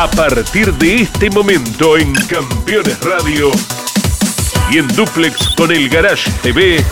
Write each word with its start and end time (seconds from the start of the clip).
A 0.00 0.10
partir 0.10 0.72
de 0.76 1.02
este 1.02 1.28
momento 1.28 1.98
en 1.98 2.14
Campeones 2.14 2.98
Radio 3.00 3.50
y 4.70 4.78
en 4.78 4.88
Duplex 4.88 5.50
con 5.54 5.70
el 5.70 5.90
Garage 5.90 6.30
TV. 6.42 6.82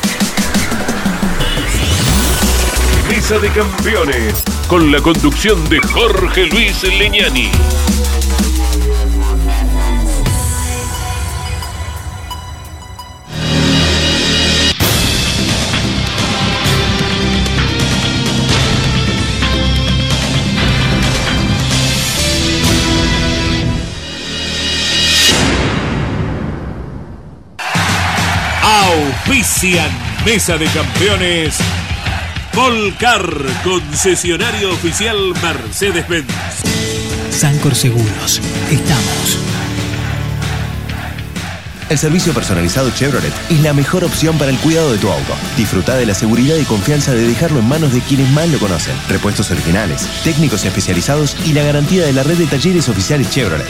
Mesa 3.08 3.38
de 3.38 3.48
Campeones 3.48 4.44
con 4.66 4.92
la 4.92 5.00
conducción 5.00 5.66
de 5.70 5.80
Jorge 5.80 6.48
Luis 6.48 6.82
Leñani. 6.82 7.50
Auspician 29.28 29.90
Mesa 30.24 30.56
de 30.56 30.64
Campeones. 30.68 31.58
Volcar, 32.54 33.22
concesionario 33.62 34.72
oficial 34.72 35.16
Mercedes-Benz. 35.42 36.26
Sancor 37.30 37.74
Seguros. 37.74 38.40
Estamos. 38.70 39.38
El 41.90 41.98
servicio 41.98 42.32
personalizado 42.32 42.90
Chevrolet 42.90 43.32
es 43.50 43.60
la 43.60 43.74
mejor 43.74 44.02
opción 44.04 44.38
para 44.38 44.50
el 44.50 44.56
cuidado 44.58 44.92
de 44.92 44.98
tu 44.98 45.10
auto. 45.10 45.34
Disfruta 45.58 45.96
de 45.96 46.06
la 46.06 46.14
seguridad 46.14 46.56
y 46.56 46.64
confianza 46.64 47.12
de 47.12 47.28
dejarlo 47.28 47.60
en 47.60 47.68
manos 47.68 47.92
de 47.92 48.00
quienes 48.00 48.30
más 48.30 48.48
lo 48.48 48.58
conocen. 48.58 48.96
Repuestos 49.08 49.50
originales, 49.50 50.08
técnicos 50.24 50.64
especializados 50.64 51.36
y 51.44 51.52
la 51.52 51.64
garantía 51.64 52.06
de 52.06 52.14
la 52.14 52.22
red 52.22 52.38
de 52.38 52.46
talleres 52.46 52.88
oficiales 52.88 53.28
Chevrolet. 53.28 53.68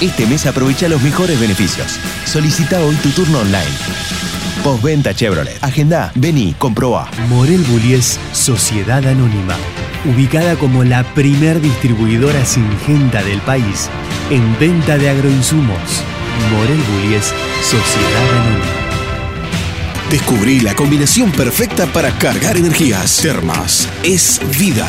Este 0.00 0.24
mes 0.26 0.46
aprovecha 0.46 0.88
los 0.88 1.02
mejores 1.02 1.38
beneficios. 1.38 2.00
Solicita 2.24 2.80
hoy 2.80 2.96
tu 2.96 3.10
turno 3.10 3.40
online. 3.40 4.37
Postventa 4.68 5.14
Chevrolet. 5.14 5.56
Agenda, 5.62 6.12
vení, 6.14 6.54
comproba. 6.58 7.08
Morel 7.30 7.64
Bullies 7.70 8.20
Sociedad 8.34 9.02
Anónima. 9.06 9.56
Ubicada 10.04 10.56
como 10.56 10.84
la 10.84 11.04
primer 11.14 11.58
distribuidora 11.62 12.44
singenta 12.44 13.22
del 13.22 13.40
país 13.40 13.88
en 14.28 14.58
venta 14.58 14.98
de 14.98 15.08
agroinsumos. 15.08 16.04
Morel 16.52 16.76
Bullies 16.82 17.32
Sociedad 17.62 18.28
Anónima. 18.30 18.66
Descubrí 20.10 20.60
la 20.60 20.74
combinación 20.74 21.32
perfecta 21.32 21.86
para 21.86 22.10
cargar 22.18 22.58
energías. 22.58 23.22
Termas 23.22 23.88
es 24.02 24.38
vida. 24.58 24.86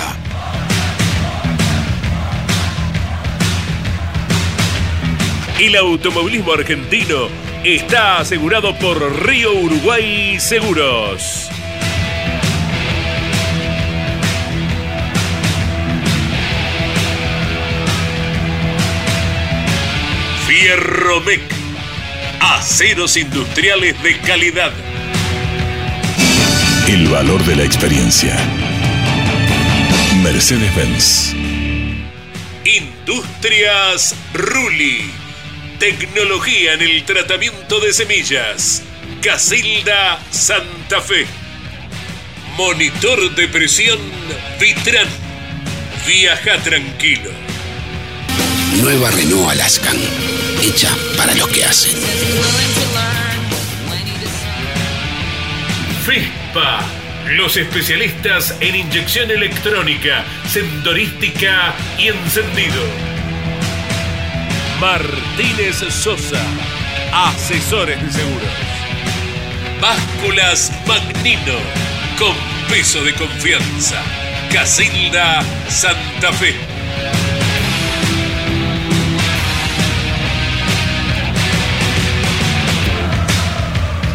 El 5.58 5.77
automovilismo 5.77 6.52
argentino 6.52 7.48
está 7.63 8.19
asegurado 8.19 8.75
por 8.77 9.25
Río 9.25 9.53
Uruguay 9.53 10.39
Seguros. 10.39 11.49
Fierromec. 20.47 21.41
Aceros 22.39 23.17
industriales 23.17 24.02
de 24.02 24.17
calidad. 24.19 24.71
El 26.87 27.07
valor 27.07 27.43
de 27.43 27.55
la 27.55 27.63
experiencia. 27.63 28.35
Mercedes-Benz. 30.23 31.35
Industrias 32.65 34.15
Ruli. 34.33 35.18
Tecnología 35.80 36.73
en 36.73 36.81
el 36.81 37.05
tratamiento 37.05 37.80
de 37.80 37.94
semillas. 37.94 38.83
Casilda 39.23 40.20
Santa 40.30 40.99
Fe. 40.99 41.26
Monitor 42.58 43.33
de 43.33 43.48
presión 43.48 43.98
Vitran. 44.59 45.08
Viaja 46.05 46.58
tranquilo. 46.64 47.31
Nueva 48.81 49.09
Renault 49.11 49.52
Alaskan, 49.52 49.95
hecha 50.61 50.93
para 51.15 51.33
los 51.36 51.48
que 51.48 51.64
hacen. 51.64 51.95
FISPA, 56.05 56.82
los 57.37 57.55
especialistas 57.55 58.53
en 58.59 58.76
inyección 58.76 59.32
electrónica, 59.32 60.26
sendorística 60.52 61.73
y 61.98 62.09
encendido. 62.09 63.08
Martínez 64.79 65.83
Sosa, 65.89 66.41
asesores 67.11 68.01
de 68.01 68.11
seguros. 68.13 68.47
Básculas 69.81 70.71
Magnino, 70.87 71.57
con 72.17 72.33
peso 72.69 73.03
de 73.03 73.13
confianza. 73.13 74.01
Casilda 74.53 75.41
Santa 75.67 76.31
Fe. 76.31 76.55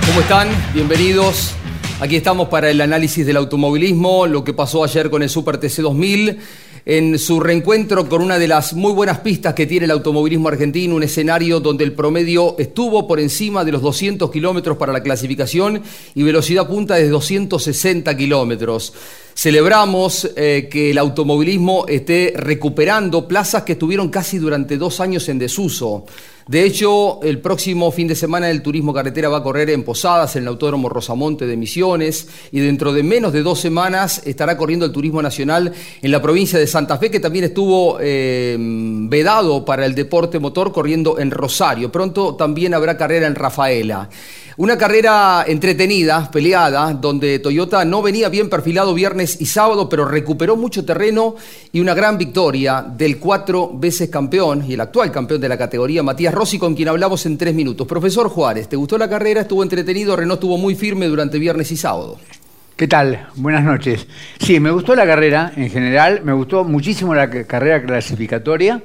¿Cómo 0.06 0.20
están? 0.22 0.48
Bienvenidos. 0.72 1.54
Aquí 2.00 2.16
estamos 2.16 2.48
para 2.48 2.70
el 2.70 2.80
análisis 2.80 3.26
del 3.26 3.36
automovilismo, 3.36 4.26
lo 4.26 4.44
que 4.44 4.54
pasó 4.54 4.82
ayer 4.82 5.10
con 5.10 5.22
el 5.22 5.28
Super 5.28 5.58
TC 5.58 5.82
2000, 5.82 6.38
en 6.86 7.18
su 7.18 7.40
reencuentro 7.40 8.08
con 8.08 8.20
una 8.20 8.38
de 8.38 8.48
las 8.48 8.74
muy 8.74 8.92
buenas 8.92 9.20
pistas 9.20 9.54
que 9.54 9.66
tiene 9.66 9.84
el 9.84 9.90
automovilismo 9.90 10.48
argentino, 10.48 10.96
un 10.96 11.02
escenario 11.02 11.60
donde 11.60 11.84
el 11.84 11.92
promedio 11.92 12.56
estuvo 12.58 13.06
por 13.06 13.20
encima 13.20 13.64
de 13.64 13.72
los 13.72 13.82
200 13.82 14.30
kilómetros 14.30 14.76
para 14.76 14.92
la 14.92 15.02
clasificación 15.02 15.82
y 16.14 16.22
velocidad 16.22 16.66
punta 16.66 16.96
de 16.96 17.08
260 17.08 18.16
kilómetros. 18.16 18.92
Celebramos 19.34 20.30
eh, 20.36 20.68
que 20.70 20.92
el 20.92 20.98
automovilismo 20.98 21.86
esté 21.88 22.34
recuperando 22.36 23.26
plazas 23.26 23.64
que 23.64 23.72
estuvieron 23.72 24.08
casi 24.08 24.38
durante 24.38 24.76
dos 24.76 25.00
años 25.00 25.28
en 25.28 25.40
desuso. 25.40 26.04
De 26.46 26.62
hecho, 26.62 27.20
el 27.22 27.40
próximo 27.40 27.90
fin 27.90 28.06
de 28.06 28.14
semana 28.14 28.50
el 28.50 28.60
turismo 28.60 28.92
carretera 28.92 29.30
va 29.30 29.38
a 29.38 29.42
correr 29.42 29.70
en 29.70 29.82
Posadas, 29.82 30.36
en 30.36 30.42
el 30.42 30.48
Autódromo 30.48 30.90
Rosamonte 30.90 31.46
de 31.46 31.56
Misiones, 31.56 32.28
y 32.52 32.60
dentro 32.60 32.92
de 32.92 33.02
menos 33.02 33.32
de 33.32 33.42
dos 33.42 33.58
semanas 33.58 34.20
estará 34.26 34.56
corriendo 34.58 34.84
el 34.84 34.92
turismo 34.92 35.22
nacional 35.22 35.72
en 36.02 36.10
la 36.10 36.20
provincia 36.20 36.58
de 36.58 36.66
Santa 36.66 36.98
Fe, 36.98 37.10
que 37.10 37.18
también 37.18 37.46
estuvo 37.46 37.96
eh, 37.98 38.56
vedado 38.58 39.64
para 39.64 39.86
el 39.86 39.94
deporte 39.94 40.38
motor 40.38 40.70
corriendo 40.70 41.18
en 41.18 41.30
Rosario. 41.30 41.90
Pronto 41.90 42.34
también 42.34 42.74
habrá 42.74 42.98
carrera 42.98 43.26
en 43.26 43.34
Rafaela. 43.34 44.10
Una 44.56 44.78
carrera 44.78 45.44
entretenida, 45.48 46.30
peleada, 46.30 46.92
donde 46.92 47.40
Toyota 47.40 47.84
no 47.84 48.02
venía 48.02 48.28
bien 48.28 48.48
perfilado 48.48 48.94
viernes 48.94 49.23
y 49.24 49.46
sábado, 49.46 49.88
pero 49.88 50.04
recuperó 50.04 50.56
mucho 50.56 50.84
terreno 50.84 51.36
y 51.72 51.80
una 51.80 51.94
gran 51.94 52.18
victoria 52.18 52.84
del 52.86 53.18
cuatro 53.18 53.70
veces 53.74 54.08
campeón 54.08 54.64
y 54.68 54.74
el 54.74 54.80
actual 54.80 55.10
campeón 55.10 55.40
de 55.40 55.48
la 55.48 55.58
categoría, 55.58 56.02
Matías 56.02 56.34
Rossi, 56.34 56.58
con 56.58 56.74
quien 56.74 56.88
hablamos 56.88 57.24
en 57.26 57.38
tres 57.38 57.54
minutos. 57.54 57.86
Profesor 57.86 58.28
Juárez, 58.28 58.68
¿te 58.68 58.76
gustó 58.76 58.98
la 58.98 59.08
carrera? 59.08 59.42
¿Estuvo 59.42 59.62
entretenido? 59.62 60.16
Renault 60.16 60.38
estuvo 60.38 60.58
muy 60.58 60.74
firme 60.74 61.06
durante 61.06 61.38
viernes 61.38 61.72
y 61.72 61.76
sábado. 61.76 62.18
¿Qué 62.76 62.88
tal? 62.88 63.28
Buenas 63.36 63.62
noches. 63.62 64.06
Sí, 64.40 64.58
me 64.58 64.72
gustó 64.72 64.96
la 64.96 65.06
carrera 65.06 65.52
en 65.56 65.70
general, 65.70 66.22
me 66.24 66.32
gustó 66.32 66.64
muchísimo 66.64 67.14
la 67.14 67.30
carrera 67.30 67.80
clasificatoria. 67.80 68.82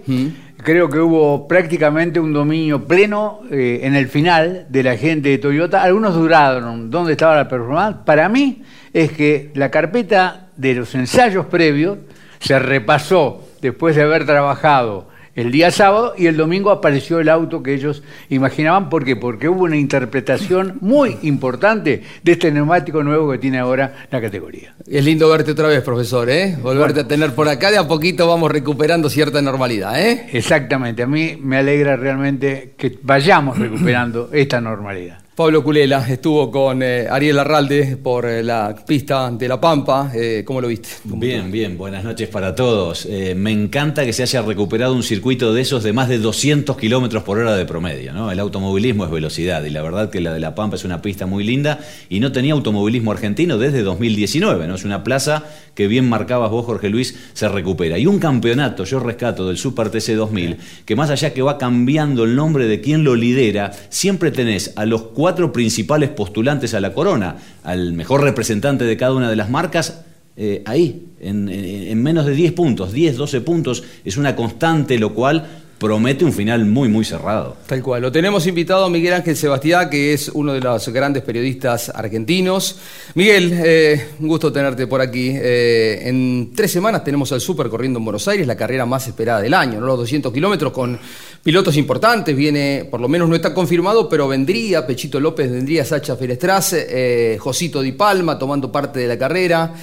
Creo 0.61 0.89
que 0.89 0.99
hubo 0.99 1.47
prácticamente 1.47 2.19
un 2.19 2.33
dominio 2.33 2.85
pleno 2.85 3.41
eh, 3.49 3.79
en 3.83 3.95
el 3.95 4.09
final 4.09 4.65
de 4.67 4.83
la 4.83 4.97
gente 4.97 5.29
de 5.29 5.37
Toyota. 5.37 5.81
Algunos 5.81 6.15
duraron. 6.15 6.89
¿Dónde 6.89 7.13
estaba 7.13 7.35
la 7.37 7.47
performance? 7.47 7.99
Para 8.05 8.27
mí 8.27 8.63
es 8.91 9.13
que 9.13 9.51
la 9.55 9.71
carpeta 9.71 10.49
de 10.57 10.75
los 10.75 10.93
ensayos 10.95 11.45
previos 11.45 11.99
se 12.39 12.59
repasó 12.59 13.47
después 13.61 13.95
de 13.95 14.01
haber 14.01 14.25
trabajado 14.25 15.07
el 15.39 15.51
día 15.51 15.71
sábado 15.71 16.13
y 16.17 16.27
el 16.27 16.35
domingo 16.35 16.69
apareció 16.69 17.19
el 17.19 17.29
auto 17.29 17.63
que 17.63 17.73
ellos 17.73 18.03
imaginaban. 18.29 18.89
¿Por 18.89 19.05
qué? 19.05 19.15
Porque 19.15 19.47
hubo 19.47 19.63
una 19.63 19.77
interpretación 19.77 20.77
muy 20.81 21.17
importante 21.21 22.03
de 22.23 22.31
este 22.31 22.51
neumático 22.51 23.03
nuevo 23.03 23.31
que 23.31 23.37
tiene 23.37 23.57
ahora 23.57 24.05
la 24.11 24.19
categoría. 24.19 24.75
Es 24.85 25.05
lindo 25.05 25.29
verte 25.29 25.51
otra 25.51 25.67
vez, 25.67 25.81
profesor, 25.81 26.29
¿eh? 26.29 26.57
Volverte 26.61 27.01
a 27.01 27.07
tener 27.07 27.33
por 27.33 27.47
acá, 27.47 27.71
de 27.71 27.77
a 27.77 27.87
poquito 27.87 28.27
vamos 28.27 28.51
recuperando 28.51 29.09
cierta 29.09 29.41
normalidad, 29.41 29.99
¿eh? 30.01 30.27
Exactamente, 30.33 31.03
a 31.03 31.07
mí 31.07 31.37
me 31.41 31.57
alegra 31.57 31.95
realmente 31.95 32.73
que 32.77 32.97
vayamos 33.01 33.57
recuperando 33.57 34.29
esta 34.33 34.59
normalidad. 34.59 35.19
Pablo 35.39 35.63
Culela 35.63 36.05
estuvo 36.09 36.51
con 36.51 36.83
eh, 36.83 37.07
Ariel 37.09 37.39
Arralde 37.39 37.95
por 37.95 38.25
eh, 38.25 38.43
la 38.43 38.75
pista 38.85 39.31
de 39.31 39.47
La 39.47 39.57
Pampa. 39.57 40.11
Eh, 40.13 40.43
¿Cómo 40.45 40.59
lo 40.59 40.67
viste? 40.67 40.89
Bien, 41.05 41.49
bien. 41.49 41.77
Buenas 41.77 42.03
noches 42.03 42.27
para 42.27 42.53
todos. 42.53 43.07
me 43.37 43.49
encanta 43.49 44.03
que 44.03 44.11
se 44.11 44.23
haya 44.23 44.41
recuperado 44.41 44.93
un 44.93 45.01
circuito 45.01 45.53
de 45.53 45.61
esos 45.61 45.81
de 45.81 45.93
más 45.93 46.09
de 46.09 46.17
200 46.17 46.75
kilómetros 46.75 47.23
por 47.23 47.37
hora 47.37 47.55
de 47.55 47.63
promedio. 47.63 48.11
¿no? 48.11 48.29
El 48.29 48.39
automovilismo 48.41 49.05
es 49.05 49.11
velocidad 49.11 49.63
y 49.63 49.69
la 49.69 49.81
verdad 49.81 50.09
que 50.09 50.19
la 50.19 50.33
de 50.33 50.41
La 50.41 50.55
Pampa 50.55 50.75
es 50.75 50.83
una 50.83 51.01
pista 51.01 51.25
muy 51.25 51.45
linda 51.45 51.79
y 52.09 52.19
no 52.19 52.33
tenía 52.33 52.51
automovilismo 52.51 53.13
argentino 53.13 53.57
desde 53.57 53.81
2019. 53.81 54.67
¿no? 54.67 54.75
Es 54.75 54.83
una 54.83 55.05
plaza 55.05 55.45
que 55.73 55.87
bien 55.87 56.09
marcabas 56.09 56.51
vos, 56.51 56.65
Jorge 56.65 56.89
Luis, 56.89 57.15
se 57.31 57.47
recupera. 57.47 57.97
Y 57.97 58.07
un 58.07 58.19
campeonato, 58.19 58.83
yo 58.83 58.99
rescato 58.99 59.47
del 59.47 59.57
Super 59.57 59.89
TC 59.89 60.15
2000, 60.15 60.57
que 60.83 60.97
más 60.97 61.09
allá 61.09 61.33
que 61.33 61.41
va 61.41 61.57
cambiando 61.57 62.25
el 62.25 62.35
nombre 62.35 62.67
de 62.67 62.81
quien 62.81 63.05
lo 63.05 63.15
lidera, 63.15 63.71
siempre 63.87 64.31
tenés 64.31 64.73
a 64.75 64.85
los 64.85 65.03
cuatro 65.03 65.28
cuatro 65.29 65.53
principales 65.53 66.09
postulantes 66.09 66.73
a 66.73 66.79
la 66.79 66.91
corona, 66.91 67.35
al 67.63 67.93
mejor 67.93 68.23
representante 68.23 68.83
de 68.83 68.97
cada 68.97 69.13
una 69.13 69.29
de 69.29 69.35
las 69.35 69.47
marcas, 69.47 70.03
eh, 70.35 70.63
ahí, 70.65 71.05
en, 71.21 71.47
en, 71.49 72.01
menos 72.01 72.25
de 72.25 72.33
10 72.33 72.53
puntos, 72.53 72.93
10, 72.93 73.15
12 73.15 73.41
puntos, 73.41 73.83
es 74.03 74.17
una 74.17 74.35
constante, 74.35 74.97
lo 74.97 75.13
cual 75.13 75.45
promete 75.79 76.25
un 76.25 76.33
final 76.33 76.65
muy, 76.65 76.89
muy 76.89 77.05
cerrado. 77.05 77.55
Tal 77.65 77.81
cual. 77.81 78.01
Lo 78.01 78.11
tenemos 78.11 78.45
invitado 78.45 78.89
Miguel 78.89 79.13
Ángel 79.13 79.37
Sebastián, 79.37 79.89
que 79.89 80.13
es 80.13 80.29
uno 80.29 80.53
de 80.53 80.59
los 80.59 80.89
grandes 80.89 81.23
periodistas 81.23 81.89
argentinos. 81.89 82.75
Miguel, 83.15 83.53
eh, 83.63 84.09
un 84.19 84.27
gusto 84.27 84.51
tenerte 84.51 84.87
por 84.87 84.99
aquí. 84.99 85.31
Eh, 85.33 86.01
en 86.03 86.51
tres 86.53 86.71
semanas 86.71 87.03
tenemos 87.03 87.31
al 87.31 87.39
Super 87.39 87.69
corriendo 87.69 87.97
en 87.97 88.05
Buenos 88.05 88.27
Aires, 88.27 88.45
la 88.45 88.57
carrera 88.57 88.85
más 88.85 89.07
esperada 89.07 89.41
del 89.41 89.53
año, 89.53 89.79
¿no? 89.79 89.87
los 89.87 89.99
200 89.99 90.33
kilómetros 90.33 90.73
con 90.73 90.99
pilotos 91.41 91.77
importantes. 91.77 92.35
Viene, 92.35 92.85
por 92.91 92.99
lo 92.99 93.07
menos 93.07 93.29
no 93.29 93.35
está 93.35 93.53
confirmado, 93.53 94.09
pero 94.09 94.27
vendría 94.27 94.85
Pechito 94.85 95.19
López, 95.19 95.49
vendría 95.49 95.85
Sacha 95.85 96.17
Ferestraz, 96.17 96.73
eh, 96.73 97.37
Josito 97.39 97.81
Di 97.81 97.93
Palma 97.93 98.37
tomando 98.37 98.69
parte 98.69 98.99
de 98.99 99.07
la 99.07 99.17
carrera. 99.17 99.73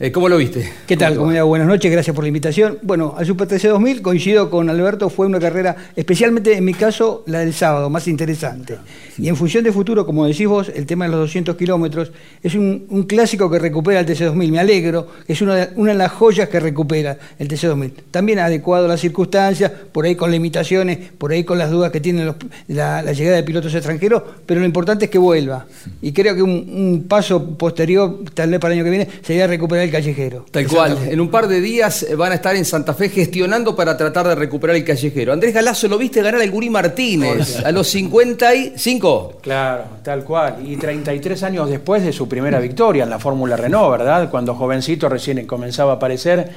Eh, 0.00 0.10
¿Cómo 0.10 0.28
lo 0.28 0.36
viste? 0.36 0.68
¿Qué 0.88 0.96
tal, 0.96 1.14
comunidad? 1.14 1.44
Buenas 1.44 1.68
noches, 1.68 1.90
gracias 1.90 2.16
por 2.16 2.24
la 2.24 2.28
invitación. 2.28 2.78
Bueno, 2.82 3.14
al 3.16 3.24
Super 3.26 3.46
TC 3.46 3.68
2000 3.68 4.02
coincido 4.02 4.50
con 4.50 4.68
Alberto, 4.68 5.08
fue 5.08 5.24
una 5.28 5.38
carrera, 5.38 5.76
especialmente 5.94 6.56
en 6.56 6.64
mi 6.64 6.74
caso, 6.74 7.22
la 7.26 7.38
del 7.38 7.54
sábado, 7.54 7.88
más 7.90 8.08
interesante. 8.08 8.76
Y 9.18 9.28
en 9.28 9.36
función 9.36 9.62
de 9.62 9.70
futuro, 9.70 10.04
como 10.04 10.26
decís 10.26 10.48
vos, 10.48 10.68
el 10.74 10.84
tema 10.84 11.04
de 11.04 11.12
los 11.12 11.20
200 11.20 11.56
kilómetros 11.56 12.10
es 12.42 12.56
un, 12.56 13.04
clásico 13.06 13.48
que 13.48 13.60
recupera 13.60 14.00
el 14.00 14.06
TC 14.06 14.24
2000. 14.24 14.50
Me 14.50 14.58
alegro, 14.58 15.06
es 15.28 15.40
una 15.40 15.54
de, 15.54 15.68
una 15.76 15.92
de 15.92 15.98
las 15.98 16.10
joyas 16.10 16.48
que 16.48 16.58
recupera 16.58 17.16
el 17.38 17.46
TC 17.46 17.68
2000. 17.68 17.92
También 18.10 18.40
adecuado 18.40 18.86
a 18.86 18.88
las 18.88 19.00
circunstancias, 19.00 19.70
por 19.92 20.06
ahí 20.06 20.16
con 20.16 20.32
limitaciones, 20.32 20.98
por 21.16 21.30
ahí 21.30 21.44
con 21.44 21.56
las 21.56 21.70
dudas 21.70 21.92
que 21.92 22.00
tienen 22.00 22.34
la, 22.66 23.02
llegada 23.12 23.36
de 23.36 23.44
pilotos 23.44 23.72
extranjeros, 23.72 24.24
pero 24.44 24.58
lo 24.58 24.66
importante 24.66 25.04
es 25.04 25.10
que 25.12 25.18
vuelva. 25.18 25.66
Y 26.02 26.12
creo 26.12 26.34
que 26.34 26.42
un, 26.42 26.50
un 26.50 27.04
paso 27.08 27.56
posterior, 27.56 28.24
tal 28.34 28.50
vez 28.50 28.58
para 28.58 28.74
el 28.74 28.80
año 28.80 28.84
que 28.84 28.90
viene, 28.90 29.08
sería 29.22 29.46
recuperar 29.46 29.83
el 29.84 29.90
callejero. 29.90 30.44
Tal 30.50 30.66
cual. 30.66 30.98
En 31.08 31.20
un 31.20 31.30
par 31.30 31.48
de 31.48 31.60
días 31.60 32.02
eh, 32.02 32.14
van 32.14 32.32
a 32.32 32.36
estar 32.36 32.56
en 32.56 32.64
Santa 32.64 32.94
Fe 32.94 33.08
gestionando 33.08 33.76
para 33.76 33.96
tratar 33.96 34.26
de 34.28 34.34
recuperar 34.34 34.76
el 34.76 34.84
callejero. 34.84 35.32
Andrés 35.32 35.54
Galazo, 35.54 35.88
¿lo 35.88 35.98
viste 35.98 36.22
ganar 36.22 36.40
al 36.40 36.50
Gurí 36.50 36.70
Martínez 36.70 37.64
a 37.64 37.70
los 37.70 37.88
55? 37.88 39.38
Claro, 39.40 39.84
tal 40.02 40.24
cual. 40.24 40.56
Y 40.66 40.76
33 40.76 41.42
años 41.44 41.70
después 41.70 42.02
de 42.02 42.12
su 42.12 42.28
primera 42.28 42.58
victoria 42.58 43.04
en 43.04 43.10
la 43.10 43.18
Fórmula 43.18 43.56
Renault, 43.56 43.90
¿verdad? 43.90 44.30
Cuando 44.30 44.54
jovencito 44.54 45.08
recién 45.08 45.46
comenzaba 45.46 45.92
a 45.92 45.94
aparecer. 45.96 46.50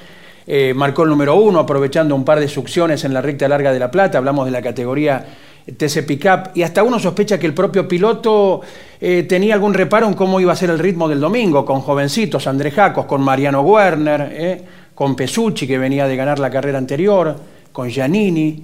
Eh, 0.50 0.74
marcó 0.74 1.04
el 1.04 1.10
número 1.10 1.36
uno, 1.36 1.60
aprovechando 1.60 2.16
un 2.16 2.24
par 2.24 2.40
de 2.40 2.48
succiones 2.48 3.04
en 3.04 3.14
la 3.14 3.22
recta 3.22 3.50
larga 3.50 3.74
de 3.74 3.80
La 3.80 3.92
Plata. 3.92 4.18
Hablamos 4.18 4.46
de 4.46 4.52
la 4.52 4.62
categoría 4.62 5.26
TC 5.76 6.06
Pickup, 6.06 6.56
y 6.56 6.64
hasta 6.64 6.84
uno 6.84 6.98
sospecha 7.00 7.38
que 7.38 7.46
el 7.46 7.54
propio 7.54 7.88
piloto 7.88 8.62
eh, 9.02 9.26
tenía 9.28 9.54
algún 9.54 9.74
reparo 9.74 10.08
en 10.08 10.14
cómo 10.14 10.40
iba 10.40 10.54
a 10.54 10.56
ser 10.56 10.70
el 10.70 10.80
ritmo 10.80 11.10
del 11.10 11.20
domingo, 11.20 11.66
con 11.66 11.82
jovencitos, 11.82 12.48
André 12.48 12.72
Jacos, 12.72 13.06
con 13.06 13.22
Mariano 13.22 13.62
Werner, 13.62 14.30
eh, 14.32 14.62
con 14.96 15.16
Pesucci, 15.16 15.68
que 15.68 15.78
venía 15.78 16.08
de 16.08 16.16
ganar 16.16 16.40
la 16.40 16.50
carrera 16.50 16.78
anterior, 16.78 17.36
con 17.72 17.90
Giannini, 17.90 18.64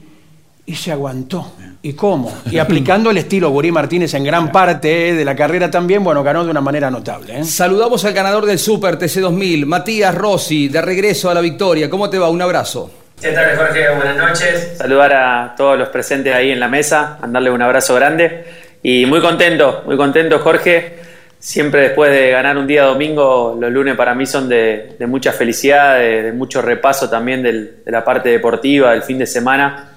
y 0.66 0.76
se 0.76 0.92
aguantó. 0.94 1.52
¿Y 1.82 1.92
cómo? 1.92 2.32
Y 2.50 2.58
aplicando 2.58 3.12
el 3.12 3.18
estilo 3.18 3.50
Gurí 3.50 3.70
Martínez 3.70 4.14
en 4.14 4.24
gran 4.24 4.50
parte 4.50 5.10
eh, 5.10 5.14
de 5.14 5.26
la 5.26 5.36
carrera 5.36 5.70
también, 5.70 6.02
bueno, 6.04 6.24
ganó 6.24 6.46
de 6.46 6.52
una 6.52 6.62
manera 6.62 6.90
notable. 6.90 7.44
Saludamos 7.44 8.06
al 8.06 8.14
ganador 8.14 8.46
del 8.46 8.58
Super 8.58 8.98
TC2000, 8.98 9.66
Matías 9.66 10.16
Rossi, 10.16 10.70
de 10.70 10.82
regreso 10.82 11.30
a 11.30 11.34
la 11.34 11.42
victoria. 11.42 11.90
¿Cómo 11.90 12.10
te 12.10 12.18
va? 12.18 12.30
Un 12.30 12.42
abrazo. 12.42 13.03
¿Qué 13.24 13.32
tal, 13.32 13.56
Jorge? 13.56 13.90
Buenas 13.96 14.18
noches. 14.18 14.74
Saludar 14.76 15.14
a 15.14 15.54
todos 15.56 15.80
los 15.80 15.88
presentes 15.88 16.36
ahí 16.36 16.52
en 16.52 16.60
la 16.60 16.68
mesa, 16.68 17.18
mandarle 17.22 17.52
un 17.52 17.62
abrazo 17.62 17.96
grande. 17.96 18.44
Y 18.84 19.06
muy 19.06 19.22
contento, 19.22 19.82
muy 19.86 19.96
contento, 19.96 20.40
Jorge. 20.40 20.96
Siempre 21.40 21.84
después 21.84 22.12
de 22.12 22.32
ganar 22.32 22.58
un 22.58 22.68
día 22.68 22.84
domingo, 22.84 23.58
los 23.58 23.72
lunes 23.72 23.96
para 23.96 24.14
mí 24.14 24.26
son 24.26 24.50
de, 24.50 24.98
mucha 25.08 25.32
felicidad, 25.32 26.00
de, 26.00 26.34
mucho 26.34 26.62
repaso 26.62 27.10
también 27.10 27.42
de 27.42 27.76
la 27.86 28.04
parte 28.04 28.28
deportiva, 28.28 28.92
del 28.92 29.04
fin 29.04 29.20
de 29.20 29.26
semana, 29.26 29.92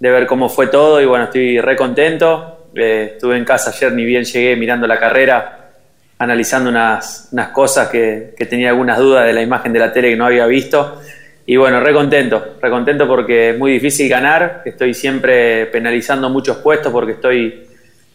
de 0.00 0.10
ver 0.10 0.26
cómo 0.26 0.48
fue 0.48 0.66
todo. 0.66 1.00
Y 1.00 1.04
bueno, 1.04 1.26
estoy 1.26 1.60
re 1.60 1.76
contento. 1.76 2.70
Eh, 2.74 3.12
estuve 3.14 3.36
en 3.36 3.44
casa 3.44 3.70
ayer, 3.70 3.92
ni 3.92 4.04
bien 4.04 4.24
llegué 4.24 4.56
mirando 4.56 4.88
la 4.88 4.98
carrera, 4.98 5.70
analizando 6.18 6.70
unas, 6.70 7.30
cosas 7.52 7.88
que 7.88 8.34
tenía 8.50 8.70
algunas 8.70 8.98
dudas 8.98 9.26
de 9.26 9.32
la 9.32 9.42
imagen 9.42 9.72
de 9.72 9.78
la 9.78 9.92
tele 9.92 10.10
que 10.10 10.16
no 10.16 10.26
había 10.26 10.46
visto 10.46 11.00
y 11.46 11.56
bueno, 11.56 11.80
re 11.80 11.92
contento, 11.92 12.56
re 12.60 12.70
contento 12.70 13.06
porque 13.06 13.50
es 13.50 13.58
muy 13.58 13.72
difícil 13.72 14.08
ganar, 14.08 14.62
estoy 14.64 14.94
siempre 14.94 15.66
penalizando 15.66 16.30
muchos 16.30 16.56
puestos 16.58 16.90
porque 16.90 17.12
estoy 17.12 17.66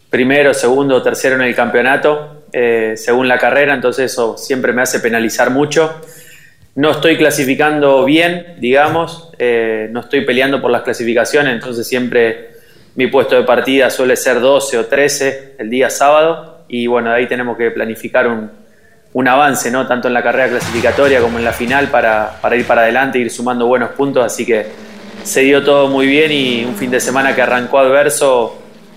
primero, 0.08 0.52
segundo 0.52 1.00
tercero 1.00 1.36
en 1.36 1.42
el 1.42 1.54
campeonato, 1.54 2.44
eh, 2.52 2.94
según 2.96 3.28
la 3.28 3.38
carrera, 3.38 3.74
entonces 3.74 4.10
eso 4.10 4.36
siempre 4.36 4.72
me 4.72 4.82
hace 4.82 4.98
penalizar 4.98 5.50
mucho. 5.50 6.00
No 6.74 6.90
estoy 6.90 7.16
clasificando 7.16 8.04
bien, 8.04 8.56
digamos, 8.58 9.30
eh, 9.38 9.88
no 9.92 10.00
estoy 10.00 10.22
peleando 10.22 10.60
por 10.60 10.72
las 10.72 10.82
clasificaciones, 10.82 11.54
entonces 11.54 11.86
siempre 11.86 12.50
mi 12.96 13.06
puesto 13.06 13.36
de 13.36 13.44
partida 13.44 13.90
suele 13.90 14.16
ser 14.16 14.40
12 14.40 14.78
o 14.78 14.86
13 14.86 15.54
el 15.58 15.70
día 15.70 15.88
sábado 15.88 16.64
y 16.68 16.88
bueno, 16.88 17.10
de 17.10 17.16
ahí 17.16 17.26
tenemos 17.28 17.56
que 17.56 17.70
planificar 17.70 18.26
un, 18.26 18.50
un 19.12 19.28
avance, 19.28 19.70
¿no? 19.70 19.86
tanto 19.86 20.08
en 20.08 20.14
la 20.14 20.22
carrera 20.22 20.48
clasificatoria 20.48 21.20
como 21.20 21.38
en 21.38 21.44
la 21.44 21.52
final, 21.52 21.88
para, 21.88 22.38
ir 22.56 22.66
para 22.66 22.82
adelante 22.82 23.18
ir 23.18 23.30
sumando 23.30 23.66
buenos 23.66 23.90
puntos. 23.90 24.24
Así 24.24 24.46
que 24.46 24.66
se 25.22 25.40
dio 25.40 25.64
todo 25.64 25.88
muy 25.88 26.06
bien 26.06 26.30
y 26.32 26.64
un 26.64 26.76
fin 26.76 26.90
de 26.90 27.00
semana 27.00 27.34
que 27.34 27.42
arrancó 27.42 27.78
adverso 27.78 28.56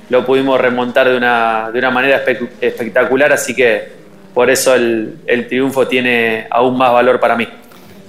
lo 0.10 0.26
pudimos 0.26 0.60
remontar 0.60 1.10
de 1.10 1.18
una, 1.18 1.72
de 1.72 1.80
una 1.80 1.90
manera 1.90 2.24
espectacular. 2.62 3.34
Así 3.34 3.56
que 3.56 3.92
por 4.34 4.50
eso 4.50 4.76
el, 4.76 5.16
el 5.26 5.48
triunfo 5.48 5.88
tiene 5.88 6.48
aún 6.50 6.78
más 6.78 6.92
valor 6.92 7.20
para 7.20 7.36
mí. 7.36 7.48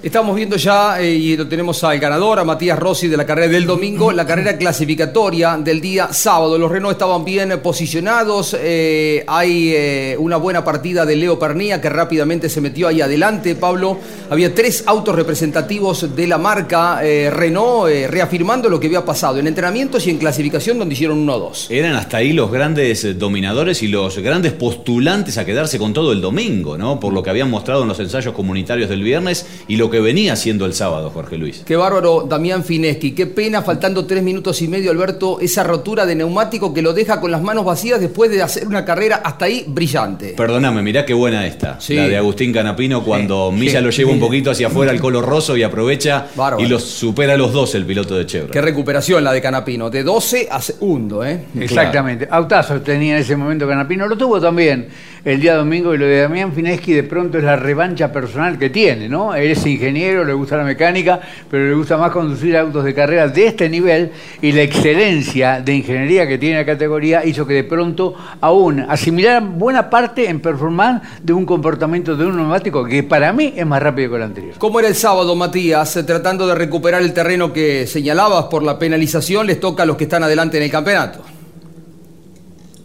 Estamos 0.04 0.36
viendo 0.36 0.56
ya, 0.56 1.00
eh, 1.00 1.14
y 1.14 1.34
lo 1.34 1.48
tenemos 1.48 1.82
al 1.82 1.98
ganador, 1.98 2.38
a 2.38 2.44
Matías 2.44 2.78
Rossi 2.78 3.08
de 3.08 3.16
la 3.16 3.24
carrera 3.24 3.48
del 3.48 3.64
domingo, 3.64 4.12
la 4.12 4.26
carrera 4.26 4.58
clasificatoria 4.58 5.56
del 5.56 5.80
día 5.80 6.12
sábado. 6.12 6.58
Los 6.58 6.70
Renault 6.70 6.92
estaban 6.92 7.24
bien 7.24 7.58
posicionados, 7.62 8.54
eh, 8.60 9.24
hay 9.26 9.72
eh, 9.74 10.16
una 10.18 10.36
buena 10.36 10.62
partida 10.62 11.06
de 11.06 11.16
Leo 11.16 11.38
Pernía 11.38 11.80
que 11.80 11.88
rápidamente 11.88 12.50
se 12.50 12.60
metió 12.60 12.86
ahí 12.86 13.00
adelante, 13.00 13.54
Pablo. 13.54 13.96
Había 14.28 14.54
tres 14.54 14.84
autos 14.86 15.14
representativos 15.14 16.14
de 16.14 16.26
la 16.26 16.36
marca 16.36 17.00
Renault 17.00 17.90
reafirmando 18.10 18.68
lo 18.68 18.78
que 18.78 18.88
había 18.88 19.06
pasado 19.06 19.38
en 19.38 19.46
entrenamientos 19.46 20.06
y 20.06 20.10
en 20.10 20.18
clasificación 20.18 20.78
donde 20.78 20.94
hicieron 20.94 21.26
1-2. 21.26 21.70
Eran 21.70 21.94
hasta 21.94 22.18
ahí 22.18 22.34
los 22.34 22.50
grandes 22.50 23.18
dominadores 23.18 23.82
y 23.82 23.88
los 23.88 24.18
grandes 24.18 24.52
postulantes 24.52 25.38
a 25.38 25.46
quedarse 25.46 25.78
con 25.78 25.94
todo 25.94 26.12
el 26.12 26.20
domingo, 26.20 26.76
¿no? 26.76 27.00
Por 27.00 27.14
lo 27.14 27.22
que 27.22 27.30
habían 27.30 27.48
mostrado 27.48 27.82
en 27.82 27.88
los 27.88 28.00
ensayos 28.00 28.34
comunitarios 28.34 28.90
del 28.90 29.02
viernes 29.02 29.46
y 29.66 29.76
lo 29.76 29.90
que 29.90 29.93
que 29.94 30.00
venía 30.00 30.34
siendo 30.34 30.66
el 30.66 30.74
sábado, 30.74 31.08
Jorge 31.10 31.38
Luis. 31.38 31.62
Qué 31.64 31.76
bárbaro, 31.76 32.26
Damián 32.28 32.64
Fineschi. 32.64 33.12
Qué 33.12 33.26
pena, 33.26 33.62
faltando 33.62 34.04
tres 34.06 34.24
minutos 34.24 34.60
y 34.60 34.66
medio, 34.66 34.90
Alberto, 34.90 35.38
esa 35.40 35.62
rotura 35.62 36.04
de 36.04 36.16
neumático 36.16 36.74
que 36.74 36.82
lo 36.82 36.92
deja 36.92 37.20
con 37.20 37.30
las 37.30 37.40
manos 37.42 37.64
vacías 37.64 38.00
después 38.00 38.28
de 38.32 38.42
hacer 38.42 38.66
una 38.66 38.84
carrera 38.84 39.22
hasta 39.24 39.44
ahí 39.44 39.64
brillante. 39.68 40.34
Perdóname, 40.36 40.82
mirá 40.82 41.06
qué 41.06 41.14
buena 41.14 41.46
esta. 41.46 41.78
La 41.90 42.08
de 42.08 42.16
Agustín 42.16 42.52
Canapino 42.52 43.04
cuando 43.04 43.52
Milla 43.52 43.80
lo 43.80 43.90
lleva 43.90 44.10
un 44.10 44.18
poquito 44.18 44.50
hacia 44.50 44.66
afuera 44.66 44.90
al 44.90 45.00
color 45.00 45.24
roso 45.24 45.56
y 45.56 45.62
aprovecha 45.62 46.26
y 46.58 46.66
los 46.66 46.82
supera 46.82 47.34
a 47.34 47.36
los 47.36 47.52
dos 47.52 47.76
el 47.76 47.86
piloto 47.86 48.16
de 48.16 48.26
Chevrolet. 48.26 48.52
Qué 48.52 48.60
recuperación 48.60 49.22
la 49.22 49.32
de 49.32 49.40
Canapino, 49.40 49.90
de 49.90 50.02
12 50.02 50.48
a 50.50 50.60
segundo, 50.60 51.24
¿eh? 51.24 51.44
Exactamente. 51.60 52.26
Autazo 52.28 52.80
tenía 52.80 53.14
en 53.14 53.22
ese 53.22 53.36
momento 53.36 53.68
Canapino, 53.68 54.08
lo 54.08 54.18
tuvo 54.18 54.40
también 54.40 54.88
el 55.24 55.40
día 55.40 55.54
domingo 55.56 55.94
y 55.94 55.98
lo 55.98 56.04
de 56.04 56.20
Damián 56.20 56.52
Fineschi 56.52 56.92
de 56.92 57.02
pronto 57.02 57.38
es 57.38 57.44
la 57.44 57.56
revancha 57.56 58.12
personal 58.12 58.58
que 58.58 58.68
tiene, 58.68 59.08
¿no? 59.08 59.34
Él 59.34 59.52
es 59.52 59.64
ingeniero, 59.64 60.24
le 60.24 60.34
gusta 60.34 60.58
la 60.58 60.64
mecánica, 60.64 61.20
pero 61.50 61.66
le 61.66 61.74
gusta 61.74 61.96
más 61.96 62.10
conducir 62.10 62.56
autos 62.56 62.84
de 62.84 62.94
carrera 62.94 63.28
de 63.28 63.46
este 63.46 63.68
nivel 63.68 64.12
y 64.42 64.52
la 64.52 64.62
excelencia 64.62 65.62
de 65.62 65.74
ingeniería 65.74 66.28
que 66.28 66.36
tiene 66.36 66.56
la 66.56 66.66
categoría 66.66 67.24
hizo 67.24 67.46
que 67.46 67.54
de 67.54 67.64
pronto 67.64 68.14
aún 68.40 68.80
asimilara 68.80 69.40
buena 69.40 69.88
parte 69.88 70.28
en 70.28 70.40
performance 70.40 71.02
de 71.22 71.32
un 71.32 71.46
comportamiento 71.46 72.16
de 72.16 72.26
un 72.26 72.36
neumático 72.36 72.84
que 72.84 73.02
para 73.02 73.32
mí 73.32 73.54
es 73.56 73.66
más 73.66 73.82
rápido 73.82 74.10
que 74.10 74.16
el 74.16 74.22
anterior. 74.22 74.54
¿Cómo 74.58 74.78
era 74.78 74.88
el 74.88 74.94
sábado, 74.94 75.34
Matías? 75.34 75.98
Tratando 76.06 76.46
de 76.46 76.54
recuperar 76.54 77.00
el 77.00 77.14
terreno 77.14 77.52
que 77.52 77.86
señalabas 77.86 78.44
por 78.44 78.62
la 78.62 78.78
penalización, 78.78 79.46
les 79.46 79.58
toca 79.58 79.84
a 79.84 79.86
los 79.86 79.96
que 79.96 80.04
están 80.04 80.22
adelante 80.22 80.58
en 80.58 80.64
el 80.64 80.70
campeonato. 80.70 81.33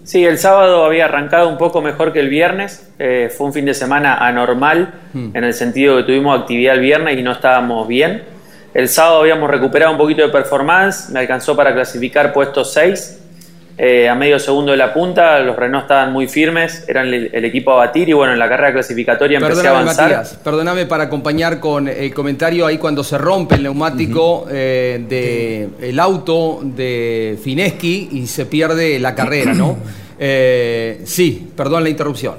Sí, 0.10 0.26
el 0.26 0.40
sábado 0.40 0.86
había 0.86 1.06
arrancado 1.06 1.48
un 1.50 1.60
poco 1.60 1.84
mejor 1.84 2.12
que 2.12 2.20
el 2.20 2.30
viernes. 2.30 2.84
Eh, 2.98 3.32
fue 3.38 3.46
un 3.46 3.54
fin 3.54 3.66
de 3.66 3.76
semana 3.76 4.16
anormal 4.16 4.92
Hmm. 5.14 5.30
en 5.36 5.44
el 5.44 5.54
sentido 5.54 5.98
que 5.98 6.04
tuvimos 6.04 6.40
actividad 6.40 6.74
el 6.74 6.82
viernes 6.82 7.16
y 7.16 7.22
no 7.22 7.32
estábamos 7.32 7.88
bien. 7.88 8.24
El 8.74 8.90
sábado 8.90 9.20
habíamos 9.20 9.48
recuperado 9.52 9.92
un 9.92 10.00
poquito 10.00 10.24
de 10.24 10.30
performance, 10.30 11.12
me 11.12 11.20
alcanzó 11.20 11.56
para 11.56 11.76
clasificar 11.76 12.34
puesto 12.34 12.66
6. 12.66 13.20
Eh, 13.82 14.10
a 14.10 14.14
medio 14.14 14.38
segundo 14.40 14.74
de 14.74 14.78
la 14.78 14.94
punta, 14.94 15.40
los 15.40 15.56
Renault 15.56 15.84
estaban 15.84 16.12
muy 16.12 16.28
firmes, 16.28 16.84
eran 16.86 17.14
el, 17.14 17.30
el 17.32 17.46
equipo 17.46 17.72
a 17.72 17.78
batir 17.78 18.10
y 18.10 18.12
bueno, 18.12 18.34
en 18.34 18.40
la 18.40 18.50
carrera 18.50 18.74
clasificatoria 18.74 19.38
empecé 19.38 19.68
a 19.68 19.70
avanzar. 19.70 20.10
Matías, 20.10 20.38
perdóname 20.44 20.86
para 20.86 21.06
acompañar 21.06 21.62
con 21.62 21.88
el 21.88 22.14
comentario 22.14 22.66
ahí 22.66 22.78
cuando 22.78 23.06
se 23.06 23.18
rompe 23.18 23.56
el 23.56 23.64
neumático 23.64 24.48
eh, 24.52 25.06
de 25.08 25.70
el 25.80 25.98
auto 25.98 26.60
de 26.62 27.40
Fineschi 27.42 28.10
y 28.12 28.28
se 28.28 28.48
pierde 28.48 29.00
la 29.00 29.16
carrera, 29.16 29.54
¿no? 29.54 29.78
Eh, 30.22 31.00
sí, 31.06 31.50
perdón 31.56 31.82
la 31.82 31.90
interrupción. 31.90 32.36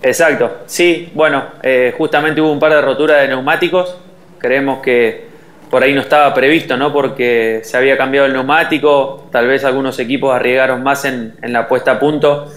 Exacto, 0.00 0.58
sí, 0.66 1.10
bueno, 1.12 1.44
eh, 1.60 1.92
justamente 1.98 2.40
hubo 2.40 2.52
un 2.52 2.60
par 2.60 2.72
de 2.72 2.80
roturas 2.80 3.22
de 3.22 3.26
neumáticos, 3.26 3.96
creemos 4.38 4.80
que 4.80 5.29
por 5.70 5.84
ahí 5.84 5.94
no 5.94 6.00
estaba 6.00 6.34
previsto, 6.34 6.76
¿no? 6.76 6.92
Porque 6.92 7.60
se 7.62 7.76
había 7.76 7.96
cambiado 7.96 8.26
el 8.26 8.32
neumático, 8.32 9.28
tal 9.30 9.46
vez 9.46 9.64
algunos 9.64 9.98
equipos 10.00 10.34
arriesgaron 10.34 10.82
más 10.82 11.04
en, 11.04 11.34
la 11.42 11.68
puesta 11.68 11.92
a 11.92 11.98
punto 12.00 12.48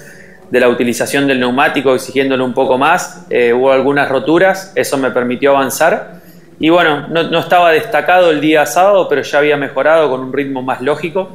de 0.49 0.59
la 0.59 0.67
utilización 0.67 1.27
del 1.27 1.39
neumático, 1.39 1.93
exigiéndolo 1.93 2.43
un 2.43 2.53
poco 2.53 2.77
más, 2.77 3.25
Eh, 3.29 3.53
hubo 3.53 3.71
algunas 3.71 4.09
roturas, 4.09 4.73
eso 4.75 4.97
me 4.97 5.11
permitió 5.11 5.51
avanzar. 5.51 6.21
Y 6.59 6.69
bueno, 6.69 7.07
no, 7.07 7.39
estaba 7.39 7.71
destacado 7.71 8.31
el 8.31 8.41
día 8.41 8.65
sábado, 8.65 9.07
pero 9.07 9.21
ya 9.21 9.37
había 9.39 9.57
mejorado 9.57 10.09
con 10.09 10.21
un 10.21 10.33
ritmo 10.33 10.63
más 10.63 10.81
lógico. 10.81 11.29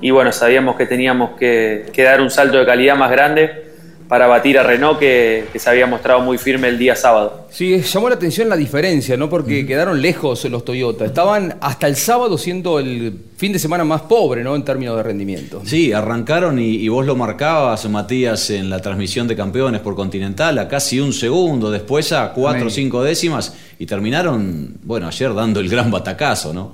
Y 0.00 0.10
bueno, 0.10 0.32
sabíamos 0.32 0.76
que 0.76 0.86
teníamos 0.86 1.30
que 1.38 1.92
dar 1.96 2.20
un 2.20 2.30
salto 2.30 2.58
de 2.58 2.66
calidad 2.66 2.96
más 2.96 3.10
grande 3.10 3.71
para 4.12 4.26
batir 4.26 4.58
a 4.58 4.62
Renault 4.62 4.98
que, 4.98 5.46
que 5.50 5.58
se 5.58 5.70
había 5.70 5.86
mostrado 5.86 6.20
muy 6.20 6.36
firme 6.36 6.68
el 6.68 6.78
día 6.78 6.94
sábado. 6.94 7.46
Sí, 7.50 7.80
llamó 7.80 8.10
la 8.10 8.16
atención 8.16 8.46
la 8.46 8.58
diferencia, 8.58 9.16
¿no? 9.16 9.30
Porque 9.30 9.64
quedaron 9.64 10.02
lejos 10.02 10.44
los 10.50 10.66
Toyota. 10.66 11.06
Estaban 11.06 11.56
hasta 11.62 11.86
el 11.86 11.96
sábado 11.96 12.36
siendo 12.36 12.78
el 12.78 13.16
fin 13.38 13.54
de 13.54 13.58
semana 13.58 13.84
más 13.84 14.02
pobre, 14.02 14.44
¿no? 14.44 14.54
En 14.54 14.66
términos 14.66 14.98
de 14.98 15.02
rendimiento. 15.02 15.62
Sí, 15.64 15.94
arrancaron 15.94 16.58
y, 16.58 16.74
y 16.74 16.88
vos 16.88 17.06
lo 17.06 17.16
marcabas, 17.16 17.88
Matías, 17.88 18.50
en 18.50 18.68
la 18.68 18.80
transmisión 18.80 19.26
de 19.26 19.34
campeones 19.34 19.80
por 19.80 19.94
Continental, 19.94 20.58
a 20.58 20.68
casi 20.68 21.00
un 21.00 21.14
segundo, 21.14 21.70
después 21.70 22.12
a 22.12 22.34
cuatro 22.34 22.66
o 22.66 22.70
cinco 22.70 23.02
décimas, 23.02 23.56
y 23.78 23.86
terminaron, 23.86 24.74
bueno, 24.82 25.08
ayer 25.08 25.32
dando 25.32 25.58
el 25.58 25.70
gran 25.70 25.90
batacazo, 25.90 26.52
¿no? 26.52 26.72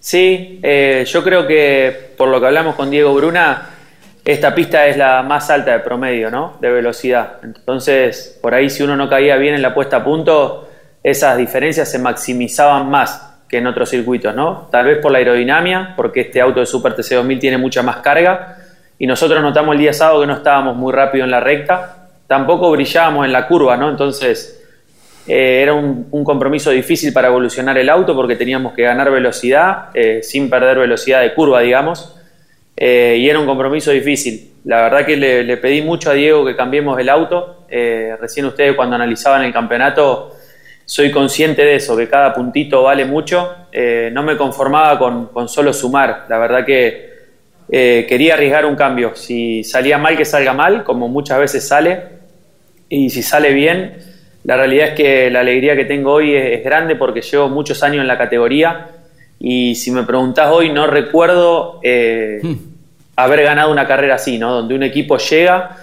Sí, 0.00 0.60
eh, 0.62 1.04
yo 1.06 1.22
creo 1.22 1.46
que 1.46 2.14
por 2.16 2.30
lo 2.30 2.40
que 2.40 2.46
hablamos 2.46 2.74
con 2.74 2.90
Diego 2.90 3.12
Bruna, 3.12 3.74
esta 4.28 4.54
pista 4.54 4.86
es 4.86 4.98
la 4.98 5.22
más 5.22 5.48
alta 5.48 5.72
de 5.72 5.78
promedio, 5.78 6.30
¿no? 6.30 6.58
De 6.60 6.70
velocidad. 6.70 7.38
Entonces, 7.42 8.38
por 8.42 8.52
ahí 8.52 8.68
si 8.68 8.82
uno 8.82 8.94
no 8.94 9.08
caía 9.08 9.36
bien 9.36 9.54
en 9.54 9.62
la 9.62 9.72
puesta 9.72 9.96
a 9.96 10.04
punto, 10.04 10.68
esas 11.02 11.38
diferencias 11.38 11.90
se 11.90 11.98
maximizaban 11.98 12.90
más 12.90 13.38
que 13.48 13.56
en 13.56 13.66
otros 13.66 13.88
circuitos, 13.88 14.34
¿no? 14.34 14.68
Tal 14.70 14.84
vez 14.84 14.98
por 14.98 15.12
la 15.12 15.16
aerodinámica, 15.16 15.94
porque 15.96 16.20
este 16.20 16.42
auto 16.42 16.60
de 16.60 16.66
Super 16.66 16.92
TC 16.92 17.14
2000 17.14 17.38
tiene 17.38 17.56
mucha 17.56 17.82
más 17.82 17.96
carga, 18.00 18.58
y 18.98 19.06
nosotros 19.06 19.40
notamos 19.40 19.74
el 19.76 19.80
día 19.80 19.94
sábado 19.94 20.20
que 20.20 20.26
no 20.26 20.34
estábamos 20.34 20.76
muy 20.76 20.92
rápido 20.92 21.24
en 21.24 21.30
la 21.30 21.40
recta, 21.40 22.10
tampoco 22.26 22.70
brillábamos 22.70 23.24
en 23.24 23.32
la 23.32 23.48
curva, 23.48 23.78
¿no? 23.78 23.88
Entonces, 23.88 24.62
eh, 25.26 25.62
era 25.62 25.72
un, 25.72 26.06
un 26.10 26.22
compromiso 26.22 26.68
difícil 26.70 27.14
para 27.14 27.28
evolucionar 27.28 27.78
el 27.78 27.88
auto 27.88 28.14
porque 28.14 28.36
teníamos 28.36 28.74
que 28.74 28.82
ganar 28.82 29.10
velocidad 29.10 29.86
eh, 29.94 30.20
sin 30.22 30.50
perder 30.50 30.78
velocidad 30.78 31.22
de 31.22 31.32
curva, 31.32 31.62
digamos. 31.62 32.17
Eh, 32.80 33.16
y 33.18 33.28
era 33.28 33.40
un 33.40 33.46
compromiso 33.46 33.90
difícil. 33.90 34.52
La 34.64 34.82
verdad 34.82 35.04
que 35.04 35.16
le, 35.16 35.56
pedí 35.56 35.82
mucho 35.82 36.10
a 36.10 36.14
Diego 36.14 36.46
que 36.46 36.54
cambiemos 36.54 36.96
el 37.00 37.08
auto. 37.08 37.64
Eh, 37.68 38.14
recién 38.20 38.46
ustedes 38.46 38.76
cuando 38.76 38.94
analizaban 38.94 39.42
el 39.42 39.52
campeonato, 39.52 40.36
soy 40.84 41.10
consciente 41.10 41.64
de 41.64 41.74
eso, 41.74 41.96
que 41.96 42.08
cada 42.08 42.32
puntito 42.32 42.84
vale 42.84 43.04
mucho. 43.04 43.52
Eh, 43.72 44.10
no 44.12 44.22
me 44.22 44.36
conformaba 44.36 44.96
con, 44.96 45.26
con 45.26 45.48
solo 45.48 45.72
sumar. 45.72 46.26
La 46.28 46.38
verdad 46.38 46.64
que 46.64 47.08
quería 47.68 48.34
arriesgar 48.34 48.64
un 48.64 48.76
cambio. 48.76 49.16
Si 49.16 49.64
salía 49.64 49.98
mal, 49.98 50.16
que 50.16 50.24
salga 50.24 50.52
mal, 50.52 50.84
como 50.84 51.08
muchas 51.08 51.40
veces 51.40 51.66
sale. 51.66 52.00
Y 52.88 53.10
si 53.10 53.24
sale 53.24 53.52
bien, 53.52 53.98
la 54.44 54.56
realidad 54.56 54.90
es 54.90 54.94
que 54.94 55.30
la 55.30 55.40
alegría 55.40 55.74
que 55.74 55.84
tengo 55.84 56.12
hoy 56.12 56.32
es, 56.32 56.58
es 56.58 56.64
grande 56.64 56.94
porque 56.94 57.22
llevo 57.22 57.48
muchos 57.48 57.82
años 57.82 58.02
en 58.02 58.06
la 58.06 58.16
categoría. 58.16 58.97
Y 59.40 59.74
si 59.74 59.90
me 59.90 60.02
preguntás 60.02 60.50
hoy, 60.50 60.70
no 60.70 60.86
recuerdo 60.86 61.80
eh, 61.82 62.40
haber 63.16 63.42
ganado 63.42 63.70
una 63.70 63.86
carrera 63.86 64.16
así, 64.16 64.38
¿no? 64.38 64.52
Donde 64.52 64.74
un 64.74 64.82
equipo 64.82 65.18
llega, 65.18 65.76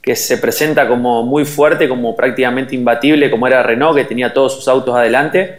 que 0.00 0.16
se 0.16 0.38
presenta 0.38 0.88
como 0.88 1.22
muy 1.24 1.44
fuerte, 1.44 1.88
como 1.88 2.16
prácticamente 2.16 2.74
imbatible, 2.74 3.30
como 3.30 3.46
era 3.46 3.62
Renault, 3.62 3.96
que 3.96 4.04
tenía 4.04 4.32
todos 4.32 4.54
sus 4.54 4.68
autos 4.68 4.96
adelante, 4.96 5.58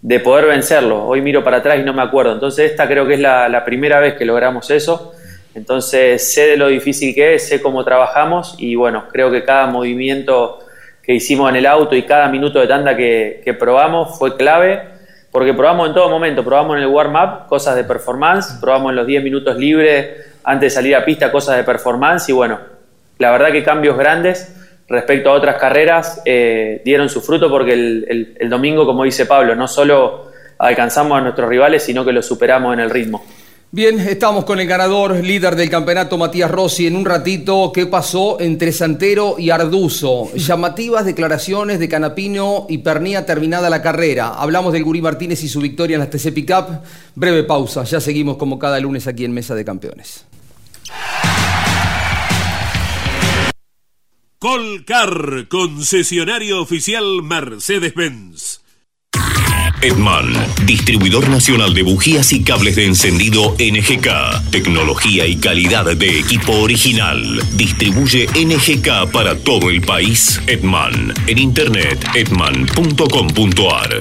de 0.00 0.20
poder 0.20 0.46
vencerlo. 0.46 1.06
Hoy 1.06 1.20
miro 1.20 1.44
para 1.44 1.58
atrás 1.58 1.78
y 1.78 1.82
no 1.82 1.92
me 1.92 2.02
acuerdo. 2.02 2.32
Entonces 2.32 2.70
esta 2.70 2.88
creo 2.88 3.06
que 3.06 3.14
es 3.14 3.20
la, 3.20 3.48
la 3.48 3.64
primera 3.64 4.00
vez 4.00 4.14
que 4.14 4.24
logramos 4.24 4.70
eso. 4.70 5.12
Entonces 5.54 6.32
sé 6.32 6.46
de 6.46 6.56
lo 6.56 6.68
difícil 6.68 7.14
que 7.14 7.34
es, 7.34 7.46
sé 7.46 7.60
cómo 7.60 7.84
trabajamos 7.84 8.54
y 8.58 8.74
bueno, 8.74 9.04
creo 9.12 9.30
que 9.30 9.44
cada 9.44 9.66
movimiento 9.66 10.60
que 11.02 11.14
hicimos 11.14 11.50
en 11.50 11.56
el 11.56 11.66
auto 11.66 11.94
y 11.94 12.02
cada 12.02 12.28
minuto 12.28 12.58
de 12.58 12.66
tanda 12.66 12.96
que, 12.96 13.42
que 13.44 13.52
probamos 13.52 14.18
fue 14.18 14.36
clave, 14.36 14.82
porque 15.32 15.54
probamos 15.54 15.88
en 15.88 15.94
todo 15.94 16.08
momento, 16.10 16.44
probamos 16.44 16.76
en 16.76 16.82
el 16.84 16.88
warm-up 16.88 17.46
cosas 17.48 17.74
de 17.74 17.82
performance, 17.84 18.58
probamos 18.60 18.90
en 18.90 18.96
los 18.96 19.06
10 19.06 19.24
minutos 19.24 19.56
libres 19.56 20.08
antes 20.44 20.66
de 20.66 20.70
salir 20.70 20.94
a 20.94 21.04
pista 21.04 21.32
cosas 21.32 21.56
de 21.56 21.64
performance 21.64 22.28
y 22.28 22.32
bueno, 22.32 22.58
la 23.18 23.30
verdad 23.32 23.50
que 23.50 23.64
cambios 23.64 23.96
grandes 23.96 24.54
respecto 24.88 25.30
a 25.30 25.32
otras 25.32 25.56
carreras 25.56 26.20
eh, 26.26 26.82
dieron 26.84 27.08
su 27.08 27.20
fruto 27.22 27.48
porque 27.48 27.72
el, 27.72 28.04
el- 28.08 28.36
el 28.38 28.50
domingo, 28.50 28.84
como 28.84 29.04
dice 29.04 29.24
Pablo, 29.26 29.54
no 29.54 29.66
solo 29.66 30.30
alcanzamos 30.58 31.16
a 31.18 31.20
nuestros 31.22 31.48
rivales, 31.48 31.82
sino 31.82 32.04
que 32.04 32.12
los 32.12 32.26
superamos 32.26 32.74
en 32.74 32.80
el 32.80 32.90
ritmo. 32.90 33.24
Bien, 33.74 33.98
estamos 34.00 34.44
con 34.44 34.60
el 34.60 34.66
ganador, 34.66 35.24
líder 35.24 35.56
del 35.56 35.70
campeonato, 35.70 36.18
Matías 36.18 36.50
Rossi. 36.50 36.86
En 36.86 36.94
un 36.94 37.06
ratito, 37.06 37.72
¿qué 37.72 37.86
pasó 37.86 38.38
entre 38.38 38.70
Santero 38.70 39.36
y 39.38 39.48
Arduzo? 39.48 40.30
Llamativas 40.34 41.06
declaraciones 41.06 41.78
de 41.78 41.88
Canapino 41.88 42.66
y 42.68 42.78
Pernía 42.78 43.24
terminada 43.24 43.70
la 43.70 43.80
carrera. 43.80 44.34
Hablamos 44.34 44.74
del 44.74 44.84
Gurí 44.84 45.00
Martínez 45.00 45.42
y 45.42 45.48
su 45.48 45.62
victoria 45.62 45.94
en 45.94 46.00
las 46.00 46.10
TC 46.10 46.34
Pickup. 46.34 46.82
Breve 47.14 47.44
pausa, 47.44 47.84
ya 47.84 47.98
seguimos 47.98 48.36
como 48.36 48.58
cada 48.58 48.78
lunes 48.78 49.06
aquí 49.06 49.24
en 49.24 49.32
Mesa 49.32 49.54
de 49.54 49.64
Campeones. 49.64 50.26
Colcar, 54.38 55.48
concesionario 55.48 56.60
oficial 56.60 57.22
Mercedes-Benz. 57.22 58.60
Edman, 59.82 60.32
distribuidor 60.64 61.28
nacional 61.28 61.74
de 61.74 61.82
bujías 61.82 62.32
y 62.32 62.44
cables 62.44 62.76
de 62.76 62.86
encendido 62.86 63.56
NGK. 63.58 64.50
Tecnología 64.52 65.26
y 65.26 65.36
calidad 65.36 65.96
de 65.96 66.20
equipo 66.20 66.52
original. 66.52 67.42
Distribuye 67.54 68.28
NGK 68.28 69.10
para 69.10 69.36
todo 69.36 69.70
el 69.70 69.80
país. 69.80 70.40
Edman. 70.46 71.12
En 71.26 71.38
internet, 71.38 71.98
edman.com.ar. 72.14 73.98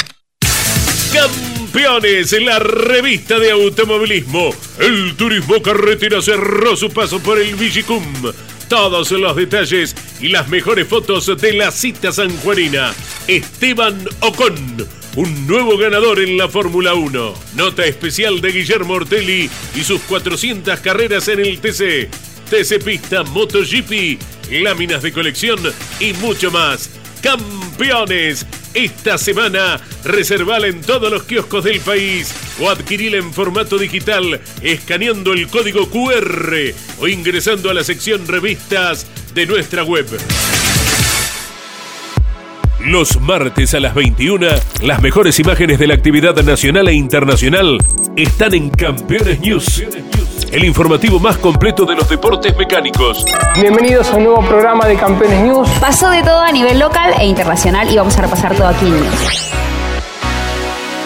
Campeones, 1.12 2.32
la 2.44 2.60
revista 2.60 3.40
de 3.40 3.50
automovilismo. 3.50 4.52
El 4.80 5.16
turismo 5.16 5.64
carretera 5.64 6.22
cerró 6.22 6.76
su 6.76 6.92
paso 6.92 7.20
por 7.20 7.40
el 7.40 7.56
Vigicum. 7.56 8.04
Todos 8.70 9.10
los 9.10 9.36
detalles 9.36 9.96
y 10.22 10.30
las 10.30 10.48
mejores 10.48 10.88
fotos 10.88 11.26
de 11.42 11.54
la 11.54 11.72
cita 11.72 12.12
sanjuanina. 12.12 12.94
Esteban 13.28 14.08
Ocon, 14.22 14.88
un 15.16 15.48
nuevo 15.48 15.78
ganador 15.78 16.20
en 16.20 16.38
la 16.38 16.48
Fórmula 16.48 16.94
1. 16.94 17.34
Nota 17.56 17.86
especial 17.86 18.42
de 18.42 18.52
Guillermo 18.52 18.94
Ortelli 18.94 19.50
y 19.76 19.84
sus 19.84 20.02
400 20.02 20.80
carreras 20.80 21.28
en 21.28 21.40
el 21.40 21.60
TC. 21.60 22.10
TC 22.50 22.84
Pista 22.84 23.24
MotoGP, 23.24 24.20
láminas 24.52 25.02
de 25.02 25.12
colección 25.12 25.60
y 26.00 26.14
mucho 26.14 26.52
más. 26.52 26.90
Campeones, 27.22 28.46
esta 28.74 29.18
semana 29.18 29.80
reservala 30.04 30.68
en 30.68 30.82
todos 30.82 31.12
los 31.12 31.24
kioscos 31.24 31.66
del 31.66 31.80
país 31.82 32.34
o 32.60 32.70
adquirila 32.70 33.18
en 33.18 33.34
formato 33.34 33.78
digital 33.78 34.40
escaneando 34.62 35.34
el 35.34 35.48
código 35.48 35.90
QR 35.90 36.74
o 37.00 37.08
ingresando 37.08 37.70
a 37.70 37.74
la 37.74 37.84
sección 37.84 38.28
revistas 38.28 39.06
de 39.34 39.46
nuestra 39.46 39.84
web. 39.84 40.08
Los 42.86 43.22
martes 43.22 43.76
a 43.76 43.80
las 43.80 43.94
21, 43.94 44.48
las 44.82 45.02
mejores 45.04 45.40
imágenes 45.40 45.78
de 45.78 45.86
la 45.86 45.94
actividad 45.94 46.36
nacional 46.38 46.88
e 46.88 46.94
internacional 46.94 47.78
están 48.16 48.56
en 48.56 48.72
Campeones 48.72 49.40
News, 49.40 49.84
el 50.52 50.64
informativo 50.64 51.20
más 51.20 51.38
completo 51.38 51.86
de 51.86 51.96
los 51.96 52.10
deportes 52.10 52.58
mecánicos. 52.58 53.24
Bienvenidos 53.54 54.10
a 54.10 54.16
un 54.16 54.24
nuevo 54.24 54.44
programa 54.48 54.88
de 54.88 54.96
Campeones 54.96 55.44
News. 55.44 55.70
Pasó 55.80 56.10
de 56.10 56.24
todo 56.24 56.42
a 56.42 56.52
nivel 56.52 56.80
local 56.80 57.14
e 57.20 57.28
internacional 57.28 57.88
y 57.88 57.98
vamos 57.98 58.18
a 58.18 58.22
repasar 58.24 58.56
todo 58.56 58.68
aquí 58.68 58.88
en 58.88 58.94
News. 58.94 59.52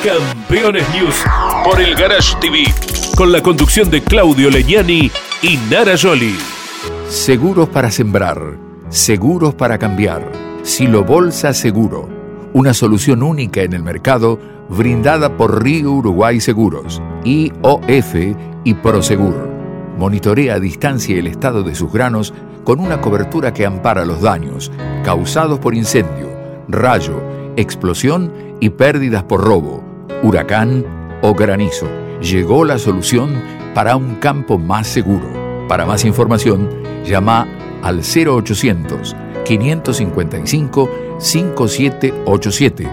Campeones 0.02 0.86
News 0.94 1.16
por 1.66 1.82
el 1.82 1.94
Garage 1.96 2.38
TV, 2.40 2.74
con 3.18 3.34
la 3.34 3.42
conducción 3.42 3.90
de 3.90 4.02
Claudio 4.02 4.50
Leñani 4.50 5.12
y 5.42 5.58
Nara 5.70 5.98
Joli. 6.02 6.38
Seguros 7.10 7.68
para 7.68 7.92
sembrar, 7.92 8.40
seguros 8.90 9.54
para 9.56 9.78
cambiar. 9.78 10.55
Silo 10.66 11.04
Bolsa 11.04 11.54
Seguro, 11.54 12.10
una 12.54 12.74
solución 12.74 13.22
única 13.22 13.62
en 13.62 13.74
el 13.74 13.84
mercado 13.84 14.40
brindada 14.68 15.38
por 15.38 15.62
Río 15.62 15.92
Uruguay 15.92 16.40
Seguros, 16.40 17.04
IOF 17.24 18.16
y 18.64 18.74
Prosegur. 18.74 19.48
Monitorea 20.00 20.56
a 20.56 20.60
distancia 20.60 21.20
el 21.20 21.28
estado 21.28 21.62
de 21.62 21.76
sus 21.76 21.94
granos 21.94 22.34
con 22.64 22.80
una 22.80 23.00
cobertura 23.00 23.54
que 23.54 23.64
ampara 23.64 24.06
los 24.06 24.24
daños 24.24 24.72
causados 25.04 25.60
por 25.60 25.76
incendio, 25.76 26.36
rayo, 26.68 27.22
explosión 27.58 28.34
y 28.60 28.72
pérdidas 28.72 29.22
por 29.22 29.44
robo, 29.44 29.84
huracán 30.24 30.84
o 31.22 31.36
granizo. 31.36 31.88
Llegó 32.22 32.66
la 32.66 32.80
solución 32.80 33.40
para 33.76 33.96
un 33.96 34.16
campo 34.16 34.58
más 34.58 34.88
seguro. 34.88 35.28
Para 35.68 35.86
más 35.86 36.04
información, 36.06 36.68
llama 37.06 37.48
al 37.84 38.00
0800 38.00 39.16
555 39.46 40.90
5787 41.20 42.92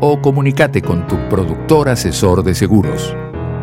o 0.00 0.20
comunícate 0.20 0.82
con 0.82 1.06
tu 1.08 1.16
productor 1.30 1.88
asesor 1.88 2.42
de 2.44 2.54
seguros. 2.54 3.16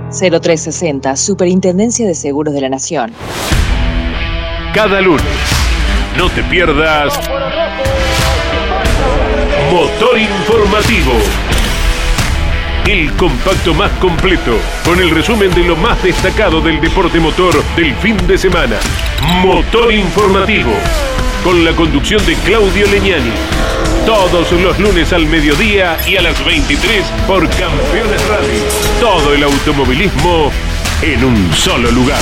0360, 0.09 1.15
Superintendencia 1.15 2.07
de 2.07 2.15
Seguros 2.15 2.55
de 2.55 2.61
la 2.61 2.69
Nación. 2.69 3.11
Cada 4.73 5.01
lunes, 5.01 5.23
no 6.17 6.29
te 6.29 6.41
pierdas 6.43 7.19
Motor 9.71 10.17
Informativo. 10.17 11.13
El 12.85 13.11
compacto 13.13 13.73
más 13.73 13.91
completo, 13.99 14.57
con 14.83 14.99
el 14.99 15.11
resumen 15.11 15.49
de 15.53 15.63
lo 15.63 15.77
más 15.77 16.03
destacado 16.03 16.59
del 16.59 16.81
deporte 16.81 17.19
motor 17.19 17.63
del 17.75 17.95
fin 17.95 18.17
de 18.27 18.37
semana. 18.37 18.77
Motor 19.41 19.93
Informativo, 19.93 20.71
con 21.43 21.63
la 21.63 21.71
conducción 21.75 22.23
de 22.25 22.35
Claudio 22.35 22.87
Leñani. 22.87 23.31
Todos 24.05 24.51
los 24.51 24.79
lunes 24.79 25.11
al 25.13 25.25
mediodía 25.25 25.97
y 26.07 26.17
a 26.17 26.21
las 26.21 26.43
23 26.45 27.05
por 27.27 27.47
Campeones 27.49 28.27
Radio. 28.27 28.61
Todo 28.99 29.33
el 29.33 29.43
automovilismo 29.43 30.51
en 31.01 31.23
un 31.23 31.53
solo 31.53 31.89
lugar. 31.91 32.21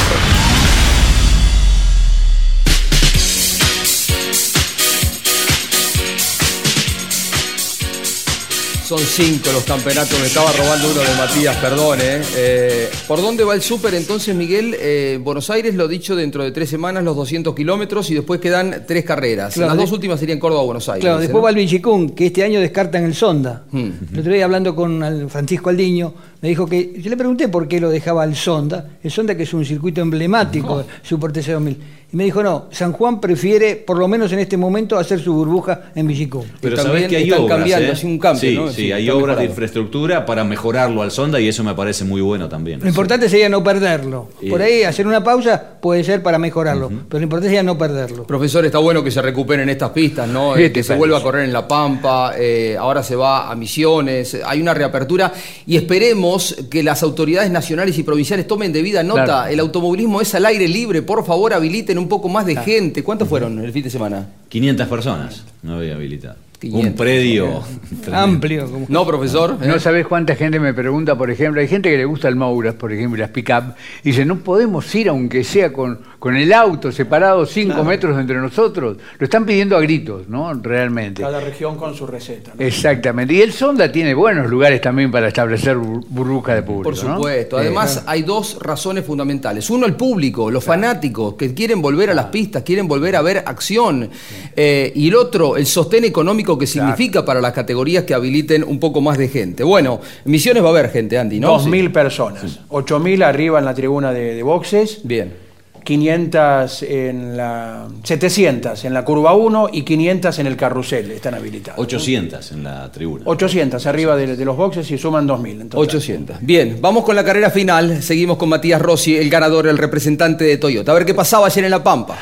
Son 8.90 8.98
cinco 8.98 9.52
los 9.54 9.66
campeonatos. 9.66 10.20
Me 10.20 10.26
estaba 10.26 10.52
robando 10.52 10.90
uno 10.90 11.00
de 11.02 11.16
Matías, 11.16 11.56
perdón. 11.58 12.00
¿eh? 12.02 12.22
Eh, 12.36 12.90
por 13.08 13.22
dónde 13.22 13.44
va 13.44 13.54
el 13.54 13.62
súper 13.62 13.94
entonces, 13.94 14.36
Miguel? 14.36 14.76
Eh, 14.80 15.20
Buenos 15.22 15.52
Aires, 15.52 15.76
lo 15.76 15.88
dicho, 15.88 16.16
dentro 16.16 16.44
de 16.44 16.50
tres 16.52 16.72
semanas, 16.72 17.04
los 17.04 17.16
200 17.16 17.54
kilómetros 17.54 18.10
y 18.10 18.16
después 18.16 18.42
quedan 18.42 18.86
tres 18.88 19.06
carreras. 19.06 19.54
Claro, 19.54 19.68
Las 19.68 19.78
de- 19.78 19.84
dos 19.84 19.92
últimas 19.92 20.20
serían 20.20 20.40
Córdoba-Buenos 20.40 20.90
Aires. 20.90 21.04
Claro, 21.04 21.20
después 21.20 21.36
¿no? 21.40 21.44
va 21.44 21.50
el 21.52 21.58
Villicún, 21.58 22.10
que 22.16 22.26
este 22.26 22.44
año 22.44 22.60
descartan 22.60 23.04
el 23.04 23.14
Sonda. 23.14 23.62
Hmm. 23.70 23.92
El 24.12 24.20
otro 24.22 24.34
día 24.34 24.46
hablando 24.46 24.76
con 24.76 25.30
Francisco 25.30 25.70
Aldiño, 25.70 26.12
me 26.42 26.50
dijo 26.50 26.66
que. 26.66 26.96
Yo 27.00 27.12
le 27.12 27.18
pregunté 27.18 27.48
por 27.48 27.68
qué 27.68 27.80
lo 27.80 27.92
dejaba 27.92 28.24
el 28.24 28.36
Sonda. 28.36 28.98
El 29.04 29.12
Sonda, 29.12 29.36
que 29.38 29.44
es 29.44 29.54
un 29.54 29.64
circuito 29.66 30.02
emblemático, 30.02 30.84
Super 31.04 31.32
TC 31.32 31.52
2000. 31.52 31.78
Y 32.12 32.18
me 32.18 32.24
dijo, 32.24 32.42
no, 32.42 32.66
San 32.72 32.92
Juan 32.92 33.22
prefiere, 33.22 33.76
por 33.76 34.00
lo 34.00 34.08
menos 34.08 34.32
en 34.32 34.40
este 34.40 34.58
momento, 34.58 34.98
hacer 34.98 35.20
su 35.20 35.32
burbuja 35.32 35.92
en 35.94 36.08
Villicún. 36.08 36.46
Pero 36.60 36.76
sabés 36.76 36.92
también 36.92 37.10
que 37.10 37.18
hay 37.18 37.24
están 37.30 37.44
obras, 37.44 37.58
cambiando, 37.58 37.88
¿eh? 37.88 37.92
así 37.92 38.08
un 38.08 38.18
cambio, 38.18 38.42
sí, 38.42 38.56
¿no? 38.56 38.68
Sí, 38.70 38.76
Sí, 38.86 38.92
hay 38.92 39.10
obras 39.12 39.38
de 39.38 39.46
infraestructura 39.46 40.26
para 40.26 40.44
mejorarlo 40.44 41.04
al 41.04 41.12
Sonda 41.12 41.40
y 41.40 41.48
eso 41.48 41.64
me 41.64 41.76
parece 41.76 42.06
muy 42.06 42.22
bueno 42.22 42.50
también. 42.50 42.80
Lo 42.80 42.88
importante 42.90 43.30
sería 43.30 43.48
no 43.48 43.64
perderlo. 43.64 44.30
Y- 44.42 44.50
Por 44.50 44.60
ahí 44.60 44.82
hacer 44.82 45.06
una 45.06 45.24
pausa 45.24 45.62
puede 45.80 46.04
ser 46.04 46.24
para 46.24 46.40
mejorarlo, 46.40 46.88
pero 47.08 47.20
lo 47.20 47.24
importante 47.26 47.50
sería 47.50 47.62
no 47.62 47.78
perderlo. 47.78 48.24
Profesor, 48.24 48.66
está 48.66 48.80
bueno 48.80 49.04
que 49.04 49.12
se 49.12 49.22
recuperen 49.22 49.70
estas 49.70 49.92
pistas, 49.92 50.28
¿no? 50.28 50.56
Sí, 50.56 50.64
Eh, 50.64 50.72
que 50.72 50.82
se 50.82 50.96
vuelva 50.96 51.20
a 51.20 51.22
correr 51.22 51.46
en 51.46 51.54
La 51.54 51.68
Pampa, 51.68 52.34
eh, 52.36 52.76
ahora 52.80 53.04
se 53.04 53.16
va 53.16 53.52
a 53.52 53.56
Misiones, 53.56 54.36
hay 54.44 54.60
una 54.62 54.74
reapertura 54.74 55.32
y 55.68 55.78
esperemos 55.78 56.56
que 56.72 56.82
las 56.82 57.04
autoridades 57.04 57.52
nacionales 57.52 57.96
y 58.00 58.04
provinciales 58.04 58.48
tomen 58.48 58.74
debida 58.74 59.04
nota. 59.04 59.26
Claro. 59.26 59.52
El 59.52 59.60
automovilismo 59.60 60.22
es 60.22 60.34
al 60.34 60.48
aire 60.48 60.68
libre, 60.68 61.04
por 61.04 61.24
favor 61.24 61.54
habiliten 61.54 61.99
un 62.00 62.08
poco 62.08 62.30
más 62.30 62.46
de 62.46 62.56
gente. 62.56 63.04
¿Cuántos 63.04 63.28
fueron 63.28 63.60
el 63.60 63.72
fin 63.72 63.84
de 63.84 63.90
semana? 63.90 64.28
500 64.50 64.88
personas 64.88 65.44
no 65.62 65.76
había 65.76 65.96
habilitado. 65.96 66.36
500, 66.60 66.90
Un 66.92 66.96
predio 66.98 67.64
amplio. 68.12 68.68
No, 68.88 69.06
profesor. 69.06 69.58
No 69.66 69.76
¿eh? 69.76 69.80
sabés 69.80 70.06
cuánta 70.08 70.36
gente 70.36 70.60
me 70.60 70.74
pregunta, 70.74 71.18
por 71.18 71.32
ejemplo, 71.32 71.62
hay 71.62 71.68
gente 71.68 71.90
que 71.90 71.98
le 71.98 72.06
gusta 72.06 72.28
el 72.28 72.36
Mouras, 72.36 72.76
por 72.76 72.92
ejemplo, 72.92 73.18
y 73.18 73.22
las 73.22 73.30
pick-up, 73.30 73.74
y 74.04 74.10
dice, 74.10 74.26
no 74.26 74.40
podemos 74.40 74.94
ir 74.96 75.10
aunque 75.10 75.44
sea 75.44 75.72
con, 75.72 76.00
con 76.20 76.36
el 76.36 76.52
auto 76.54 76.92
separado 76.92 77.46
5 77.46 77.84
metros 77.84 78.20
entre 78.20 78.38
nosotros. 78.38 78.98
Lo 79.18 79.24
están 79.24 79.46
pidiendo 79.46 79.78
a 79.78 79.82
gritos, 79.82 80.28
¿no? 80.28 80.54
Realmente. 80.54 81.22
Cada 81.22 81.40
región 81.40 81.78
con 81.78 81.96
su 81.96 82.06
receta. 82.06 82.52
¿no? 82.58 82.64
Exactamente. 82.66 83.34
Y 83.34 83.42
el 83.42 83.54
Sonda 83.54 83.92
tiene 83.92 84.14
buenos 84.14 84.50
lugares 84.50 84.82
también 84.82 85.12
para 85.12 85.28
establecer 85.30 85.78
bur- 85.78 86.06
burbujas 86.10 86.56
de 86.56 86.64
público. 86.64 86.84
Por 86.84 86.98
supuesto. 86.98 87.58
Sí. 87.58 87.62
Además, 87.62 88.04
hay 88.06 88.24
dos 88.24 88.58
razones 88.62 89.06
fundamentales. 89.06 89.70
Uno, 89.70 89.86
el 89.86 89.94
público, 89.96 90.52
los 90.52 90.64
fanáticos 90.64 91.36
que 91.36 91.54
quieren 91.54 91.82
volver 91.82 92.10
a 92.10 92.14
las 92.14 92.26
pistas, 92.26 92.64
quieren 92.64 92.88
volver 92.88 93.16
a 93.16 93.22
ver 93.22 93.44
acción. 93.46 94.10
Eh, 94.56 94.92
y 94.96 95.08
el 95.08 95.16
otro, 95.16 95.56
el 95.58 95.66
sostén 95.66 96.04
económico 96.06 96.49
que 96.58 96.68
significa 96.68 97.26
para 97.26 97.42
las 97.42 97.54
categorías 97.54 98.04
que 98.04 98.14
habiliten 98.14 98.64
un 98.64 98.80
poco 98.80 99.02
más 99.02 99.18
de 99.18 99.28
gente. 99.28 99.64
Bueno, 99.64 100.00
en 100.26 100.32
Misiones 100.32 100.64
va 100.64 100.68
a 100.68 100.72
haber 100.72 100.90
gente, 100.90 101.18
Andy, 101.18 101.40
¿no? 101.40 101.60
2.000 101.60 101.92
personas. 101.92 102.60
8.000 102.70 103.24
arriba 103.24 103.60
en 103.60 103.66
la 103.66 103.74
tribuna 103.74 104.12
de, 104.14 104.36
de 104.36 104.44
boxes. 104.44 105.02
Bien. 105.04 105.50
500 105.84 106.84
en 106.84 107.38
la. 107.38 107.88
700 108.04 108.86
en 108.86 108.94
la 108.94 109.04
curva 109.04 109.34
1 109.34 109.70
y 109.74 109.82
500 109.84 110.38
en 110.40 110.48
el 110.48 110.56
carrusel 110.56 111.10
están 111.12 111.34
habilitados. 111.34 111.80
800 111.80 112.52
en 112.52 112.64
la 112.64 112.92
tribuna. 112.92 113.24
800 113.26 113.86
arriba 113.88 114.16
de, 114.16 114.36
de 114.36 114.46
los 114.46 114.56
boxes 114.56 114.92
y 114.92 114.98
suman 114.98 115.28
2.000. 115.28 115.50
en 115.62 115.70
total. 115.70 115.80
800. 115.88 116.38
Bien, 116.42 116.78
vamos 116.82 117.04
con 117.04 117.16
la 117.16 117.24
carrera 117.24 117.50
final. 117.50 118.04
Seguimos 118.04 118.38
con 118.38 118.50
Matías 118.50 118.82
Rossi, 118.82 119.16
el 119.18 119.30
ganador, 119.30 119.68
el 119.68 119.78
representante 119.78 120.44
de 120.44 120.58
Toyota. 120.58 120.92
A 120.92 120.96
ver 120.96 121.06
qué 121.06 121.14
pasaba 121.14 121.48
ayer 121.48 121.64
en 121.64 121.72
La 121.72 121.84
Pampa. 121.84 122.18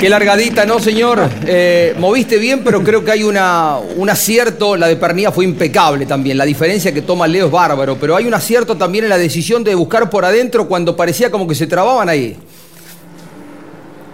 Qué 0.00 0.08
largadita, 0.08 0.64
¿no, 0.64 0.78
señor? 0.78 1.18
Eh, 1.44 1.92
moviste 1.98 2.38
bien, 2.38 2.62
pero 2.62 2.84
creo 2.84 3.04
que 3.04 3.10
hay 3.10 3.24
una, 3.24 3.78
un 3.96 4.08
acierto. 4.08 4.76
La 4.76 4.86
de 4.86 4.94
Pernía 4.94 5.32
fue 5.32 5.44
impecable 5.44 6.06
también. 6.06 6.38
La 6.38 6.44
diferencia 6.44 6.94
que 6.94 7.02
toma 7.02 7.26
Leo 7.26 7.46
es 7.46 7.52
bárbaro, 7.52 7.96
pero 8.00 8.14
hay 8.14 8.24
un 8.26 8.34
acierto 8.34 8.76
también 8.76 9.04
en 9.04 9.10
la 9.10 9.18
decisión 9.18 9.64
de 9.64 9.74
buscar 9.74 10.08
por 10.08 10.24
adentro 10.24 10.68
cuando 10.68 10.94
parecía 10.94 11.32
como 11.32 11.48
que 11.48 11.56
se 11.56 11.66
trababan 11.66 12.08
ahí. 12.08 12.36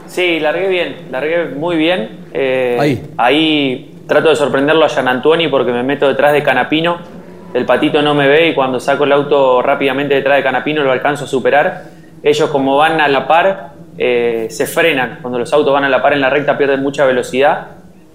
Sí, 0.07 0.41
largué 0.41 0.69
bien, 0.69 0.97
largué 1.11 1.47
muy 1.55 1.77
bien. 1.77 2.25
Eh, 2.33 2.79
Ahí. 2.81 3.03
ahí 3.19 3.95
trato 4.09 4.31
de 4.31 4.37
sorprenderlo 4.37 4.87
a 4.87 4.89
Gian 4.89 5.09
Antuoni 5.09 5.49
porque 5.49 5.73
me 5.73 5.83
meto 5.83 6.09
detrás 6.09 6.33
de 6.33 6.43
Canapino. 6.43 6.99
El 7.53 7.67
patito 7.67 8.01
no 8.01 8.15
me 8.15 8.27
ve 8.27 8.49
y 8.49 8.55
cuando 8.55 8.81
saco 8.81 9.05
el 9.05 9.13
auto 9.13 9.61
rápidamente 9.61 10.15
detrás 10.15 10.39
de 10.39 10.45
Canapino 10.45 10.83
lo 10.83 10.93
alcanzo 10.93 11.25
a 11.25 11.29
superar. 11.29 11.85
Ellos 12.23 12.49
como 12.49 12.77
van 12.79 13.03
a 13.03 13.09
la 13.09 13.27
par, 13.29 13.74
eh, 13.99 14.49
se 14.51 14.67
frenan. 14.67 15.19
Cuando 15.23 15.39
los 15.39 15.53
autos 15.53 15.73
van 15.73 15.85
a 15.85 15.89
la 15.89 16.03
par 16.03 16.13
en 16.13 16.21
la 16.21 16.31
recta 16.31 16.59
pierden 16.59 16.83
mucha 16.83 17.05
velocidad. 17.05 17.69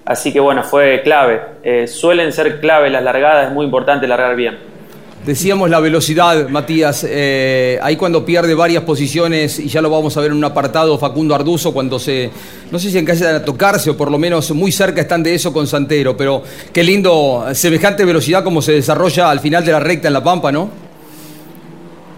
Así 0.05 0.33
que 0.33 0.39
bueno, 0.39 0.63
fue 0.63 1.01
clave. 1.03 1.39
Eh, 1.63 1.87
suelen 1.87 2.31
ser 2.33 2.59
clave 2.59 2.89
las 2.89 3.03
largadas, 3.03 3.47
es 3.47 3.53
muy 3.53 3.65
importante 3.65 4.07
largar 4.07 4.35
bien. 4.35 4.57
Decíamos 5.25 5.69
la 5.69 5.79
velocidad, 5.79 6.47
Matías. 6.47 7.05
eh, 7.07 7.77
ahí 7.83 7.97
cuando 7.97 8.25
pierde 8.25 8.55
varias 8.55 8.83
posiciones, 8.83 9.59
y 9.59 9.67
ya 9.67 9.81
lo 9.81 9.89
vamos 9.89 10.15
a 10.15 10.21
ver 10.21 10.31
en 10.31 10.37
un 10.37 10.43
apartado, 10.45 10.97
Facundo 10.97 11.35
Arduzo, 11.35 11.73
cuando 11.73 11.99
se. 11.99 12.31
No 12.71 12.79
sé 12.79 12.89
si 12.89 12.97
encajan 12.97 13.35
a 13.35 13.45
tocarse, 13.45 13.89
o 13.89 13.97
por 13.97 14.09
lo 14.09 14.17
menos 14.17 14.49
muy 14.51 14.71
cerca 14.71 15.01
están 15.01 15.21
de 15.21 15.35
eso 15.35 15.51
con 15.53 15.67
Santero, 15.67 16.15
pero 16.15 16.41
qué 16.73 16.83
lindo, 16.83 17.45
semejante 17.53 18.05
velocidad 18.05 18.43
como 18.43 18.61
se 18.61 18.71
desarrolla 18.71 19.29
al 19.29 19.41
final 19.41 19.63
de 19.63 19.73
la 19.73 19.79
recta 19.79 20.07
en 20.07 20.13
La 20.13 20.23
Pampa, 20.23 20.51
¿no? 20.51 20.88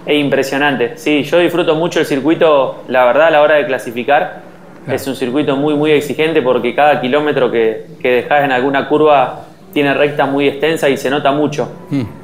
Es 0.05 0.15
impresionante. 0.17 0.97
Sí, 0.97 1.23
yo 1.23 1.39
disfruto 1.39 1.75
mucho 1.75 1.99
el 1.99 2.05
circuito, 2.05 2.83
la 2.87 3.05
verdad, 3.05 3.27
a 3.27 3.31
la 3.31 3.41
hora 3.41 3.55
de 3.55 3.65
clasificar. 3.65 4.41
Es 4.87 5.05
un 5.07 5.15
circuito 5.15 5.55
muy, 5.55 5.75
muy 5.75 5.91
exigente 5.91 6.41
porque 6.41 6.73
cada 6.73 6.99
kilómetro 6.99 7.51
que, 7.51 7.85
que 8.01 8.09
dejas 8.13 8.43
en 8.43 8.51
alguna 8.51 8.87
curva 8.87 9.45
tiene 9.73 9.93
recta 9.93 10.25
muy 10.25 10.47
extensa 10.47 10.89
y 10.89 10.97
se 10.97 11.09
nota 11.09 11.31
mucho. 11.31 11.69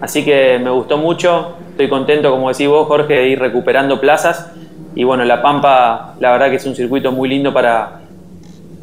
Así 0.01 0.23
que 0.23 0.59
me 0.59 0.69
gustó 0.69 0.97
mucho. 0.97 1.55
Estoy 1.69 1.87
contento, 1.89 2.31
como 2.31 2.49
decís 2.49 2.67
vos, 2.67 2.87
Jorge, 2.87 3.13
de 3.13 3.27
ir 3.27 3.39
recuperando 3.39 3.99
plazas. 4.01 4.51
Y 4.95 5.03
bueno, 5.03 5.23
La 5.23 5.41
Pampa, 5.41 6.15
la 6.19 6.31
verdad 6.31 6.49
que 6.49 6.55
es 6.55 6.65
un 6.65 6.75
circuito 6.75 7.11
muy 7.11 7.29
lindo 7.29 7.53
para. 7.53 8.01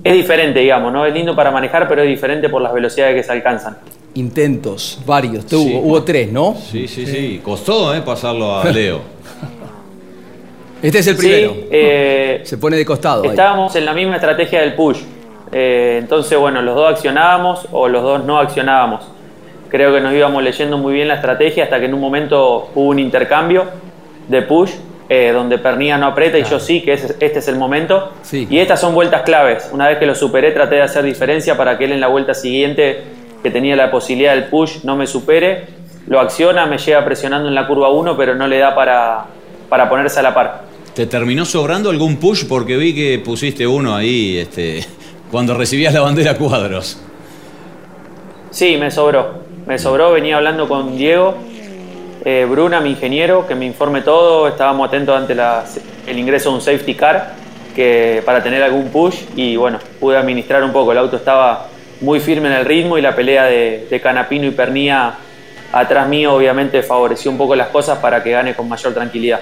Es 0.02 0.12
diferente, 0.12 0.60
digamos, 0.60 0.92
¿no? 0.92 1.04
Es 1.04 1.12
lindo 1.12 1.34
para 1.34 1.50
manejar, 1.50 1.88
pero 1.88 2.02
es 2.02 2.08
diferente 2.08 2.48
por 2.48 2.62
las 2.62 2.72
velocidades 2.72 3.14
que 3.14 3.22
se 3.22 3.32
alcanzan. 3.32 3.76
Intentos, 4.14 5.00
varios. 5.04 5.46
Tuvo, 5.46 5.62
Sí. 5.64 5.80
Hubo 5.82 6.02
tres, 6.02 6.30
¿no? 6.32 6.54
Sí, 6.54 6.86
sí, 6.88 7.06
sí. 7.06 7.40
Costó, 7.42 7.94
¿eh? 7.94 8.00
Pasarlo 8.02 8.56
a 8.58 8.64
Leo. 8.72 9.00
Este 10.82 10.98
es 10.98 11.06
el 11.06 11.16
primero. 11.16 11.52
Sí, 11.54 11.66
eh, 11.70 12.40
Se 12.44 12.58
pone 12.58 12.76
de 12.76 12.84
costado. 12.84 13.22
ahí. 13.24 13.30
Estábamos 13.30 13.74
en 13.76 13.84
la 13.84 13.94
misma 13.94 14.16
estrategia 14.16 14.60
del 14.60 14.74
push. 14.74 14.98
Eh, 15.50 15.96
entonces, 16.00 16.38
bueno, 16.38 16.60
los 16.62 16.74
dos 16.74 16.90
accionábamos 16.92 17.66
o 17.72 17.88
los 17.88 18.02
dos 18.02 18.24
no 18.24 18.38
accionábamos. 18.38 19.04
Creo 19.70 19.92
que 19.94 20.00
nos 20.00 20.12
íbamos 20.12 20.42
leyendo 20.42 20.78
muy 20.78 20.92
bien 20.94 21.08
la 21.08 21.14
estrategia 21.14 21.64
hasta 21.64 21.80
que 21.80 21.86
en 21.86 21.94
un 21.94 22.00
momento 22.00 22.68
hubo 22.74 22.88
un 22.90 22.98
intercambio 22.98 23.64
de 24.28 24.42
push 24.42 24.70
eh, 25.08 25.32
donde 25.34 25.58
Pernilla 25.58 25.98
no 25.98 26.06
aprieta 26.06 26.38
y 26.38 26.44
yo 26.44 26.58
sí, 26.60 26.80
que 26.82 26.92
este 26.92 27.26
es 27.38 27.48
el 27.48 27.56
momento. 27.56 28.12
Y 28.32 28.58
estas 28.58 28.80
son 28.80 28.94
vueltas 28.94 29.22
claves. 29.22 29.68
Una 29.72 29.88
vez 29.88 29.98
que 29.98 30.06
lo 30.06 30.14
superé, 30.14 30.50
traté 30.52 30.76
de 30.76 30.82
hacer 30.82 31.02
diferencia 31.04 31.56
para 31.56 31.76
que 31.78 31.84
él 31.86 31.92
en 31.92 32.00
la 32.00 32.08
vuelta 32.08 32.34
siguiente, 32.34 33.02
que 33.44 33.50
tenía 33.50 33.76
la 33.76 33.90
posibilidad 33.90 34.34
del 34.34 34.46
push, 34.46 34.84
no 34.84 34.96
me 34.96 35.06
supere. 35.06 35.66
Lo 36.06 36.18
acciona, 36.18 36.64
me 36.64 36.78
llega 36.78 37.04
presionando 37.04 37.46
en 37.46 37.54
la 37.54 37.66
curva 37.66 37.90
1, 37.90 38.16
pero 38.16 38.34
no 38.34 38.48
le 38.48 38.56
da 38.56 38.74
para, 38.74 39.26
para 39.68 39.90
ponerse 39.90 40.20
a 40.20 40.22
la 40.22 40.32
par. 40.32 40.62
¿Te 40.94 41.04
terminó 41.04 41.44
sobrando 41.44 41.90
algún 41.90 42.16
push? 42.16 42.46
Porque 42.48 42.78
vi 42.78 42.94
que 42.94 43.18
pusiste 43.18 43.66
uno 43.66 43.94
ahí 43.94 44.38
este, 44.38 44.86
cuando 45.30 45.52
recibías 45.52 45.92
la 45.92 46.00
bandera 46.00 46.38
cuadros. 46.38 47.02
Sí, 48.50 48.78
me 48.78 48.90
sobró. 48.90 49.44
Me 49.66 49.78
sobró, 49.78 50.12
venía 50.12 50.38
hablando 50.38 50.66
con 50.66 50.96
Diego 50.96 51.34
eh, 52.24 52.46
Bruna, 52.48 52.80
mi 52.80 52.92
ingeniero, 52.92 53.46
que 53.46 53.54
me 53.54 53.66
informe 53.66 54.00
todo. 54.00 54.48
Estábamos 54.48 54.88
atentos 54.88 55.14
ante 55.14 55.36
el 56.06 56.18
ingreso 56.18 56.48
de 56.48 56.54
un 56.54 56.62
safety 56.62 56.94
car 56.94 57.34
que, 57.76 58.22
para 58.24 58.42
tener 58.42 58.62
algún 58.62 58.88
push 58.88 59.24
y 59.36 59.56
bueno, 59.56 59.80
pude 60.00 60.16
administrar 60.16 60.64
un 60.64 60.72
poco. 60.72 60.92
El 60.92 60.98
auto 60.98 61.16
estaba 61.16 61.68
muy 62.00 62.20
firme 62.20 62.48
en 62.48 62.54
el 62.54 62.64
ritmo 62.64 62.98
y 62.98 63.02
la 63.02 63.14
pelea 63.14 63.44
de, 63.44 64.00
Canapino 64.02 64.46
y 64.46 64.50
Pernía 64.50 65.14
atrás 65.72 66.08
mío 66.08 66.34
obviamente 66.34 66.82
favoreció 66.82 67.30
un 67.30 67.38
poco 67.38 67.56
las 67.56 67.68
cosas 67.68 67.98
para 67.98 68.22
que 68.22 68.30
gane 68.30 68.54
con 68.54 68.68
mayor 68.68 68.94
tranquilidad. 68.94 69.40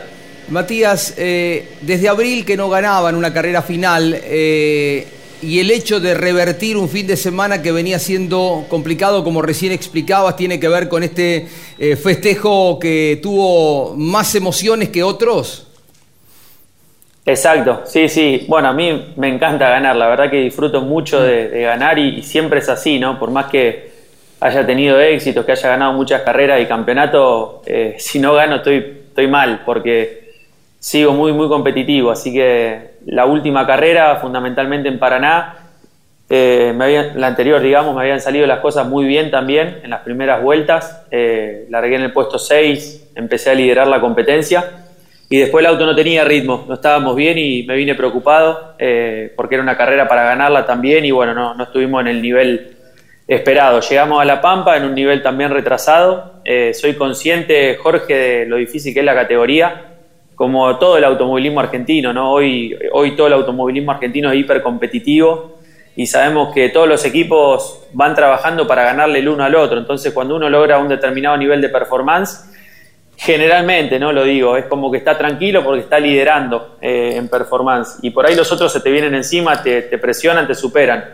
Matías, 0.49 1.15
eh, 1.17 1.69
desde 1.81 2.09
abril 2.09 2.45
que 2.45 2.57
no 2.57 2.69
ganaban 2.69 3.15
una 3.15 3.33
carrera 3.33 3.63
final, 3.63 4.19
eh, 4.23 5.07
y 5.43 5.59
el 5.59 5.71
hecho 5.71 5.99
de 5.99 6.15
revertir 6.15 6.77
un 6.77 6.89
fin 6.89 7.07
de 7.07 7.17
semana 7.17 7.63
que 7.63 7.73
venía 7.73 7.99
siendo 7.99 8.65
complicado, 8.69 9.25
como 9.25 9.43
recién 9.43 9.73
explicabas, 9.73 10.37
tiene 10.37 10.61
que 10.61 10.69
ver 10.69 10.89
con 10.89 11.03
este 11.03 11.49
eh, 11.79 11.97
festejo 11.97 12.79
que 12.79 13.19
tuvo 13.21 13.97
más 13.97 14.35
emociones 14.37 14.91
que 14.91 15.03
otros. 15.03 15.67
Exacto, 17.25 17.83
sí, 17.85 18.09
sí. 18.09 18.47
Bueno, 18.49 18.69
a 18.69 18.73
mí 18.73 19.13
me 19.17 19.29
encanta 19.29 19.69
ganar, 19.71 19.95
la 19.95 20.09
verdad 20.09 20.29
que 20.29 20.41
disfruto 20.41 20.81
mucho 20.81 21.23
de, 21.23 21.63
ganar 21.63 21.99
y, 21.99 22.23
siempre 22.23 22.59
es 22.59 22.69
así, 22.69 22.99
¿no? 22.99 23.19
Por 23.19 23.31
más 23.31 23.47
que 23.47 23.93
haya 24.41 24.67
tenido 24.67 25.01
éxitos, 25.01 25.45
que 25.45 25.53
haya 25.53 25.69
ganado 25.69 25.93
muchas 25.93 26.23
carreras 26.23 26.61
y 26.61 26.67
campeonato, 26.67 27.63
eh, 27.67 27.95
si 27.99 28.19
no 28.19 28.35
gano 28.35 28.57
estoy, 28.57 29.03
estoy 29.09 29.29
mal, 29.29 29.63
porque 29.65 30.33
sigo 30.81 31.13
muy, 31.13 31.33
muy 31.33 31.49
competitivo, 31.49 32.11
así 32.11 32.33
que 32.33 32.95
la 33.07 33.25
última 33.25 33.65
carrera, 33.67 34.17
fundamentalmente 34.17 34.89
en 34.89 34.99
Paraná, 34.99 35.59
eh, 36.29 36.73
me 36.75 37.15
la 37.15 37.27
anterior, 37.29 37.61
digamos, 37.61 37.95
me 37.95 38.01
habían 38.01 38.21
salido 38.21 38.47
las 38.47 38.61
cosas 38.61 38.89
muy 38.89 39.05
bien 39.05 39.31
también 39.31 39.81
en 39.85 39.91
las 39.91 40.01
primeras 40.01 40.43
vueltas. 40.43 41.05
Eh, 41.11 41.67
largué 41.69 41.97
en 41.97 42.03
el 42.03 42.13
puesto 42.13 42.39
6, 42.39 43.13
empecé 43.15 43.51
a 43.51 43.55
liderar 43.55 43.87
la 43.87 44.01
competencia 44.01 44.82
y 45.33 45.39
después 45.39 45.65
el 45.65 45.71
auto 45.71 45.87
no 45.87 45.95
tenía 45.95 46.25
ritmo, 46.25 46.67
no 46.69 46.75
estábamos 46.75 47.17
bien 47.17 47.39
y 47.39 47.63
me 47.63 47.75
vine 47.75 47.95
preocupado 47.95 48.75
eh, 48.79 49.33
porque 49.35 49.55
era 49.55 49.63
una 49.63 49.79
carrera 49.79 50.07
para 50.07 50.25
ganarla 50.25 50.67
también 50.67 51.07
y 51.07 51.11
bueno, 51.11 51.33
no, 51.33 51.55
no 51.55 51.65
estuvimos 51.65 52.03
en 52.03 52.09
el 52.09 52.21
nivel 52.21 52.77
esperado. 53.27 53.81
Llegamos 53.81 54.21
a 54.21 54.27
La 54.27 54.43
Pampa 54.43 54.77
en 54.77 54.85
un 54.85 54.95
nivel 54.95 55.23
también 55.23 55.51
retrasado. 55.51 56.43
Eh, 56.45 56.75
soy 56.75 56.97
consciente, 56.97 57.79
Jorge, 57.83 58.15
de 58.15 58.47
lo 58.47 58.57
difícil 58.57 58.93
que 58.93 59.01
es 59.01 59.07
la 59.07 59.15
categoría 59.15 59.95
como 60.35 60.77
todo 60.77 60.99
el 60.99 61.05
automovilismo 61.05 61.61
argentino, 61.61 62.13
¿no? 62.13 62.31
Hoy, 62.31 62.77
hoy 62.93 63.17
todo 63.17 63.29
el 63.29 63.33
automovilismo 63.33 63.93
argentino 63.93 64.31
es 64.31 64.39
hiper 64.39 64.61
competitivo 64.61 65.61
y 65.97 66.07
sabemos 66.09 66.53
que 66.53 66.69
todos 66.69 66.87
los 66.87 67.07
equipos 67.07 67.87
van 67.95 68.15
trabajando 68.15 68.67
para 68.67 68.85
ganarle 68.85 69.21
el 69.21 69.29
uno 69.31 69.45
al 69.45 69.55
otro. 69.55 69.79
Entonces, 69.79 70.13
cuando 70.13 70.37
uno 70.37 70.51
logra 70.51 70.79
un 70.79 70.89
determinado 70.89 71.39
nivel 71.39 71.63
de 71.63 71.71
performance, 71.71 72.52
generalmente, 73.25 73.99
no 73.99 74.13
lo 74.13 74.25
digo, 74.25 74.57
es 74.57 74.67
como 74.67 74.91
que 74.91 74.99
está 74.99 75.17
tranquilo 75.17 75.65
porque 75.65 75.81
está 75.81 75.99
liderando 75.99 76.77
eh, 76.81 77.15
en 77.17 77.29
performance. 77.29 77.99
Y 78.03 78.11
por 78.11 78.27
ahí 78.27 78.35
los 78.35 78.51
otros 78.53 78.73
se 78.73 78.81
te 78.81 78.91
vienen 78.91 79.15
encima, 79.15 79.63
te, 79.63 79.83
presionan, 79.99 80.47
te 80.47 80.55
superan. 80.55 81.11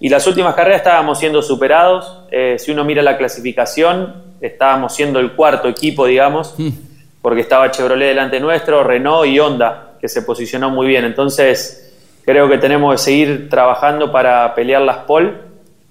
Y 0.00 0.08
las 0.08 0.26
últimas 0.26 0.54
carreras 0.54 0.78
estábamos 0.78 1.18
siendo 1.18 1.42
superados. 1.42 2.24
Eh, 2.30 2.56
si 2.58 2.70
uno 2.70 2.84
mira 2.84 3.02
la 3.02 3.18
clasificación, 3.18 4.36
estábamos 4.40 4.94
siendo 4.94 5.18
el 5.18 5.32
cuarto 5.32 5.68
equipo, 5.68 6.06
digamos. 6.06 6.54
Hmm 6.56 6.88
porque 7.22 7.40
estaba 7.40 7.70
Chevrolet 7.70 8.08
delante 8.08 8.40
nuestro, 8.40 8.84
Renault 8.84 9.26
y 9.26 9.38
Honda, 9.40 9.96
que 10.00 10.08
se 10.08 10.22
posicionó 10.22 10.70
muy 10.70 10.86
bien. 10.86 11.04
Entonces, 11.04 11.94
creo 12.24 12.48
que 12.48 12.58
tenemos 12.58 12.94
que 12.94 12.98
seguir 12.98 13.48
trabajando 13.48 14.12
para 14.12 14.54
pelear 14.54 14.82
las 14.82 14.98
pole. 14.98 15.47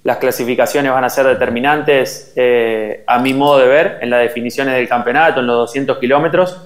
Las 0.07 0.19
clasificaciones 0.19 0.89
van 0.89 1.03
a 1.03 1.09
ser 1.09 1.25
determinantes, 1.25 2.31
eh, 2.37 3.03
a 3.05 3.19
mi 3.19 3.33
modo 3.33 3.59
de 3.59 3.67
ver, 3.67 3.97
en 3.99 4.09
las 4.09 4.21
definiciones 4.21 4.75
del 4.75 4.87
campeonato, 4.87 5.41
en 5.41 5.47
los 5.47 5.57
200 5.57 5.97
kilómetros, 5.97 6.61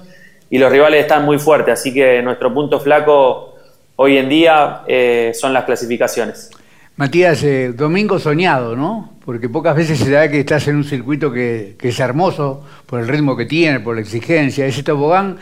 y 0.52 0.60
los 0.60 0.72
rivales 0.72 1.02
están 1.02 1.26
muy 1.26 1.40
fuertes, 1.40 1.74
así 1.74 1.92
que 1.92 2.22
nuestro 2.22 2.54
punto 2.54 2.80
flaco 2.80 3.56
hoy 3.96 4.18
en 4.20 4.30
día 4.30 4.82
eh, 4.86 5.32
son 5.34 5.54
las 5.54 5.64
clasificaciones. 5.64 6.52
Matías, 6.98 7.42
eh, 7.42 7.74
domingo 7.74 8.20
soñado, 8.20 8.76
¿no? 8.76 9.16
Porque 9.26 9.50
pocas 9.50 9.76
veces 9.76 9.98
se 9.98 10.12
da 10.12 10.30
que 10.30 10.42
estás 10.42 10.68
en 10.68 10.76
un 10.76 10.84
circuito 10.84 11.34
que, 11.34 11.78
es 11.82 12.00
hermoso 12.00 12.64
por 12.86 13.00
el 13.00 13.08
ritmo 13.08 13.36
que 13.36 13.48
tiene, 13.48 13.80
por 13.80 13.96
la 13.96 14.02
exigencia. 14.02 14.68
Ese 14.68 14.84
tobogán, 14.84 15.38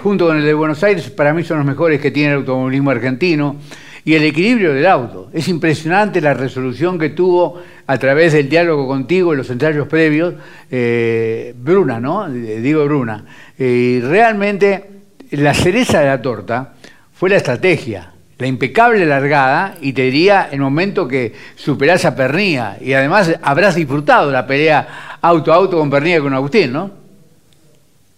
junto 0.00 0.28
con 0.28 0.36
el 0.36 0.44
de 0.44 0.54
Buenos 0.54 0.84
Aires, 0.84 1.10
para 1.10 1.34
mí 1.34 1.42
son 1.42 1.56
los 1.56 1.66
mejores 1.66 2.00
que 2.00 2.12
tiene 2.12 2.30
el 2.30 2.38
automovilismo 2.38 2.92
argentino. 2.92 3.56
Y 4.04 4.14
el 4.14 4.24
equilibrio 4.24 4.74
del 4.74 4.86
auto. 4.86 5.30
Es 5.32 5.48
impresionante 5.48 6.20
la 6.20 6.34
resolución 6.34 6.98
que 6.98 7.10
tuvo 7.10 7.62
a 7.86 7.98
través 7.98 8.32
del 8.34 8.48
diálogo 8.48 8.86
contigo 8.86 9.32
en 9.32 9.38
los 9.38 9.50
ensayos 9.50 9.88
previos, 9.88 10.34
eh, 10.70 11.54
Bruna, 11.56 12.00
¿no? 12.00 12.28
Digo 12.28 12.84
Bruna. 12.84 13.24
Y 13.58 14.00
realmente 14.00 14.90
la 15.30 15.54
cereza 15.54 16.00
de 16.00 16.06
la 16.06 16.20
torta 16.20 16.74
fue 17.14 17.30
la 17.30 17.36
estrategia 17.36 18.14
la 18.38 18.46
impecable 18.46 19.06
largada 19.06 19.74
y 19.80 19.92
te 19.92 20.02
diría 20.02 20.48
el 20.50 20.60
momento 20.60 21.06
que 21.06 21.32
superás 21.54 22.04
a 22.04 22.16
Pernía 22.16 22.76
y 22.80 22.92
además 22.92 23.38
habrás 23.42 23.76
disfrutado 23.76 24.30
la 24.30 24.46
pelea 24.46 25.18
auto 25.20 25.52
a 25.52 25.56
auto 25.56 25.78
con 25.78 25.88
Pernía 25.88 26.16
y 26.16 26.20
con 26.20 26.34
Agustín, 26.34 26.72
¿no? 26.72 26.90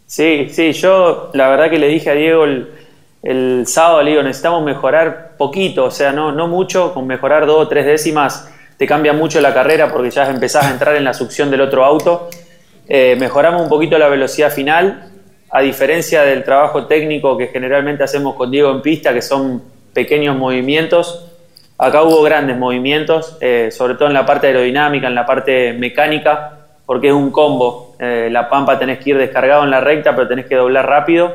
Sí, 0.07 0.49
sí, 0.51 0.73
yo 0.73 1.31
la 1.35 1.49
verdad 1.49 1.69
que 1.69 1.79
le 1.79 1.89
dije 1.89 2.11
a 2.11 2.15
Diego 2.15 2.45
el, 2.45 3.67
sábado, 3.67 4.03
le 4.03 4.11
digo, 4.13 4.23
necesitamos 4.23 4.65
mejorar 4.65 5.26
poquito, 5.37 5.85
o 5.85 5.91
sea, 5.91 6.13
no, 6.13 6.33
no 6.33 6.49
mucho, 6.49 6.93
con 6.95 7.07
mejorar 7.07 7.47
dos 7.47 7.67
o 7.67 7.69
tres 7.69 7.87
décimas 7.87 8.51
te 8.77 8.87
cambia 8.87 9.13
mucho 9.13 9.41
la 9.41 9.55
carrera 9.55 9.91
porque 9.91 10.11
ya 10.11 10.29
empezás 10.29 10.67
a 10.67 10.71
entrar 10.71 10.97
en 10.97 11.05
la 11.05 11.15
succión 11.15 11.51
del 11.51 11.63
otro 11.63 11.85
auto. 11.85 12.29
Eh, 12.89 13.17
mejoramos 13.19 13.63
un 13.63 13.69
poquito 13.69 13.99
la 13.99 14.09
velocidad 14.09 14.51
final, 14.51 15.11
a 15.51 15.61
diferencia 15.61 16.23
del 16.23 16.45
trabajo 16.45 16.87
técnico 16.87 17.37
que 17.37 17.49
generalmente 17.49 18.05
hacemos 18.05 18.35
con 18.35 18.51
Diego 18.51 18.71
en 18.71 18.83
pista, 18.83 19.15
que 19.15 19.23
son 19.23 19.63
pequeños 19.93 20.37
movimientos. 20.37 21.27
Acá 21.79 22.03
hubo 22.03 22.23
grandes 22.23 22.57
movimientos, 22.57 23.37
eh, 23.41 23.71
sobre 23.71 23.95
todo 23.95 24.09
en 24.09 24.15
la 24.15 24.27
parte 24.27 24.49
aerodinámica, 24.49 25.07
en 25.07 25.15
la 25.15 25.27
parte 25.27 25.73
mecánica, 25.73 26.59
porque 26.85 27.09
es 27.09 27.15
un 27.15 27.31
combo. 27.31 27.97
Eh, 27.99 28.29
la 28.31 28.49
pampa 28.49 28.79
tenés 28.79 28.99
que 28.99 29.11
ir 29.11 29.19
descargado 29.19 29.65
en 29.65 29.71
la 29.71 29.81
recta, 29.81 30.15
pero 30.15 30.29
tenés 30.29 30.47
que 30.47 30.57
doblar 30.57 30.87
rápido. 30.87 31.35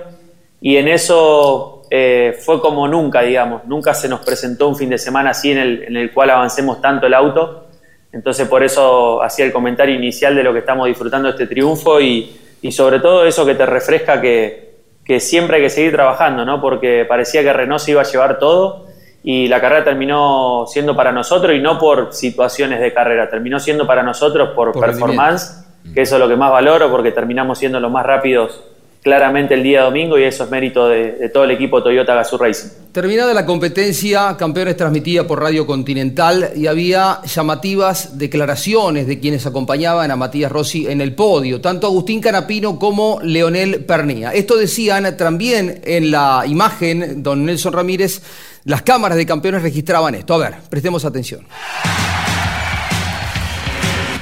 Y 0.62 0.78
en 0.78 0.88
eso 0.88 1.81
eh, 1.94 2.40
fue 2.40 2.62
como 2.62 2.88
nunca, 2.88 3.22
digamos. 3.22 3.66
Nunca 3.66 3.94
se 3.94 4.08
nos 4.08 4.22
presentó 4.22 4.70
un 4.70 4.78
fin 4.78 4.90
de 4.90 4.98
semana 4.98 5.32
así 5.32 5.52
en 5.52 5.58
el, 5.58 5.84
en 5.84 5.98
el 5.98 6.14
cual 6.14 6.30
avancemos 6.30 6.80
tanto 6.80 7.06
el 7.06 7.14
auto. 7.14 7.68
Entonces 8.14 8.48
por 8.48 8.64
eso 8.64 9.22
hacía 9.22 9.44
el 9.44 9.52
comentario 9.52 9.94
inicial 9.94 10.34
de 10.34 10.42
lo 10.42 10.54
que 10.54 10.60
estamos 10.60 10.88
disfrutando 10.88 11.28
este 11.28 11.48
triunfo 11.48 12.00
y, 12.00 12.34
y 12.62 12.72
sobre 12.72 13.02
todo 13.02 13.26
eso 13.26 13.46
que 13.46 13.56
te 13.56 13.66
refresca 13.66 14.22
que, 14.22 14.76
que 15.04 15.20
siempre 15.20 15.58
hay 15.58 15.64
que 15.64 15.70
seguir 15.70 15.92
trabajando, 15.92 16.46
¿no? 16.46 16.62
Porque 16.62 17.06
parecía 17.06 17.44
que 17.44 17.52
Renault 17.52 17.82
se 17.82 17.92
iba 17.92 18.02
a 18.02 18.06
llevar 18.06 18.40
todo 18.40 18.88
y 19.22 19.50
la 19.50 19.60
carrera 19.60 19.84
terminó 19.84 20.66
siendo 20.68 20.96
para 20.96 21.12
nosotros 21.12 21.54
y 21.54 21.60
no 21.60 21.78
por 21.78 22.14
situaciones 22.14 22.80
de 22.80 22.94
carrera, 22.94 23.30
terminó 23.30 23.60
siendo 23.60 23.86
para 23.86 24.02
nosotros 24.02 24.52
por, 24.56 24.72
performance, 24.80 25.66
que 25.94 26.04
eso 26.04 26.16
es 26.16 26.22
lo 26.22 26.30
que 26.30 26.38
más 26.38 26.52
valoro 26.52 26.90
porque 26.90 27.12
terminamos 27.12 27.60
siendo 27.60 27.82
los 27.82 27.92
más 27.92 28.06
rápidos 28.06 28.64
claramente 29.02 29.56
el 29.56 29.64
día 29.64 29.82
domingo 29.82 30.18
y 30.18 30.24
eso 30.24 30.44
es 30.44 30.52
mérito 30.52 30.88
de, 30.88 31.30
todo 31.34 31.44
el 31.44 31.52
equipo 31.52 31.82
Toyota 31.82 32.14
Gazoo 32.14 32.38
Racing. 32.38 32.70
Terminada 32.92 33.34
la 33.34 33.46
competencia, 33.46 34.36
Campeones 34.38 34.78
transmitida 34.78 35.26
por 35.26 35.42
Radio 35.42 35.66
Continental 35.66 36.52
y 36.56 36.68
había 36.68 37.22
llamativas 37.24 38.18
declaraciones 38.18 39.08
de 39.08 39.20
quienes 39.20 39.46
acompañaban 39.46 40.12
a 40.12 40.16
Matías 40.16 40.52
Rossi 40.52 40.88
en 40.88 41.02
el 41.02 41.16
podio, 41.16 41.62
tanto 41.62 41.88
Agustín 41.88 42.22
Canapino 42.22 42.78
como 42.78 43.20
Leonel 43.24 43.86
Pernía. 43.86 44.34
Esto 44.34 44.56
decían 44.56 45.18
también 45.18 45.82
en 45.84 46.12
la 46.12 46.44
imagen, 46.46 47.24
don 47.24 47.46
Nelson 47.46 47.74
Ramírez, 47.74 48.22
las 48.66 48.84
cámaras 48.84 49.18
de 49.18 49.26
campeones 49.26 49.64
registraban 49.64 50.14
esto. 50.14 50.36
A 50.36 50.38
ver, 50.38 50.56
prestemos 50.70 51.06
atención. 51.06 51.48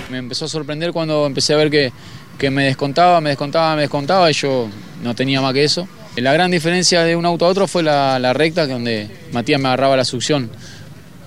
Me 0.10 0.18
empezó 0.18 0.46
a 0.46 0.48
sorprender 0.48 0.92
cuando 0.94 1.26
empecé 1.26 1.54
a 1.54 1.58
ver 1.58 1.70
que 1.70 1.92
que 2.40 2.50
me 2.50 2.64
descontaba, 2.64 3.20
me 3.22 3.30
descontaba, 3.30 3.76
me 3.76 3.82
descontaba 3.82 4.32
y 4.32 4.34
yo 4.34 4.70
no 5.04 5.14
tenía 5.14 5.42
más 5.42 5.54
que 5.54 5.66
eso. 5.66 5.88
La 6.16 6.34
gran 6.34 6.50
diferencia 6.50 7.04
de 7.04 7.16
un 7.16 7.26
auto 7.26 7.46
a 7.46 7.50
otro 7.50 7.68
fue 7.68 7.84
la, 7.84 8.34
recta, 8.34 8.66
donde 8.66 9.10
Matías 9.32 9.60
me 9.62 9.68
agarraba 9.68 9.96
la 9.96 10.06
succión 10.06 10.50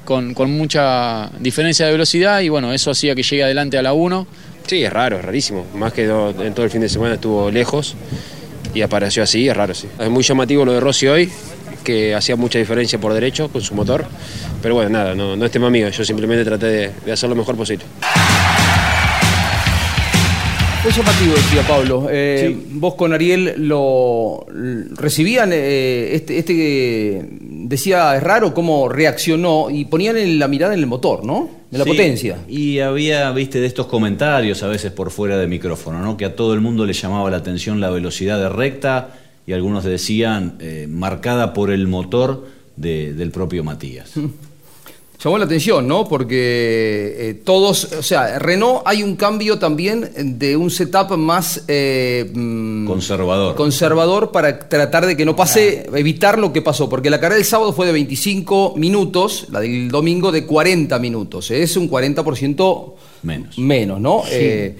con, 0.04 0.34
mucha 0.50 1.30
diferencia 1.38 1.86
de 1.86 1.92
velocidad 1.92 2.40
y 2.40 2.48
bueno, 2.48 2.72
eso 2.72 2.90
hacía 2.90 3.14
que 3.14 3.22
llegue 3.22 3.44
adelante 3.44 3.78
a 3.78 3.82
la 3.82 3.92
1. 3.92 4.26
Sí, 4.66 4.82
es 4.82 4.92
raro, 4.92 5.18
es 5.18 5.24
rarísimo. 5.24 5.66
Más 5.74 5.92
que 5.92 6.06
todo 6.06 6.64
el 6.64 6.70
fin 6.70 6.80
de 6.80 6.88
semana 6.88 7.14
estuvo 7.14 7.50
lejos 7.50 7.94
y 8.74 8.80
apareció 8.82 9.22
así, 9.22 9.48
es 9.48 9.56
raro, 9.56 9.74
sí. 9.74 9.88
Es 9.98 10.10
muy 10.10 10.22
llamativo 10.22 10.64
lo 10.64 10.72
de 10.72 10.80
Rossi 10.80 11.06
hoy, 11.08 11.30
que 11.84 12.14
hacía 12.14 12.36
mucha 12.36 12.58
diferencia 12.58 12.98
por 12.98 13.12
derecho 13.12 13.48
con 13.48 13.60
su 13.60 13.74
motor, 13.74 14.06
pero 14.62 14.74
bueno, 14.74 14.90
nada, 14.90 15.14
no, 15.14 15.36
no 15.36 15.44
es 15.44 15.50
tema 15.50 15.68
mío, 15.68 15.88
yo 15.90 16.04
simplemente 16.04 16.44
traté 16.44 16.92
de 17.04 17.12
hacer 17.12 17.28
lo 17.28 17.34
mejor 17.34 17.56
posible. 17.56 17.84
Fue 20.82 20.90
llamativo, 20.90 21.34
decía 21.34 21.62
Pablo. 21.68 22.08
Eh, 22.10 22.56
Vos 22.72 22.96
con 22.96 23.12
Ariel 23.12 23.54
lo 23.56 24.44
recibían, 24.96 25.50
eh, 25.52 26.14
este, 26.14 26.38
este 26.38 27.28
decía, 27.30 28.16
es 28.16 28.22
raro 28.22 28.52
cómo 28.52 28.88
reaccionó 28.88 29.68
y 29.70 29.84
ponían 29.84 30.16
en 30.16 30.40
la 30.40 30.48
mirada 30.48 30.74
en 30.74 30.80
el 30.80 30.86
motor, 30.86 31.24
¿no? 31.24 31.48
De 31.70 31.78
la 31.78 31.84
Sí, 31.84 31.90
potencia. 31.90 32.38
Y 32.48 32.80
había, 32.80 33.30
viste, 33.30 33.60
de 33.60 33.66
estos 33.68 33.86
comentarios 33.86 34.64
a 34.64 34.66
veces 34.68 34.90
por 34.90 35.12
fuera 35.12 35.38
de 35.38 35.46
micrófono, 35.46 36.00
¿no? 36.00 36.16
Que 36.16 36.24
a 36.24 36.34
todo 36.34 36.52
el 36.52 36.60
mundo 36.60 36.84
le 36.84 36.94
llamaba 36.94 37.30
la 37.30 37.36
atención 37.36 37.80
la 37.80 37.90
velocidad 37.90 38.38
de 38.40 38.48
recta 38.48 39.14
y 39.46 39.52
algunos 39.52 39.84
decían 39.84 40.56
eh, 40.58 40.86
marcada 40.90 41.52
por 41.52 41.70
el 41.70 41.86
motor 41.86 42.44
de- 42.76 43.12
del 43.12 43.30
propio 43.30 43.62
Matías. 43.62 44.14
Llamó 45.22 45.38
la 45.38 45.44
atención, 45.44 45.86
¿no? 45.86 46.08
Porque 46.08 47.14
eh, 47.16 47.34
todos, 47.44 47.84
o 47.92 48.02
sea, 48.02 48.40
Renault 48.40 48.82
hay 48.84 49.04
un 49.04 49.14
cambio 49.14 49.58
también 49.58 50.10
de 50.38 50.56
un 50.56 50.68
setup 50.70 51.16
más 51.16 51.64
eh, 51.68 52.28
mm, 52.34 52.86
Conservador. 52.86 53.54
conservador 53.54 54.32
para 54.32 54.58
tratar 54.68 55.06
de 55.06 55.16
que 55.16 55.24
no 55.24 55.36
pase, 55.36 55.86
evitar 55.94 56.38
lo 56.38 56.52
que 56.52 56.60
pasó, 56.60 56.88
porque 56.88 57.08
la 57.08 57.20
carrera 57.20 57.36
del 57.36 57.44
sábado 57.44 57.72
fue 57.72 57.86
de 57.86 57.92
25 57.92 58.74
minutos, 58.76 59.46
la 59.50 59.60
del 59.60 59.90
domingo 59.90 60.32
de 60.32 60.44
40 60.44 60.98
minutos, 60.98 61.52
es 61.52 61.76
un 61.76 61.88
40% 61.88 62.94
menos, 63.22 63.58
menos 63.58 64.00
¿no? 64.00 64.22
Sí. 64.24 64.30
Eh, 64.32 64.76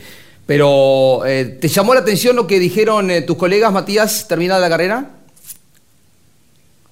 pero, 0.47 1.25
eh, 1.25 1.57
¿te 1.61 1.69
llamó 1.69 1.95
la 1.95 2.01
atención 2.01 2.35
lo 2.35 2.47
que 2.47 2.59
dijeron 2.59 3.11
eh, 3.11 3.23
tus 3.23 3.37
colegas, 3.37 3.73
Matías, 3.73 4.27
terminada 4.27 4.61
la 4.61 4.69
carrera? 4.69 5.11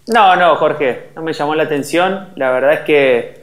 No, 0.06 0.36
no, 0.36 0.56
Jorge, 0.56 1.10
no 1.16 1.22
me 1.22 1.32
llamó 1.32 1.54
la 1.54 1.64
atención. 1.64 2.30
La 2.36 2.50
verdad 2.50 2.74
es 2.74 2.80
que 2.80 3.39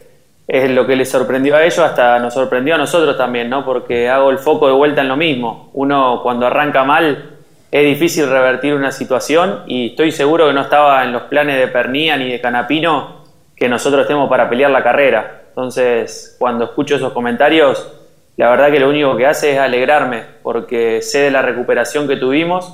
es 0.47 0.71
lo 0.71 0.87
que 0.87 0.95
les 0.95 1.09
sorprendió 1.09 1.55
a 1.55 1.63
ellos, 1.63 1.79
hasta 1.79 2.17
nos 2.19 2.33
sorprendió 2.33 2.75
a 2.75 2.77
nosotros 2.77 3.17
también, 3.17 3.49
¿no? 3.49 3.65
Porque 3.65 4.07
hago 4.07 4.29
el 4.29 4.37
foco 4.37 4.67
de 4.67 4.73
vuelta 4.73 5.01
en 5.01 5.09
lo 5.09 5.17
mismo. 5.17 5.69
Uno 5.73 6.21
cuando 6.23 6.47
arranca 6.47 6.83
mal 6.83 7.31
es 7.69 7.85
difícil 7.85 8.29
revertir 8.29 8.73
una 8.73 8.91
situación 8.91 9.63
y 9.67 9.89
estoy 9.89 10.11
seguro 10.11 10.47
que 10.47 10.53
no 10.53 10.61
estaba 10.61 11.03
en 11.03 11.11
los 11.11 11.23
planes 11.23 11.59
de 11.59 11.67
Pernía 11.67 12.15
ni 12.15 12.31
de 12.31 12.39
Canapino 12.39 13.25
que 13.55 13.67
nosotros 13.67 14.03
estemos 14.03 14.29
para 14.29 14.49
pelear 14.49 14.71
la 14.71 14.83
carrera. 14.83 15.41
Entonces, 15.49 16.37
cuando 16.39 16.65
escucho 16.65 16.95
esos 16.95 17.11
comentarios, 17.11 17.91
la 18.37 18.51
verdad 18.51 18.71
que 18.71 18.79
lo 18.79 18.89
único 18.89 19.17
que 19.17 19.25
hace 19.25 19.53
es 19.53 19.59
alegrarme, 19.59 20.23
porque 20.43 21.01
sé 21.01 21.21
de 21.21 21.31
la 21.31 21.41
recuperación 21.41 22.07
que 22.07 22.17
tuvimos 22.17 22.71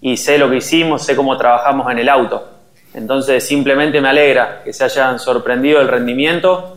y 0.00 0.18
sé 0.18 0.36
lo 0.36 0.50
que 0.50 0.56
hicimos, 0.56 1.04
sé 1.04 1.16
cómo 1.16 1.36
trabajamos 1.38 1.90
en 1.90 1.98
el 1.98 2.08
auto. 2.08 2.50
Entonces 2.92 3.46
simplemente 3.46 4.00
me 4.00 4.08
alegra 4.08 4.60
que 4.62 4.72
se 4.72 4.84
hayan 4.84 5.18
sorprendido 5.18 5.80
el 5.80 5.88
rendimiento. 5.88 6.75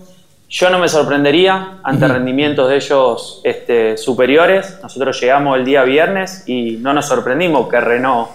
Yo 0.52 0.72
no 0.72 0.80
me 0.80 0.88
sorprendería 0.88 1.78
ante 1.84 2.08
rendimientos 2.08 2.68
de 2.70 2.78
ellos 2.78 3.40
este, 3.44 3.98
superiores. 3.98 4.80
Nosotros 4.82 5.22
llegamos 5.22 5.56
el 5.60 5.64
día 5.64 5.84
viernes 5.84 6.44
y 6.48 6.78
no 6.78 6.92
nos 6.92 7.06
sorprendimos 7.06 7.70
que 7.70 7.80
Renault 7.80 8.30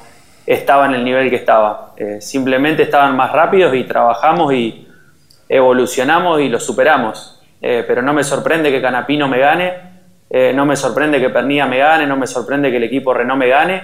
estaba 0.47 0.87
en 0.87 0.95
el 0.95 1.05
nivel 1.05 1.29
que 1.29 1.37
estaba. 1.37 1.93
Eh, 1.97 2.21
simplemente 2.21 2.85
estaban 2.85 3.17
más 3.17 3.33
rápidos 3.33 3.75
y 3.75 3.83
trabajamos 3.83 4.55
y 4.55 4.87
evolucionamos 5.49 6.41
y 6.41 6.49
lo 6.49 6.61
superamos. 6.61 7.43
Eh, 7.61 7.85
pero 7.85 8.01
no 8.01 8.13
me 8.13 8.23
sorprende 8.23 8.71
que 8.71 8.81
Canapino 8.81 9.27
me 9.27 9.41
gane, 9.41 9.73
eh, 10.31 10.53
no 10.55 10.67
me 10.67 10.77
sorprende 10.77 11.21
que 11.21 11.31
Pernilla 11.31 11.67
me 11.67 11.79
gane, 11.79 12.07
no 12.07 12.17
me 12.17 12.29
sorprende 12.29 12.71
que 12.71 12.77
el 12.77 12.85
equipo 12.85 13.13
Renault 13.13 13.41
me 13.41 13.49
gane 13.49 13.83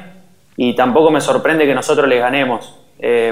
y 0.57 0.77
tampoco 0.77 1.11
me 1.11 1.21
sorprende 1.21 1.67
que 1.67 1.75
nosotros 1.75 2.07
les 2.07 2.21
ganemos. 2.21 2.77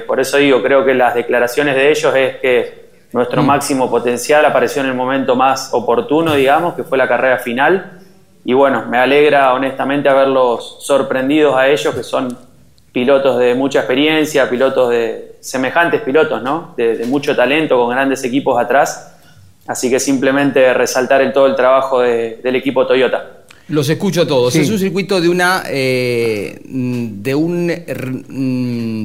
Por 0.07 0.19
eso 0.19 0.39
digo, 0.39 0.63
creo 0.63 0.83
que 0.85 0.95
las 0.95 1.15
declaraciones 1.15 1.77
de 1.77 1.91
ellos 1.91 2.17
es 2.17 2.37
que 2.39 2.88
nuestro 3.13 3.43
máximo 3.43 3.91
potencial 3.91 4.45
apareció 4.45 4.83
en 4.83 4.89
el 4.89 4.95
momento 4.95 5.35
más 5.37 5.71
oportuno, 5.73 6.35
digamos, 6.35 6.75
que 6.75 6.85
fue 6.85 6.99
la 6.99 7.09
carrera 7.09 7.39
final. 7.39 8.01
Y 8.45 8.53
bueno, 8.55 8.85
me 8.89 8.99
alegra 8.99 9.53
honestamente 9.55 10.09
haberlos 10.09 10.77
sorprendidos 10.81 11.55
a 11.57 11.69
ellos, 11.69 11.95
que 11.95 12.03
son 12.03 12.37
pilotos 12.93 13.39
de 13.39 13.55
mucha 13.55 13.81
experiencia, 13.81 14.49
pilotos 14.49 14.91
de 14.91 15.37
semejantes 15.41 16.01
pilotos, 16.03 16.43
¿no? 16.43 16.75
De, 16.77 16.97
de 16.97 17.07
mucho 17.07 17.35
talento, 17.37 17.77
con 17.79 17.91
grandes 17.91 18.23
equipos 18.25 18.61
atrás. 18.61 19.15
Así 19.67 19.91
que 19.91 20.01
simplemente 20.01 20.73
resaltar 20.75 21.21
el, 21.21 21.33
todo 21.33 21.47
el 21.47 21.55
trabajo 21.55 22.01
de- 22.01 22.41
del 22.43 22.57
equipo 22.57 22.87
Toyota. 22.87 23.35
Los 23.69 23.87
escucho 23.91 24.23
a 24.23 24.27
todos. 24.27 24.55
Sí. 24.55 24.61
Es 24.61 24.71
un 24.71 24.79
circuito 24.79 25.21
de 25.21 25.29
una 25.29 25.63
eh, 25.69 26.59
mm, 26.65 27.23
de 27.23 27.35
un 27.35 27.67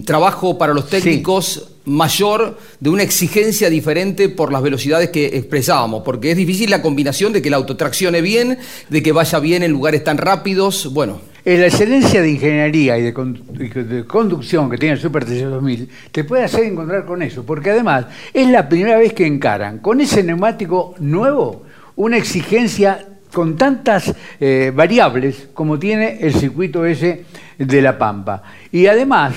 mm, 0.01 0.05
trabajo 0.05 0.57
para 0.57 0.73
los 0.73 0.87
técnicos 0.87 1.69
mayor, 1.85 2.57
de 2.79 2.89
una 2.89 3.03
exigencia 3.03 3.69
diferente 3.69 4.29
por 4.29 4.51
las 4.51 4.61
velocidades 4.61 5.09
que 5.09 5.37
expresábamos, 5.37 6.03
porque 6.03 6.31
es 6.31 6.37
difícil 6.37 6.69
la 6.69 6.81
combinación 6.81 7.33
de 7.33 7.41
que 7.41 7.49
el 7.49 7.53
auto 7.53 7.75
traccione 7.75 8.21
bien, 8.21 8.57
de 8.89 9.03
que 9.03 9.11
vaya 9.11 9.39
bien 9.39 9.63
en 9.63 9.71
lugares 9.71 10.03
tan 10.03 10.17
rápidos. 10.17 10.93
Bueno, 10.93 11.21
Eh, 11.45 11.57
La 11.57 11.67
excelencia 11.67 12.21
de 12.21 12.31
ingeniería 12.31 12.97
y 12.97 13.01
de, 13.01 14.05
conducción 14.07 14.69
que 14.69 14.77
tiene 14.77 14.93
el 14.95 15.01
Super 15.01 15.25
TC 15.25 15.43
2000 15.43 15.89
te 16.09 16.23
puede 16.23 16.45
hacer 16.45 16.63
encontrar 16.63 17.05
con 17.05 17.21
eso, 17.21 17.45
porque 17.45 17.71
además 17.71 18.05
es 18.33 18.47
la 18.47 18.69
primera 18.69 18.97
vez 18.97 19.11
que 19.11 19.25
encaran 19.25 19.79
con 19.79 19.99
ese 19.99 20.23
neumático 20.23 20.95
nuevo 20.99 21.63
una 21.97 22.15
exigencia 22.15 23.07
con 23.33 23.57
tantas 23.57 24.13
eh, 24.39 24.71
variables 24.73 25.49
como 25.53 25.77
tiene 25.77 26.19
el 26.21 26.33
circuito 26.33 26.85
ese 26.85 27.25
de 27.57 27.81
La 27.81 27.97
Pampa. 27.97 28.43
Y 28.71 28.85
además, 28.85 29.33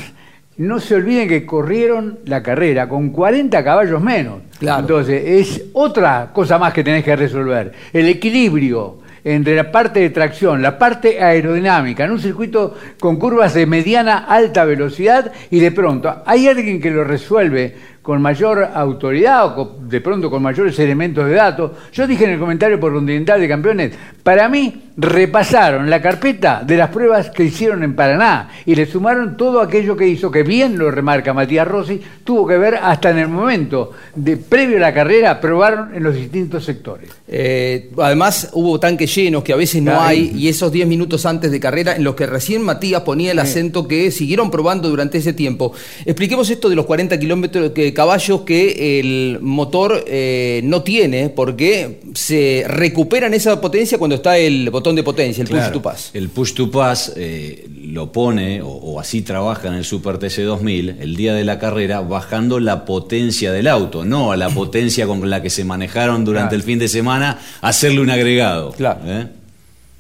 no 0.58 0.80
se 0.80 0.94
olviden 0.94 1.28
que 1.28 1.44
corrieron 1.44 2.20
la 2.24 2.42
carrera 2.42 2.88
con 2.88 3.10
40 3.10 3.62
caballos 3.62 4.00
menos. 4.00 4.40
Entonces, 4.60 5.22
es 5.26 5.64
otra 5.74 6.30
cosa 6.32 6.58
más 6.58 6.72
que 6.72 6.82
tenés 6.82 7.04
que 7.04 7.14
resolver. 7.14 7.72
El 7.92 8.08
equilibrio 8.08 8.98
entre 9.26 9.56
la 9.56 9.72
parte 9.72 9.98
de 9.98 10.10
tracción, 10.10 10.62
la 10.62 10.78
parte 10.78 11.20
aerodinámica, 11.20 12.04
en 12.04 12.12
un 12.12 12.20
circuito 12.20 12.76
con 13.00 13.16
curvas 13.16 13.54
de 13.54 13.66
mediana 13.66 14.18
alta 14.18 14.64
velocidad 14.64 15.32
y 15.50 15.58
de 15.58 15.72
pronto 15.72 16.22
hay 16.24 16.46
alguien 16.46 16.80
que 16.80 16.92
lo 16.92 17.02
resuelve 17.02 17.74
con 18.06 18.22
mayor 18.22 18.68
autoridad 18.72 19.46
o 19.46 19.54
con- 19.56 19.88
de 19.88 20.00
pronto 20.00 20.30
con 20.30 20.40
mayores 20.40 20.78
elementos 20.78 21.26
de 21.26 21.34
datos. 21.34 21.72
Yo 21.92 22.06
dije 22.06 22.22
en 22.22 22.30
el 22.30 22.38
comentario 22.38 22.78
por 22.78 22.92
Continental 22.92 23.40
de 23.40 23.48
Campeones, 23.48 23.92
para 24.22 24.48
mí 24.48 24.82
repasaron 24.96 25.90
la 25.90 26.00
carpeta 26.00 26.62
de 26.64 26.76
las 26.76 26.90
pruebas 26.90 27.30
que 27.30 27.42
hicieron 27.42 27.82
en 27.82 27.96
Paraná 27.96 28.48
y 28.64 28.76
le 28.76 28.86
sumaron 28.86 29.36
todo 29.36 29.60
aquello 29.60 29.96
que 29.96 30.06
hizo, 30.06 30.30
que 30.30 30.44
bien 30.44 30.78
lo 30.78 30.88
remarca 30.90 31.34
Matías 31.34 31.66
Rossi, 31.66 32.00
tuvo 32.22 32.46
que 32.46 32.56
ver 32.56 32.76
hasta 32.80 33.10
en 33.10 33.18
el 33.18 33.28
momento 33.28 33.90
de 34.14 34.36
previo 34.36 34.76
a 34.76 34.80
la 34.80 34.94
carrera, 34.94 35.40
probaron 35.40 35.92
en 35.94 36.04
los 36.04 36.14
distintos 36.14 36.64
sectores. 36.64 37.10
Eh, 37.26 37.90
además 37.98 38.50
hubo 38.52 38.78
tanques 38.78 39.12
llenos 39.14 39.42
que 39.42 39.52
a 39.52 39.56
veces 39.56 39.82
no 39.82 40.00
hay 40.00 40.30
y 40.32 40.46
esos 40.48 40.70
10 40.70 40.86
minutos 40.86 41.26
antes 41.26 41.50
de 41.50 41.58
carrera 41.58 41.96
en 41.96 42.04
los 42.04 42.14
que 42.14 42.26
recién 42.26 42.62
Matías 42.62 43.02
ponía 43.02 43.32
el 43.32 43.38
acento 43.40 43.88
que 43.88 44.12
siguieron 44.12 44.48
probando 44.50 44.88
durante 44.88 45.18
ese 45.18 45.32
tiempo. 45.32 45.72
Expliquemos 46.04 46.48
esto 46.50 46.68
de 46.68 46.76
los 46.76 46.86
40 46.86 47.18
kilómetros 47.18 47.70
que 47.70 47.92
caballos 47.96 48.42
que 48.42 49.00
el 49.00 49.38
motor 49.40 50.04
eh, 50.06 50.60
no 50.64 50.82
tiene 50.82 51.30
porque 51.30 52.00
se 52.12 52.62
recuperan 52.68 53.32
esa 53.32 53.58
potencia 53.58 53.96
cuando 53.96 54.16
está 54.16 54.36
el 54.36 54.68
botón 54.68 54.94
de 54.94 55.02
potencia, 55.02 55.42
el 55.42 55.48
push 55.48 55.72
to 55.72 55.80
pass. 55.80 56.10
El 56.12 56.28
push 56.28 56.52
to 56.52 56.70
pass 56.70 57.14
eh, 57.16 57.66
lo 57.86 58.12
pone, 58.12 58.60
o, 58.60 58.68
o 58.68 59.00
así 59.00 59.22
trabaja 59.22 59.68
en 59.68 59.74
el 59.74 59.84
Super 59.86 60.18
TC 60.18 60.42
2000, 60.42 60.96
el 61.00 61.16
día 61.16 61.32
de 61.32 61.44
la 61.44 61.58
carrera, 61.58 62.02
bajando 62.02 62.60
la 62.60 62.84
potencia 62.84 63.50
del 63.50 63.66
auto, 63.66 64.04
no 64.04 64.30
a 64.30 64.36
la 64.36 64.50
potencia 64.60 65.06
con 65.06 65.28
la 65.30 65.40
que 65.40 65.48
se 65.48 65.64
manejaron 65.64 66.24
durante 66.24 66.50
Claro. 66.50 66.56
el 66.56 66.62
fin 66.62 66.78
de 66.78 66.88
semana, 66.88 67.38
hacerle 67.62 68.00
un 68.00 68.10
agregado. 68.10 68.72
Claro. 68.72 69.00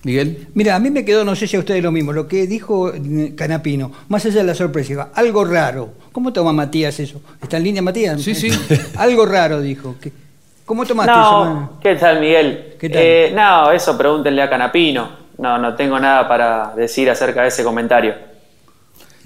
Miguel. 0.06 0.46
Mira, 0.54 0.76
a 0.76 0.78
mí 0.78 0.88
me 0.88 1.04
quedó, 1.04 1.24
no 1.24 1.34
sé 1.34 1.48
si 1.48 1.56
a 1.56 1.58
ustedes 1.58 1.82
lo 1.82 1.90
mismo, 1.90 2.12
lo 2.12 2.28
que 2.28 2.46
dijo 2.46 2.94
eh, 2.94 3.32
Canapino, 3.36 3.90
más 4.08 4.24
allá 4.24 4.36
de 4.36 4.44
la 4.44 4.54
sorpresa, 4.54 5.08
algo 5.12 5.44
raro. 5.44 5.94
¿Cómo 6.12 6.32
toma 6.32 6.52
Matías 6.52 7.00
eso? 7.00 7.20
¿Está 7.42 7.56
en 7.56 7.64
línea 7.64 7.82
Matías? 7.82 8.22
Sí, 8.22 8.32
sí. 8.36 8.48
algo 8.96 9.26
raro, 9.26 9.60
dijo. 9.60 9.96
¿Qué- 10.00 10.12
¿Cómo 10.64 10.84
tomaste 10.86 11.12
eso? 11.12 11.44
No, 11.44 11.54
man? 11.54 11.70
¿qué 11.82 11.94
tal 11.96 12.20
Miguel? 12.20 12.74
¿Qué 12.78 12.88
tal? 12.88 13.02
Eh, 13.02 13.32
no, 13.34 13.72
eso 13.72 13.98
pregúntenle 13.98 14.42
a 14.42 14.48
Canapino. 14.48 15.10
No, 15.38 15.58
no 15.58 15.74
tengo 15.74 15.98
nada 15.98 16.26
para 16.28 16.72
decir 16.76 17.10
acerca 17.10 17.42
de 17.42 17.48
ese 17.48 17.64
comentario. 17.64 18.14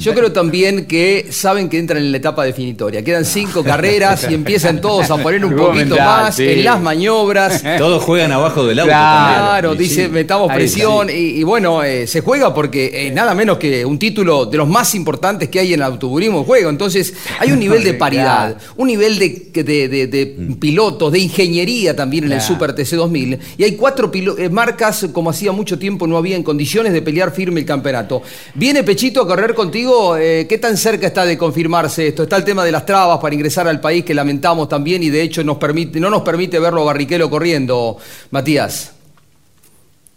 Yo 0.00 0.14
creo 0.14 0.32
también 0.32 0.86
que 0.86 1.26
saben 1.30 1.68
que 1.68 1.78
entran 1.78 2.02
en 2.02 2.10
la 2.10 2.16
etapa 2.18 2.44
definitoria. 2.44 3.02
Quedan 3.04 3.24
cinco 3.24 3.62
carreras 3.64 4.26
y 4.30 4.34
empiezan 4.34 4.80
todos 4.80 5.10
a 5.10 5.16
poner 5.18 5.44
un 5.44 5.54
poquito 5.54 5.86
mental, 5.94 5.98
más 6.24 6.36
sí. 6.36 6.46
en 6.48 6.64
las 6.64 6.80
maniobras. 6.80 7.62
Todos 7.78 8.02
juegan 8.02 8.32
abajo 8.32 8.66
del 8.66 8.78
auto 8.80 8.88
Claro, 8.90 9.68
también. 9.70 9.88
Dice, 9.88 10.04
sí. 10.06 10.10
metamos 10.10 10.50
Ahí 10.50 10.56
presión. 10.56 11.08
Y, 11.10 11.12
y 11.12 11.42
bueno, 11.44 11.82
eh, 11.82 12.06
se 12.06 12.20
juega 12.20 12.52
porque 12.54 13.06
eh, 13.06 13.10
nada 13.12 13.34
menos 13.34 13.58
que 13.58 13.84
un 13.84 13.98
título 13.98 14.46
de 14.46 14.56
los 14.58 14.68
más 14.68 14.94
importantes 14.94 15.48
que 15.48 15.60
hay 15.60 15.68
en 15.74 15.80
el 15.80 15.82
autoburismo 15.84 16.44
juego. 16.44 16.70
Entonces, 16.70 17.12
hay 17.38 17.52
un 17.52 17.58
nivel 17.60 17.84
de 17.84 17.94
paridad, 18.04 18.56
un 18.76 18.86
nivel 18.88 19.18
de, 19.18 19.50
de- 19.62 19.88
de- 19.88 20.06
de 20.06 20.26
pilotos, 20.58 21.12
de 21.12 21.18
ingeniería 21.18 21.94
también 21.94 22.24
en 22.24 22.32
el. 22.32 22.40
Super 22.40 22.74
TC 22.74 22.96
2000. 22.96 23.38
Y 23.58 23.64
hay 23.64 23.76
cuatro 23.76 24.10
eh, 24.38 24.48
marcas, 24.48 25.06
como 25.12 25.30
hacía 25.30 25.52
mucho 25.52 25.78
tiempo 25.78 26.06
no 26.06 26.16
había 26.16 26.36
en 26.36 26.42
condiciones 26.42 26.92
de 26.92 27.02
pelear 27.02 27.32
firme 27.32 27.60
el 27.60 27.66
campeonato. 27.66 28.22
¿Viene 28.54 28.82
Pechito 28.82 29.20
a 29.22 29.26
correr 29.26 29.54
contigo 29.54 29.89
Eh, 30.18 30.46
¿qué 30.48 30.58
tan 30.58 30.76
cerca 30.76 31.06
está 31.06 31.24
de 31.24 31.36
confirmarse 31.36 32.08
esto? 32.08 32.22
Está 32.24 32.36
el 32.36 32.44
tema 32.44 32.64
de 32.64 32.72
las 32.72 32.86
trabas 32.86 33.18
para 33.18 33.34
ingresar 33.34 33.66
al 33.66 33.80
país 33.80 34.04
que 34.04 34.14
lamentamos 34.14 34.68
también 34.68 35.02
y 35.02 35.10
de 35.10 35.22
hecho 35.22 35.42
nos 35.42 35.56
permite, 35.56 35.98
no 35.98 36.10
nos 36.10 36.22
permite 36.22 36.58
verlo 36.58 36.82
a 36.82 36.84
Barrichello 36.84 37.28
corriendo, 37.28 37.96
Matías. 38.30 38.94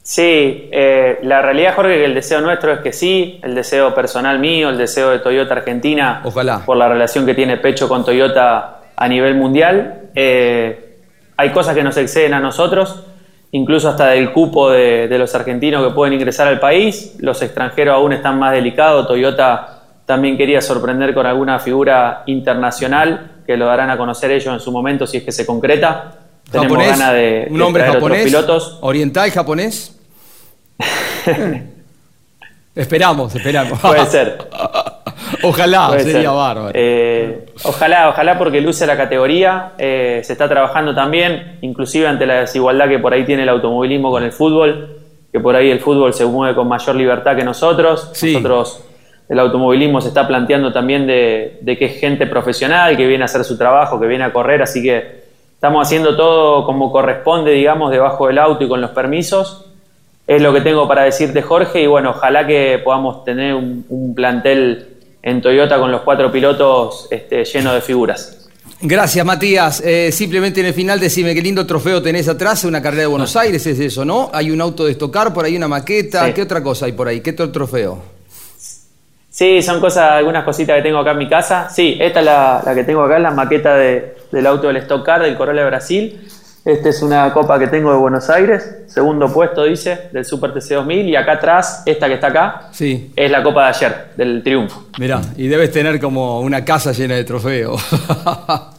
Sí, 0.04 0.70
eh, 0.72 1.20
la 1.24 1.42
realidad, 1.42 1.76
Jorge, 1.76 1.98
que 1.98 2.06
el 2.06 2.14
deseo 2.14 2.42
nuestro 2.42 2.74
es 2.74 2.82
que 2.82 2.92
sí, 2.92 3.40
el 3.42 3.56
deseo 3.56 3.96
personal 3.96 4.38
mío, 4.38 4.70
el 4.70 4.78
deseo 4.78 5.10
de 5.12 5.20
Toyota 5.20 5.54
Argentina, 5.54 6.22
Ojalá. 6.26 6.60
por 6.66 6.76
la 6.76 6.90
relación 6.90 7.26
que 7.26 7.34
tiene 7.34 7.58
Pecho 7.58 7.88
con 7.88 8.04
Toyota 8.04 8.82
a 8.96 9.08
nivel 9.08 9.36
mundial. 9.36 10.10
Eh, 10.14 10.98
hay 11.38 11.50
cosas 11.52 11.74
que 11.74 11.84
nos 11.84 11.96
exceden 11.98 12.34
a 12.34 12.42
nosotros, 12.42 13.04
incluso 13.54 13.88
hasta 13.88 14.08
del 14.08 14.32
cupo 14.32 14.70
de, 14.70 15.08
de 15.08 15.18
los 15.18 15.34
argentinos 15.34 15.88
que 15.88 15.94
pueden 15.94 16.14
ingresar 16.14 16.48
al 16.48 16.60
país. 16.60 17.16
Los 17.20 17.42
extranjeros 17.42 17.96
aún 17.96 18.14
están 18.14 18.38
más 18.38 18.52
delicados. 18.52 19.08
Toyota 19.08 19.84
también 20.06 20.38
quería 20.38 20.62
sorprender 20.62 21.14
con 21.14 21.26
alguna 21.26 21.60
figura 21.60 22.24
internacional 22.26 23.32
que 23.46 23.56
lo 23.56 23.66
darán 23.66 23.90
a 23.90 23.98
conocer 23.98 24.32
ellos 24.32 24.54
en 24.54 24.60
su 24.60 24.72
momento 24.72 25.08
si 25.08 25.18
es 25.18 25.24
que 25.24 25.32
se 25.32 25.46
concreta. 25.46 26.16
Tenemos 26.52 26.78
Japonés, 26.78 27.00
ganas 27.00 27.14
de, 27.14 27.48
un 27.50 27.62
hombre 27.62 27.84
japonés, 27.84 28.26
pilotos. 28.26 28.78
oriental 28.82 29.32
japonés. 29.32 29.96
esperamos, 32.76 33.36
esperamos. 33.36 33.80
Puede 33.80 34.06
ser. 34.08 34.38
Ojalá, 35.44 35.88
Puede 35.90 36.04
sería 36.04 36.22
ser. 36.22 36.30
bárbaro. 36.30 36.72
Eh, 36.74 37.46
ojalá, 37.64 38.10
ojalá 38.10 38.38
porque 38.38 38.62
luce 38.62 38.86
la 38.88 38.98
categoría, 38.98 39.74
eh, 39.78 40.22
se 40.24 40.34
está 40.34 40.48
trabajando 40.50 40.96
también, 40.96 41.58
inclusive 41.62 42.08
ante 42.08 42.26
la 42.26 42.42
desigualdad 42.42 42.88
que 42.88 43.00
por 43.00 43.14
ahí 43.14 43.26
tiene 43.26 43.44
el 43.44 43.50
automovilismo 43.50 44.10
con 44.12 44.24
el 44.24 44.32
fútbol, 44.32 44.98
que 45.32 45.40
por 45.40 45.56
ahí 45.56 45.70
el 45.72 45.80
fútbol 45.80 46.14
se 46.14 46.26
mueve 46.26 46.56
con 46.56 46.68
mayor 46.68 46.96
libertad 46.96 47.36
que 47.36 47.44
nosotros. 47.44 48.12
Nosotros, 48.34 48.84
el 49.30 49.40
automovilismo 49.40 50.00
se 50.02 50.10
está 50.10 50.28
planteando 50.28 50.72
también 50.72 51.08
de, 51.08 51.58
de 51.62 51.78
que 51.78 51.86
es 51.86 52.00
gente 52.00 52.28
profesional, 52.28 52.96
que 52.96 53.08
viene 53.08 53.24
a 53.24 53.26
hacer 53.26 53.44
su 53.44 53.58
trabajo, 53.58 54.00
que 54.00 54.06
viene 54.08 54.24
a 54.26 54.34
correr, 54.34 54.62
así 54.62 54.82
que 54.84 55.24
estamos 55.56 55.88
haciendo 55.88 56.16
todo 56.16 56.66
como 56.66 56.92
corresponde, 56.92 57.52
digamos, 57.52 57.90
debajo 57.92 58.28
del 58.28 58.38
auto 58.38 58.64
y 58.64 58.68
con 58.68 58.82
los 58.82 58.92
permisos. 58.92 59.66
Es 60.28 60.42
lo 60.42 60.54
que 60.54 60.62
tengo 60.62 60.88
para 60.88 61.04
decirte, 61.04 61.42
Jorge, 61.42 61.82
y 61.82 61.88
bueno, 61.88 62.12
ojalá 62.12 62.48
que 62.48 62.80
podamos 62.84 63.26
tener 63.26 63.56
un, 63.56 63.86
un 63.90 64.16
plantel 64.16 64.93
en 65.24 65.42
Toyota 65.42 65.80
con 65.80 65.90
los 65.92 66.02
cuatro 66.02 66.32
pilotos 66.32 67.08
este, 67.10 67.44
lleno 67.46 67.74
de 67.74 67.82
figuras. 67.82 68.40
Gracias, 68.82 69.26
Matías. 69.26 69.82
Eh, 69.86 70.12
simplemente 70.12 70.60
en 70.60 70.66
el 70.66 70.74
final 70.74 71.00
decime 71.00 71.34
qué 71.34 71.42
lindo 71.42 71.66
trofeo 71.66 72.02
tenés 72.02 72.28
atrás, 72.28 72.66
una 72.66 72.82
carrera 72.82 73.02
de 73.04 73.08
Buenos 73.08 73.36
Aires, 73.38 73.66
es 73.66 73.80
eso, 73.80 74.04
¿no? 74.04 74.30
Hay 74.34 74.52
un 74.52 74.60
auto 74.60 74.84
de 74.86 74.92
estocar, 74.92 75.34
por 75.34 75.46
ahí 75.46 75.56
una 75.56 75.70
maqueta, 75.70 76.26
Sí. 76.28 76.34
¿qué 76.34 76.42
otra 76.42 76.62
cosa 76.62 76.86
hay 76.86 76.92
por 76.92 77.08
ahí? 77.08 77.22
¿Qué 77.22 77.32
otro 77.32 77.50
trofeo? 77.50 78.02
Sí, 79.30 79.62
son 79.64 79.80
cosas, 79.80 80.12
algunas 80.12 80.44
cositas 80.44 80.76
que 80.78 80.84
tengo 80.84 81.00
acá 81.00 81.12
en 81.12 81.18
mi 81.18 81.28
casa. 81.30 81.68
Sí, 81.70 81.98
esta 82.00 82.20
es 82.20 82.26
la, 82.26 82.62
la 82.64 82.76
que 82.76 82.84
tengo 82.84 83.02
acá, 83.04 83.16
es 83.18 83.24
la 83.24 83.32
maqueta 83.32 83.76
de- 83.76 84.16
del 84.32 84.46
auto 84.46 84.68
del 84.68 84.78
Stock 84.78 85.04
Car 85.06 85.22
del 85.24 85.36
Corolla 85.38 85.62
de 85.62 85.68
Brasil. 85.68 86.28
Esta 86.66 86.90
es 86.90 87.02
una 87.04 87.34
copa 87.34 87.60
que 87.60 87.68
tengo 87.68 87.92
de 87.92 87.98
Buenos 87.98 88.30
Aires, 88.30 88.84
segundo 88.88 89.28
puesto, 89.32 89.66
dice, 89.66 90.08
del 90.14 90.24
Super 90.24 90.54
TC 90.54 90.76
2000. 90.76 91.10
Y 91.10 91.16
acá 91.18 91.34
atrás, 91.34 91.84
esta 91.86 92.08
que 92.08 92.14
está 92.14 92.28
acá, 92.28 92.62
Sí. 92.72 93.12
es 93.18 93.30
la 93.30 93.44
copa 93.44 93.64
de 93.64 93.70
ayer, 93.70 93.96
del 94.16 94.42
Triunfo. 94.44 94.86
Mirá, 94.98 95.20
y 95.36 95.48
debes 95.48 95.72
tener 95.74 96.00
como 96.00 96.40
una 96.40 96.64
casa 96.64 96.94
llena 96.94 97.16
de 97.16 97.24
trofeos. 97.26 97.84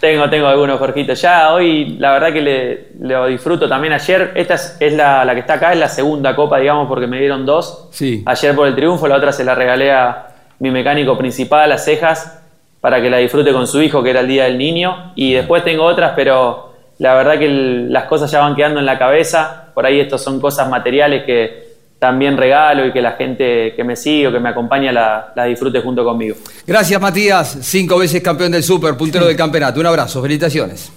Tengo, 0.00 0.28
tengo 0.28 0.48
algunos, 0.48 0.80
Jorgito. 0.80 1.12
Ya 1.12 1.52
hoy, 1.54 1.96
la 2.00 2.10
verdad 2.10 2.32
que 2.32 2.40
le, 2.42 2.88
lo 3.06 3.26
disfruto 3.28 3.68
también. 3.68 3.92
Ayer, 3.92 4.32
esta 4.34 4.54
es, 4.54 4.76
es 4.80 4.92
la, 4.94 5.24
la 5.24 5.32
que 5.32 5.40
está 5.42 5.54
acá, 5.54 5.72
es 5.72 5.78
la 5.78 5.88
segunda 5.88 6.34
copa, 6.34 6.58
digamos, 6.58 6.88
porque 6.88 7.06
me 7.06 7.20
dieron 7.20 7.46
dos. 7.46 7.86
Sí. 7.92 8.20
Ayer 8.26 8.52
por 8.56 8.66
el 8.66 8.74
triunfo, 8.74 9.06
la 9.06 9.14
otra 9.14 9.30
se 9.30 9.44
la 9.44 9.54
regalé 9.54 9.92
a 9.92 10.26
mi 10.58 10.72
mecánico 10.72 11.16
principal, 11.16 11.70
a 11.70 11.78
Cejas, 11.78 12.36
para 12.80 13.00
que 13.00 13.08
la 13.10 13.18
disfrute 13.18 13.52
con 13.52 13.68
su 13.68 13.80
hijo, 13.80 14.02
que 14.02 14.10
era 14.10 14.18
el 14.18 14.26
Día 14.26 14.42
del 14.46 14.58
Niño. 14.58 15.12
Y 15.14 15.34
después 15.34 15.62
tengo 15.62 15.84
otras, 15.84 16.14
pero 16.16 16.71
la 17.02 17.14
verdad 17.14 17.38
que 17.38 17.46
el- 17.46 17.92
las 17.92 18.04
cosas 18.04 18.30
ya 18.30 18.40
van 18.40 18.54
quedando 18.54 18.78
en 18.80 18.86
la 18.86 18.98
cabeza. 18.98 19.66
Por 19.74 19.84
ahí 19.84 20.00
estos 20.00 20.22
son 20.22 20.40
cosas 20.40 20.68
materiales 20.68 21.24
que 21.24 21.72
también 21.98 22.36
regalo 22.36 22.86
y 22.86 22.92
que 22.92 23.00
la 23.02 23.12
gente 23.12 23.74
que 23.76 23.84
me 23.84 23.94
sigue 23.96 24.28
o 24.28 24.32
que 24.32 24.40
me 24.40 24.48
acompaña 24.48 24.90
la, 24.92 25.32
la 25.36 25.44
disfrute 25.44 25.80
junto 25.80 26.04
conmigo. 26.04 26.36
Gracias, 26.66 27.00
Matías. 27.00 27.58
Cinco 27.62 27.98
veces 27.98 28.22
campeón 28.22 28.52
del 28.52 28.62
Super, 28.62 28.96
puntero 28.96 29.26
del 29.26 29.36
campeonato. 29.44 29.78
Un 29.80 29.86
abrazo, 29.86 30.20
felicitaciones. 30.22 30.92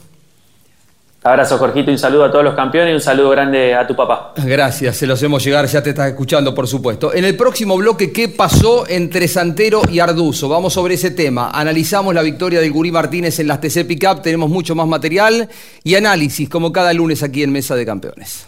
Abrazo, 1.25 1.57
Jorgito, 1.57 1.89
un 1.89 1.97
saludo 1.97 2.25
a 2.25 2.31
todos 2.31 2.43
los 2.43 2.53
campeones 2.53 2.91
y 2.91 2.93
un 2.93 3.01
saludo 3.01 3.31
grande 3.31 3.73
a 3.73 3.87
tu 3.87 3.95
papá. 3.95 4.33
Gracias, 4.37 4.95
se 4.95 5.07
los 5.07 5.23
hemos 5.23 5.43
llegar, 5.43 5.65
ya 5.65 5.81
te 5.81 5.89
estás 5.89 6.09
escuchando, 6.09 6.53
por 6.53 6.67
supuesto. 6.67 7.15
En 7.15 7.25
el 7.25 7.35
próximo 7.35 7.75
bloque, 7.77 8.11
¿qué 8.11 8.29
pasó 8.29 8.87
entre 8.87 9.27
Santero 9.27 9.81
y 9.89 9.97
Arduzo? 9.97 10.47
Vamos 10.47 10.73
sobre 10.73 10.93
ese 10.93 11.09
tema. 11.09 11.49
Analizamos 11.49 12.13
la 12.13 12.21
victoria 12.21 12.61
del 12.61 12.71
Gurí 12.71 12.91
Martínez 12.91 13.39
en 13.39 13.47
las 13.47 13.59
TC 13.59 13.87
Pickup, 13.87 14.21
tenemos 14.21 14.51
mucho 14.51 14.75
más 14.75 14.87
material 14.87 15.49
y 15.83 15.95
análisis, 15.95 16.47
como 16.47 16.71
cada 16.71 16.93
lunes 16.93 17.23
aquí 17.23 17.41
en 17.41 17.51
Mesa 17.51 17.75
de 17.75 17.87
Campeones. 17.87 18.45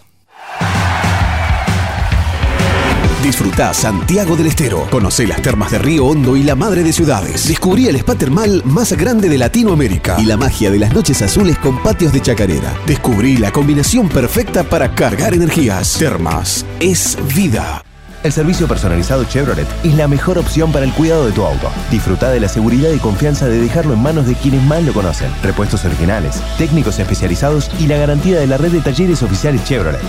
Disfrutá 3.22 3.74
Santiago 3.74 4.36
del 4.36 4.46
Estero. 4.46 4.86
Conocé 4.90 5.26
las 5.26 5.42
termas 5.42 5.72
de 5.72 5.78
Río 5.78 6.06
Hondo 6.06 6.36
y 6.36 6.44
la 6.44 6.54
madre 6.54 6.84
de 6.84 6.92
ciudades. 6.92 7.48
Descubrí 7.48 7.88
el 7.88 7.96
spa 7.96 8.14
termal 8.14 8.62
más 8.64 8.92
grande 8.92 9.28
de 9.28 9.38
Latinoamérica 9.38 10.16
y 10.20 10.24
la 10.24 10.36
magia 10.36 10.70
de 10.70 10.78
las 10.78 10.94
noches 10.94 11.20
azules 11.20 11.58
con 11.58 11.82
patios 11.82 12.12
de 12.12 12.22
chacarera. 12.22 12.74
Descubrí 12.86 13.36
la 13.36 13.50
combinación 13.50 14.08
perfecta 14.08 14.62
para 14.62 14.94
cargar 14.94 15.34
energías. 15.34 15.98
Termas 15.98 16.64
es 16.78 17.18
vida. 17.34 17.82
El 18.24 18.32
servicio 18.32 18.66
personalizado 18.66 19.22
Chevrolet 19.24 19.68
es 19.84 19.94
la 19.94 20.08
mejor 20.08 20.38
opción 20.38 20.72
para 20.72 20.84
el 20.84 20.92
cuidado 20.92 21.26
de 21.26 21.32
tu 21.32 21.44
auto. 21.44 21.70
Disfruta 21.88 22.30
de 22.30 22.40
la 22.40 22.48
seguridad 22.48 22.90
y 22.90 22.98
confianza 22.98 23.46
de 23.46 23.60
dejarlo 23.60 23.94
en 23.94 24.02
manos 24.02 24.26
de 24.26 24.34
quienes 24.34 24.60
más 24.64 24.82
lo 24.82 24.92
conocen. 24.92 25.30
Repuestos 25.40 25.84
originales, 25.84 26.42
técnicos 26.58 26.98
especializados 26.98 27.70
y 27.78 27.86
la 27.86 27.96
garantía 27.96 28.40
de 28.40 28.48
la 28.48 28.56
red 28.56 28.72
de 28.72 28.80
talleres 28.80 29.22
oficiales 29.22 29.62
Chevrolet. 29.64 30.00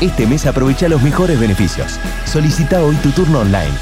Este 0.00 0.26
mes 0.26 0.46
aprovecha 0.46 0.88
los 0.88 1.02
mejores 1.02 1.38
beneficios. 1.38 1.98
Solicita 2.24 2.82
hoy 2.82 2.96
tu 2.96 3.10
turno 3.10 3.40
online. 3.40 3.74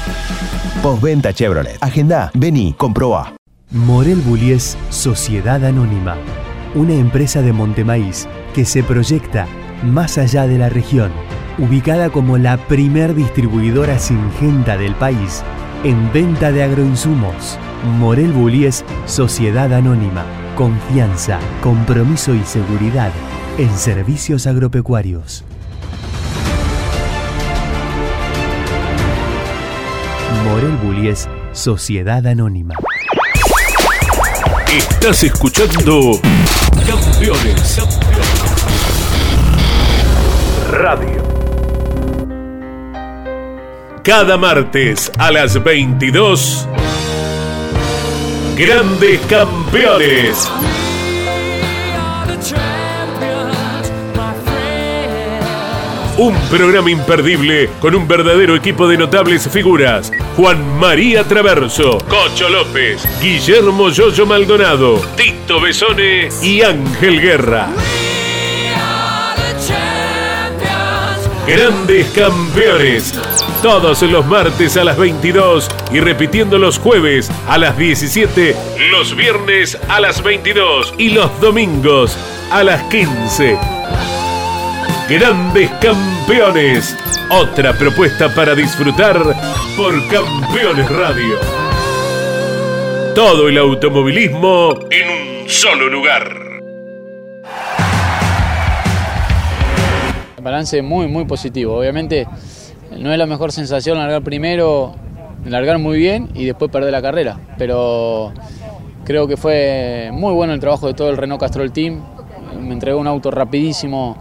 Postventa 0.81 1.33
Chevrolet. 1.33 1.77
Agenda, 1.79 2.31
vení, 2.33 2.73
comprobá. 2.73 3.33
Morel 3.71 4.19
Bullies 4.19 4.77
Sociedad 4.89 5.63
Anónima, 5.63 6.17
una 6.75 6.93
empresa 6.93 7.41
de 7.41 7.53
Montemaíz 7.53 8.27
que 8.53 8.65
se 8.65 8.83
proyecta 8.83 9.47
más 9.83 10.17
allá 10.17 10.47
de 10.47 10.57
la 10.57 10.69
región, 10.69 11.11
ubicada 11.57 12.09
como 12.09 12.37
la 12.37 12.57
primer 12.57 13.15
distribuidora 13.15 13.99
singenta 13.99 14.77
del 14.77 14.95
país 14.95 15.43
en 15.83 16.11
venta 16.13 16.51
de 16.51 16.63
agroinsumos. 16.63 17.57
Morel 17.97 18.31
Bullies 18.31 18.85
Sociedad 19.05 19.71
Anónima, 19.73 20.23
confianza, 20.55 21.39
compromiso 21.61 22.33
y 22.33 22.43
seguridad 22.43 23.11
en 23.57 23.69
servicios 23.77 24.47
agropecuarios. 24.47 25.43
Morel 30.45 30.77
Bullies 30.77 31.27
Sociedad 31.51 32.25
Anónima. 32.25 32.75
Estás 34.71 35.23
escuchando 35.23 36.19
Campeones. 36.87 37.79
Radio. 40.71 41.12
Cada 44.03 44.35
martes 44.35 45.09
a 45.17 45.31
las 45.31 45.63
22. 45.63 46.67
Grandes 48.57 49.21
Campeones. 49.29 50.51
Un 56.17 56.35
programa 56.49 56.91
imperdible 56.91 57.69
con 57.79 57.95
un 57.95 58.05
verdadero 58.05 58.57
equipo 58.57 58.89
de 58.89 58.97
notables 58.97 59.47
figuras. 59.49 60.11
Juan 60.35 60.77
María 60.77 61.23
Traverso, 61.23 61.97
Cocho 62.09 62.49
López, 62.49 63.07
Guillermo 63.21 63.89
Yoyo 63.89 64.25
Maldonado, 64.25 64.99
Tito 65.15 65.61
Besone 65.61 66.27
y 66.41 66.61
Ángel 66.61 67.21
Guerra. 67.21 67.69
Grandes 71.47 72.07
campeones. 72.09 73.13
Todos 73.63 74.01
los 74.01 74.25
martes 74.25 74.75
a 74.75 74.83
las 74.83 74.97
22 74.97 75.69
y 75.93 76.01
repitiendo 76.01 76.59
los 76.59 76.77
jueves 76.77 77.31
a 77.47 77.57
las 77.57 77.77
17, 77.77 78.53
los 78.91 79.15
viernes 79.15 79.79
a 79.87 80.01
las 80.01 80.21
22 80.21 80.95
y 80.97 81.11
los 81.11 81.39
domingos 81.39 82.17
a 82.51 82.61
las 82.61 82.83
15. 82.89 83.57
Grandes 85.09 85.71
campeones. 85.79 86.93
Otra 87.29 87.71
propuesta 87.71 88.35
para 88.35 88.53
disfrutar 88.53 89.23
por 89.77 89.93
Campeones 90.09 90.89
Radio. 90.89 91.39
Todo 93.15 93.47
el 93.47 93.57
automovilismo 93.57 94.77
en 94.91 95.43
un 95.43 95.49
solo 95.49 95.87
lugar. 95.87 96.43
balance 100.43 100.81
muy, 100.81 101.07
muy 101.07 101.23
positivo. 101.25 101.77
Obviamente 101.77 102.27
no 102.99 103.11
es 103.11 103.17
la 103.17 103.25
mejor 103.25 103.51
sensación 103.51 103.97
largar 103.97 104.23
primero 104.23 104.95
largar 105.45 105.77
muy 105.79 105.97
bien 105.97 106.29
y 106.33 106.45
después 106.45 106.71
perder 106.71 106.91
la 106.91 107.01
carrera. 107.01 107.39
Pero 107.57 108.33
creo 109.05 109.27
que 109.27 109.37
fue 109.37 110.09
muy 110.11 110.33
bueno 110.33 110.53
el 110.53 110.59
trabajo 110.59 110.87
de 110.87 110.93
todo 110.93 111.09
el 111.09 111.17
Renault 111.17 111.41
Castrol 111.41 111.71
Team. 111.71 112.01
Me 112.59 112.73
entregó 112.73 112.99
un 112.99 113.07
auto 113.07 113.31
rapidísimo 113.31 114.17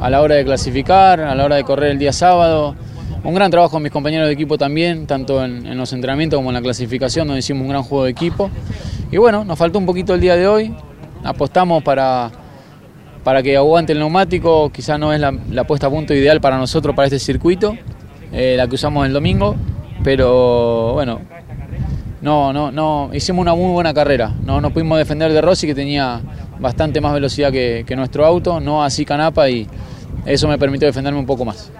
a 0.00 0.10
la 0.10 0.22
hora 0.22 0.36
de 0.36 0.44
clasificar, 0.44 1.20
a 1.20 1.34
la 1.34 1.44
hora 1.44 1.56
de 1.56 1.64
correr 1.64 1.90
el 1.90 1.98
día 1.98 2.12
sábado. 2.12 2.74
Un 3.22 3.34
gran 3.34 3.50
trabajo 3.50 3.72
con 3.72 3.82
mis 3.82 3.92
compañeros 3.92 4.26
de 4.26 4.34
equipo 4.34 4.58
también, 4.58 5.06
tanto 5.06 5.42
en, 5.42 5.76
los 5.76 5.92
entrenamientos 5.92 6.38
como 6.38 6.50
en 6.50 6.54
la 6.54 6.62
clasificación, 6.62 7.26
donde 7.26 7.38
hicimos 7.40 7.62
un 7.62 7.68
gran 7.68 7.82
juego 7.82 8.04
de 8.04 8.10
equipo. 8.10 8.50
Y 9.10 9.16
bueno, 9.16 9.44
nos 9.44 9.58
faltó 9.58 9.78
un 9.78 9.86
poquito 9.86 10.14
el 10.14 10.20
día 10.20 10.36
de 10.36 10.46
hoy. 10.46 10.74
Apostamos 11.22 11.82
para, 11.82 12.30
para 13.22 13.42
que 13.42 13.56
aguante 13.56 13.92
el 13.92 13.98
neumático. 13.98 14.70
Quizás 14.70 14.98
no 14.98 15.12
es 15.12 15.20
la 15.20 15.64
puesta 15.64 15.86
a 15.86 15.90
punto 15.90 16.12
ideal 16.12 16.40
para 16.40 16.58
nosotros 16.58 16.94
para 16.94 17.06
este 17.06 17.18
circuito, 17.18 17.76
eh, 18.34 18.54
la 18.56 18.66
que 18.68 18.74
usamos 18.74 19.06
el 19.06 19.12
domingo. 19.12 19.56
Pero 20.02 20.92
bueno, 20.94 21.20
no, 22.20 22.52
no, 22.52 22.70
no, 22.70 23.10
hicimos 23.14 23.42
una 23.42 23.54
muy 23.54 23.72
buena 23.72 23.94
carrera. 23.94 24.34
No 24.44 24.60
nos 24.60 24.72
pudimos 24.72 24.98
defender 24.98 25.32
de 25.32 25.40
Rossi, 25.40 25.66
que 25.66 25.74
tenía 25.74 26.20
bastante 26.58 27.00
más 27.00 27.12
velocidad 27.14 27.50
que, 27.50 27.84
que 27.86 27.96
nuestro 27.96 28.24
auto, 28.26 28.60
no 28.60 28.84
así 28.84 29.04
Canapa, 29.04 29.48
y 29.48 29.66
eso 30.26 30.48
me 30.48 30.58
permitió 30.58 30.86
defenderme 30.86 31.18
un 31.18 31.26
poco 31.26 31.44
más. 31.44 31.70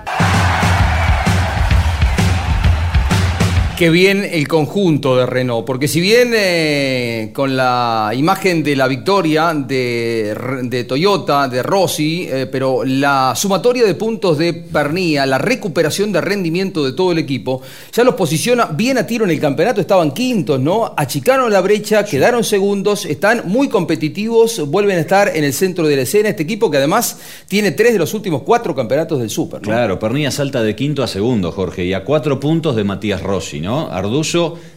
Qué 3.76 3.90
bien 3.90 4.24
el 4.30 4.46
conjunto 4.46 5.16
de 5.16 5.26
Renault, 5.26 5.66
porque 5.66 5.88
si 5.88 6.00
bien 6.00 6.30
eh, 6.32 7.30
con 7.34 7.56
la 7.56 8.12
imagen 8.14 8.62
de 8.62 8.76
la 8.76 8.86
victoria 8.86 9.52
de, 9.52 10.32
de 10.62 10.84
Toyota, 10.84 11.48
de 11.48 11.60
Rossi, 11.60 12.28
eh, 12.30 12.46
pero 12.46 12.84
la 12.84 13.32
sumatoria 13.34 13.84
de 13.84 13.96
puntos 13.96 14.38
de 14.38 14.52
Pernía, 14.52 15.26
la 15.26 15.38
recuperación 15.38 16.12
de 16.12 16.20
rendimiento 16.20 16.84
de 16.84 16.92
todo 16.92 17.10
el 17.10 17.18
equipo, 17.18 17.62
ya 17.92 18.04
los 18.04 18.14
posiciona 18.14 18.66
bien 18.66 18.96
a 18.96 19.08
tiro 19.08 19.24
en 19.24 19.32
el 19.32 19.40
campeonato, 19.40 19.80
estaban 19.80 20.12
quintos, 20.12 20.60
¿no? 20.60 20.94
Achicaron 20.96 21.52
la 21.52 21.60
brecha, 21.60 22.04
quedaron 22.04 22.44
segundos, 22.44 23.04
están 23.04 23.42
muy 23.46 23.68
competitivos, 23.68 24.68
vuelven 24.68 24.98
a 24.98 25.00
estar 25.00 25.36
en 25.36 25.42
el 25.42 25.52
centro 25.52 25.88
de 25.88 25.96
la 25.96 26.02
escena, 26.02 26.28
este 26.28 26.44
equipo 26.44 26.70
que 26.70 26.76
además 26.76 27.18
tiene 27.48 27.72
tres 27.72 27.92
de 27.92 27.98
los 27.98 28.14
últimos 28.14 28.42
cuatro 28.42 28.72
campeonatos 28.72 29.18
del 29.18 29.30
Super. 29.30 29.60
¿no? 29.62 29.66
Claro, 29.66 29.98
Pernilla 29.98 30.30
salta 30.30 30.62
de 30.62 30.76
quinto 30.76 31.02
a 31.02 31.08
segundo, 31.08 31.50
Jorge, 31.50 31.84
y 31.84 31.92
a 31.92 32.04
cuatro 32.04 32.38
puntos 32.38 32.76
de 32.76 32.84
Matías 32.84 33.20
Rossi, 33.20 33.63
¿no? 33.64 33.90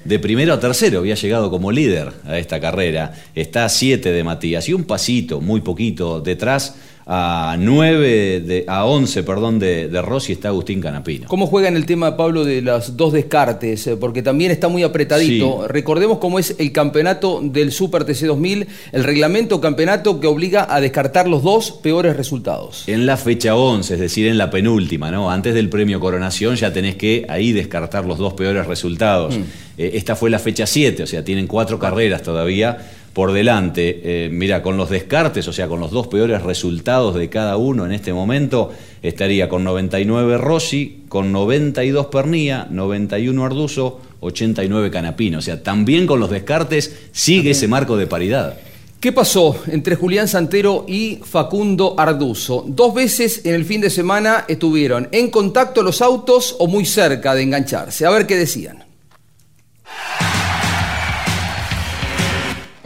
De 0.03 0.17
primero 0.19 0.53
a 0.53 0.59
tercero 0.59 0.99
había 0.99 1.15
llegado 1.15 1.51
como 1.51 1.71
líder 1.71 2.11
a 2.25 2.39
esta 2.39 2.59
carrera. 2.59 3.13
Está 3.35 3.65
a 3.65 3.69
siete 3.69 4.11
de 4.11 4.23
Matías 4.23 4.67
y 4.69 4.73
un 4.73 4.85
pasito, 4.85 5.41
muy 5.41 5.61
poquito, 5.61 6.21
detrás 6.21 6.75
a 7.10 7.55
9, 7.58 8.41
de, 8.41 8.66
a 8.68 8.86
11, 8.86 9.24
perdón, 9.24 9.60
de, 9.60 9.88
de 9.88 10.01
Rossi 10.01 10.34
está 10.34 10.49
Agustín 10.49 10.82
Canapino. 10.82 11.28
¿Cómo 11.30 11.47
juega 11.47 11.70
en 11.70 11.78
el 11.78 11.86
tema, 11.86 12.18
Pablo, 12.18 12.43
de 12.43 12.62
los 12.62 12.97
dos 12.97 13.14
descartes? 13.14 13.88
Eh, 13.88 13.95
Porque 13.95 14.22
también 14.22 14.51
está 14.51 14.68
muy 14.68 14.84
apretadito. 14.84 15.62
Sí. 15.62 15.68
Recordemos 15.70 16.18
cómo 16.18 16.38
es 16.38 16.55
el 16.60 16.74
campeonato 16.74 17.39
del 17.41 17.72
Super 17.72 18.03
TC 18.03 18.26
2000, 18.26 18.68
el 18.91 19.03
reglamento 19.05 19.62
campeonato 19.62 20.20
que 20.20 20.28
obliga 20.28 20.68
a 20.70 20.82
descartar 20.82 21.30
los 21.30 21.43
dos 21.43 21.72
peores 21.72 22.18
resultados. 22.18 22.84
En 22.88 23.05
la 23.05 23.16
fecha 23.16 23.55
11, 23.55 23.93
es 23.93 23.99
decir, 24.01 24.28
en 24.28 24.38
la 24.38 24.51
penúltima, 24.51 25.10
¿no? 25.10 25.32
Antes 25.32 25.53
del 25.53 25.70
premio 25.70 26.01
Coronación 26.01 26.58
ya 26.58 26.74
tenés 26.74 26.97
que 26.97 27.26
ahí 27.30 27.53
descartar 27.53 28.05
los 28.05 28.18
dos 28.18 28.34
peores 28.34 28.68
resultados. 28.68 29.38
Mm. 29.38 29.43
Eh, 29.78 29.91
esta 29.93 30.18
fue 30.18 30.30
la 30.30 30.39
fecha 30.39 30.68
7, 30.68 31.03
o 31.03 31.08
sea, 31.08 31.24
tienen 31.24 31.47
cuatro 31.47 31.80
carreras 31.80 32.22
todavía 32.22 32.78
por 33.18 33.34
delante. 33.34 33.99
Eh, 34.03 34.30
mira, 34.32 34.61
con 34.61 34.78
los 34.78 34.91
descartes, 34.91 35.47
o 35.47 35.51
sea, 35.51 35.68
con 35.68 35.80
los 35.80 35.89
dos 35.89 36.05
peores 36.05 36.43
resultados 36.43 37.15
de 37.15 37.30
cada 37.30 37.57
uno 37.57 37.84
en 37.84 37.91
este 37.91 38.13
momento, 38.13 38.72
estaría 39.01 39.49
con 39.49 39.63
99 39.63 40.38
Rossi, 40.38 41.01
con 41.09 41.32
92 41.32 42.05
Pernía, 42.11 42.68
91 42.70 43.43
Arduzo, 43.43 44.01
89 44.20 44.91
Canapino. 44.91 45.39
O 45.39 45.41
sea, 45.41 45.63
también 45.63 46.05
con 46.05 46.20
los 46.20 46.30
descartes 46.30 46.95
sigue 47.11 47.49
ese 47.49 47.68
marco 47.68 47.97
de 47.97 48.05
paridad. 48.05 48.59
¿Qué 48.99 49.11
pasó 49.11 49.63
entre 49.65 49.95
Julián 49.95 50.28
Santero 50.28 50.86
y 50.88 51.18
Facundo 51.24 51.95
Arduzo? 51.97 52.65
Dos 52.68 52.93
veces 52.93 53.41
en 53.45 53.55
el 53.55 53.65
fin 53.65 53.82
de 53.82 53.89
semana 53.89 54.45
estuvieron 54.47 55.09
en 55.11 55.32
contacto 55.32 55.82
los 55.82 56.03
autos 56.03 56.55
o 56.59 56.68
muy 56.68 56.86
cerca 56.86 57.34
de 57.34 57.41
engancharse. 57.41 58.05
A 58.05 58.11
ver 58.11 58.28
qué 58.28 58.36
decían. 58.36 58.86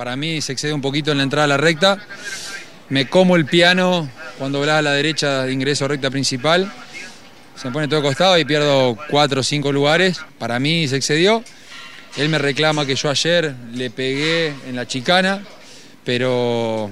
Para 0.02 0.16
mí 0.16 0.42
se 0.42 0.54
excede 0.54 0.74
un 0.74 0.82
poquito 0.82 1.12
en 1.12 1.18
la 1.18 1.24
entrada 1.24 1.46
a 1.46 1.48
la 1.48 1.58
recta. 1.58 2.00
Me 2.90 3.08
como 3.08 3.36
el 3.36 3.46
piano 3.46 4.10
cuando 4.40 4.58
volaba 4.58 4.80
a 4.80 4.82
la 4.82 4.94
derecha 4.94 5.44
de 5.44 5.54
ingreso 5.54 5.88
recta 5.88 6.10
principal. 6.10 6.72
Se 7.56 7.68
me 7.68 7.72
pone 7.72 7.88
todo 7.88 8.02
costado 8.02 8.36
y 8.40 8.44
pierdo 8.44 8.98
cuatro 9.12 9.42
o 9.42 9.44
cinco 9.44 9.72
lugares. 9.72 10.20
Para 10.40 10.60
mí 10.60 10.88
se 10.88 10.96
excedió. 10.96 11.44
Él 12.18 12.30
me 12.30 12.40
reclama 12.40 12.84
que 12.88 12.96
yo 12.96 13.12
ayer 13.12 13.54
le 13.76 13.92
pegué 13.92 14.56
en 14.68 14.76
la 14.76 14.88
chicana, 14.88 15.44
pero 16.04 16.90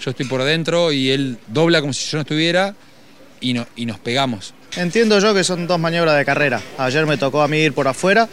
yo 0.00 0.10
estoy 0.10 0.24
por 0.24 0.42
dentro 0.42 0.90
y 0.90 1.10
él 1.10 1.36
dobla 1.48 1.82
como 1.82 1.92
si 1.92 2.10
yo 2.10 2.16
no 2.16 2.22
estuviera 2.22 2.74
y, 3.42 3.60
y 3.76 3.84
nos 3.84 3.98
pegamos. 3.98 4.54
Entiendo 4.76 5.18
yo 5.18 5.34
que 5.34 5.44
son 5.44 5.66
dos 5.66 5.78
maniobras 5.78 6.16
de 6.16 6.24
carrera. 6.24 6.62
Ayer 6.78 7.04
me 7.04 7.18
tocó 7.18 7.42
a 7.42 7.48
mí 7.48 7.58
ir 7.58 7.74
por 7.74 7.88
afuera, 7.88 8.26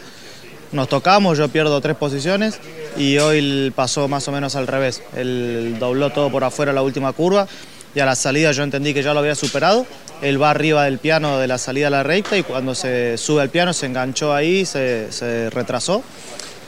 nos 0.72 0.88
tocamos, 0.88 1.38
yo 1.38 1.48
pierdo 1.48 1.80
tres 1.80 1.96
posiciones 1.96 2.60
y 2.96 3.18
hoy 3.18 3.72
pasó 3.74 4.08
más 4.08 4.26
o 4.28 4.32
menos 4.32 4.56
al 4.56 4.66
revés. 4.66 5.02
Él 5.16 5.76
dobló 5.78 6.10
todo 6.10 6.30
por 6.30 6.44
afuera 6.44 6.72
la 6.72 6.82
última 6.82 7.12
curva 7.12 7.48
y 7.94 8.00
a 8.00 8.06
la 8.06 8.14
salida 8.14 8.52
yo 8.52 8.62
entendí 8.62 8.94
que 8.94 9.02
ya 9.02 9.12
lo 9.12 9.20
había 9.20 9.34
superado. 9.34 9.86
Él 10.22 10.40
va 10.40 10.50
arriba 10.50 10.84
del 10.84 10.98
piano 10.98 11.38
de 11.38 11.48
la 11.48 11.58
salida 11.58 11.88
a 11.88 11.90
la 11.90 12.02
recta 12.02 12.36
y 12.36 12.42
cuando 12.42 12.74
se 12.74 13.16
sube 13.16 13.42
al 13.42 13.50
piano 13.50 13.72
se 13.72 13.86
enganchó 13.86 14.34
ahí, 14.34 14.64
se, 14.64 15.10
se 15.10 15.50
retrasó. 15.50 16.02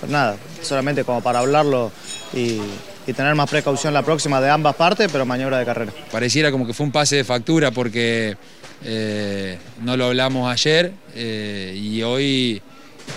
Pues 0.01 0.11
nada, 0.11 0.37
solamente 0.63 1.05
como 1.05 1.23
para 1.23 1.39
hablarlo 1.39 1.93
y, 2.35 2.59
tener 3.15 3.35
más 3.35 3.51
precaución 3.51 3.93
la 3.93 4.03
próxima 4.03 4.41
de 4.41 4.49
ambas 4.49 4.75
partes, 4.75 5.09
pero 5.13 5.27
maniobra 5.27 5.59
de 5.59 5.65
carrera. 5.65 5.93
Pareciera 6.11 6.51
como 6.51 6.67
que 6.67 6.73
fue 6.73 6.87
un 6.87 6.93
pase 6.93 7.17
de 7.17 7.25
factura 7.25 7.71
porque 7.71 8.37
eh, 8.85 9.59
no 9.83 9.97
lo 9.97 10.07
hablamos 10.07 10.51
ayer 10.51 10.93
eh, 11.15 11.77
y 11.77 12.03
hoy 12.03 12.63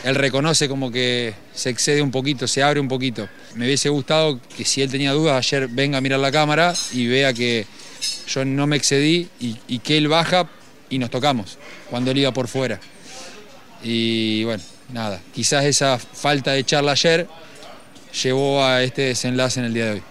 él 0.04 0.16
reconoce 0.16 0.68
como 0.68 0.92
que 0.92 1.34
se 1.54 1.70
excede 1.70 2.02
un 2.02 2.12
poquito, 2.12 2.48
se 2.48 2.62
abre 2.62 2.80
un 2.80 2.88
poquito. 2.88 3.28
Me 3.56 3.66
hubiese 3.66 3.90
gustado 3.90 4.40
que 4.56 4.66
si 4.66 4.82
él 4.82 4.92
tenía 4.92 5.14
dudas 5.14 5.38
ayer 5.38 5.68
venga 5.68 5.98
a 5.98 6.02
mirar 6.02 6.20
la 6.20 6.32
cámara 6.32 6.74
y 6.92 7.08
vea 7.08 7.34
que 7.34 7.66
yo 8.28 8.46
no 8.46 8.68
me 8.68 8.76
excedí 8.76 9.30
y, 9.40 9.80
que 9.80 9.98
él 9.98 10.08
baja 10.08 10.48
y 10.90 11.00
nos 11.00 11.10
tocamos 11.10 11.58
cuando 11.90 12.12
él 12.12 12.20
iba 12.20 12.32
por 12.32 12.48
fuera. 12.48 12.80
Y 13.84 14.44
bueno, 14.44 14.64
nada, 14.94 15.22
quizás 15.34 15.66
esa 15.66 15.98
falta 16.00 16.52
de 16.52 16.64
charla 16.64 16.92
ayer 16.92 17.28
llevó 18.24 18.64
a 18.64 18.84
este 18.84 19.04
desenlace 19.04 19.60
en 19.60 19.66
el 19.68 19.74
día 19.74 19.86
de 19.86 19.92
hoy. 19.92 20.04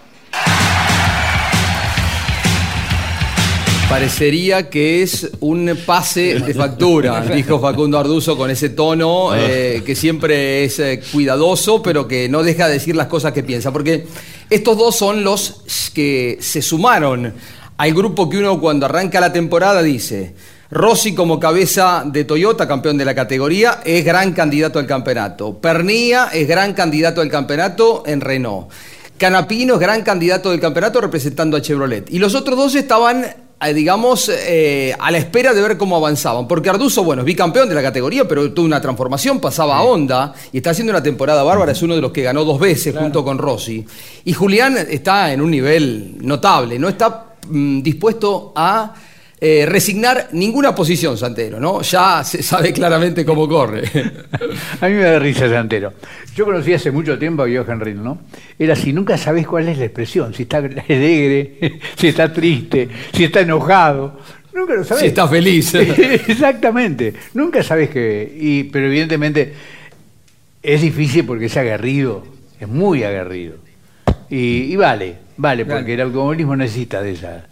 Parecería 3.89 4.69
que 4.69 5.03
es 5.03 5.29
un 5.41 5.77
pase 5.85 6.39
de 6.39 6.53
factura, 6.53 7.21
dijo 7.35 7.59
Facundo 7.59 7.99
Arduzo 7.99 8.35
con 8.35 8.49
ese 8.49 8.69
tono 8.69 9.35
eh, 9.35 9.83
que 9.85 9.95
siempre 9.95 10.63
es 10.63 10.79
eh, 10.79 11.01
cuidadoso, 11.11 11.81
pero 11.83 12.07
que 12.07 12.27
no 12.27 12.41
deja 12.41 12.67
de 12.67 12.73
decir 12.73 12.95
las 12.95 13.07
cosas 13.07 13.31
que 13.31 13.43
piensa. 13.43 13.71
Porque 13.71 14.07
estos 14.49 14.77
dos 14.77 14.95
son 14.95 15.23
los 15.23 15.91
que 15.93 16.37
se 16.41 16.61
sumaron 16.61 17.33
al 17.77 17.93
grupo 17.93 18.27
que 18.29 18.37
uno 18.37 18.59
cuando 18.59 18.87
arranca 18.87 19.19
la 19.19 19.31
temporada 19.31 19.83
dice, 19.83 20.33
Rossi 20.71 21.13
como 21.13 21.39
cabeza 21.39 22.03
de 22.05 22.23
Toyota, 22.23 22.67
campeón 22.67 22.97
de 22.97 23.05
la 23.05 23.13
categoría, 23.13 23.81
es 23.85 24.03
gran 24.03 24.33
candidato 24.33 24.79
al 24.79 24.87
campeonato. 24.87 25.59
Pernía 25.59 26.29
es 26.33 26.47
gran 26.47 26.73
candidato 26.73 27.21
al 27.21 27.29
campeonato 27.29 28.03
en 28.07 28.19
Renault. 28.19 28.69
Canapino 29.17 29.75
es 29.75 29.79
gran 29.79 30.01
candidato 30.01 30.51
del 30.51 30.59
campeonato 30.59 30.99
representando 30.99 31.55
a 31.55 31.61
Chevrolet. 31.61 32.11
Y 32.11 32.19
los 32.19 32.35
otros 32.35 32.57
dos 32.57 32.75
estaban 32.75 33.25
digamos, 33.73 34.29
eh, 34.29 34.95
a 34.99 35.11
la 35.11 35.17
espera 35.17 35.53
de 35.53 35.61
ver 35.61 35.77
cómo 35.77 35.95
avanzaban. 35.95 36.47
Porque 36.47 36.69
Arduzo, 36.69 37.03
bueno, 37.03 37.21
es 37.21 37.25
bicampeón 37.25 37.69
de 37.69 37.75
la 37.75 37.81
categoría, 37.81 38.27
pero 38.27 38.51
tuvo 38.53 38.65
una 38.65 38.81
transformación, 38.81 39.39
pasaba 39.39 39.77
a 39.77 39.83
Honda 39.83 40.33
y 40.51 40.57
está 40.57 40.71
haciendo 40.71 40.91
una 40.91 41.03
temporada 41.03 41.43
bárbara, 41.43 41.71
es 41.71 41.81
uno 41.81 41.95
de 41.95 42.01
los 42.01 42.11
que 42.11 42.21
ganó 42.21 42.43
dos 42.43 42.59
veces 42.59 42.95
junto 42.95 43.23
con 43.23 43.37
Rossi. 43.37 43.85
Y 44.25 44.33
Julián 44.33 44.77
está 44.77 45.31
en 45.31 45.41
un 45.41 45.51
nivel 45.51 46.17
notable, 46.21 46.77
no 46.79 46.89
está 46.89 47.35
mm, 47.49 47.81
dispuesto 47.81 48.53
a 48.55 48.93
eh, 49.39 49.65
resignar 49.67 50.29
ninguna 50.31 50.73
posición, 50.73 51.17
Santero, 51.17 51.59
¿no? 51.59 51.81
Ya 51.81 52.23
se 52.23 52.41
sabe 52.41 52.71
claramente 52.71 53.25
cómo 53.25 53.49
corre. 53.49 53.83
A 54.81 54.87
mí 54.87 54.93
me 54.93 55.01
da 55.01 55.19
risa 55.19 55.49
Santero. 55.49 55.93
Yo 56.35 56.45
conocí 56.45 56.73
hace 56.73 56.89
mucho 56.91 57.19
tiempo 57.19 57.43
a 57.43 57.47
Johan 57.47 57.79
Rin, 57.79 58.03
¿no? 58.03 58.19
Era 58.57 58.73
así, 58.73 58.93
nunca 58.93 59.17
sabés 59.17 59.45
cuál 59.45 59.67
es 59.67 59.77
la 59.77 59.85
expresión, 59.85 60.33
si 60.33 60.43
está 60.43 60.57
alegre, 60.89 61.79
si 61.95 62.07
está 62.07 62.31
triste, 62.31 62.89
si 63.13 63.25
está 63.25 63.41
enojado. 63.41 64.19
Nunca 64.53 64.73
lo 64.73 64.85
sabés. 64.85 65.01
Si 65.01 65.07
está 65.07 65.27
feliz. 65.27 65.75
Exactamente. 65.75 67.13
Nunca 67.33 67.61
sabés 67.61 67.89
que. 67.89 68.37
Y, 68.39 68.63
pero 68.65 68.87
evidentemente 68.87 69.53
es 70.63 70.81
difícil 70.81 71.25
porque 71.25 71.45
es 71.45 71.57
aguerrido, 71.57 72.25
es 72.59 72.67
muy 72.69 73.03
aguerrido. 73.03 73.55
Y, 74.29 74.71
y 74.71 74.75
vale, 74.77 75.17
vale, 75.35 75.65
porque 75.65 75.93
el 75.93 76.01
automovilismo 76.01 76.55
necesita 76.55 77.01
de 77.01 77.11
esa, 77.11 77.45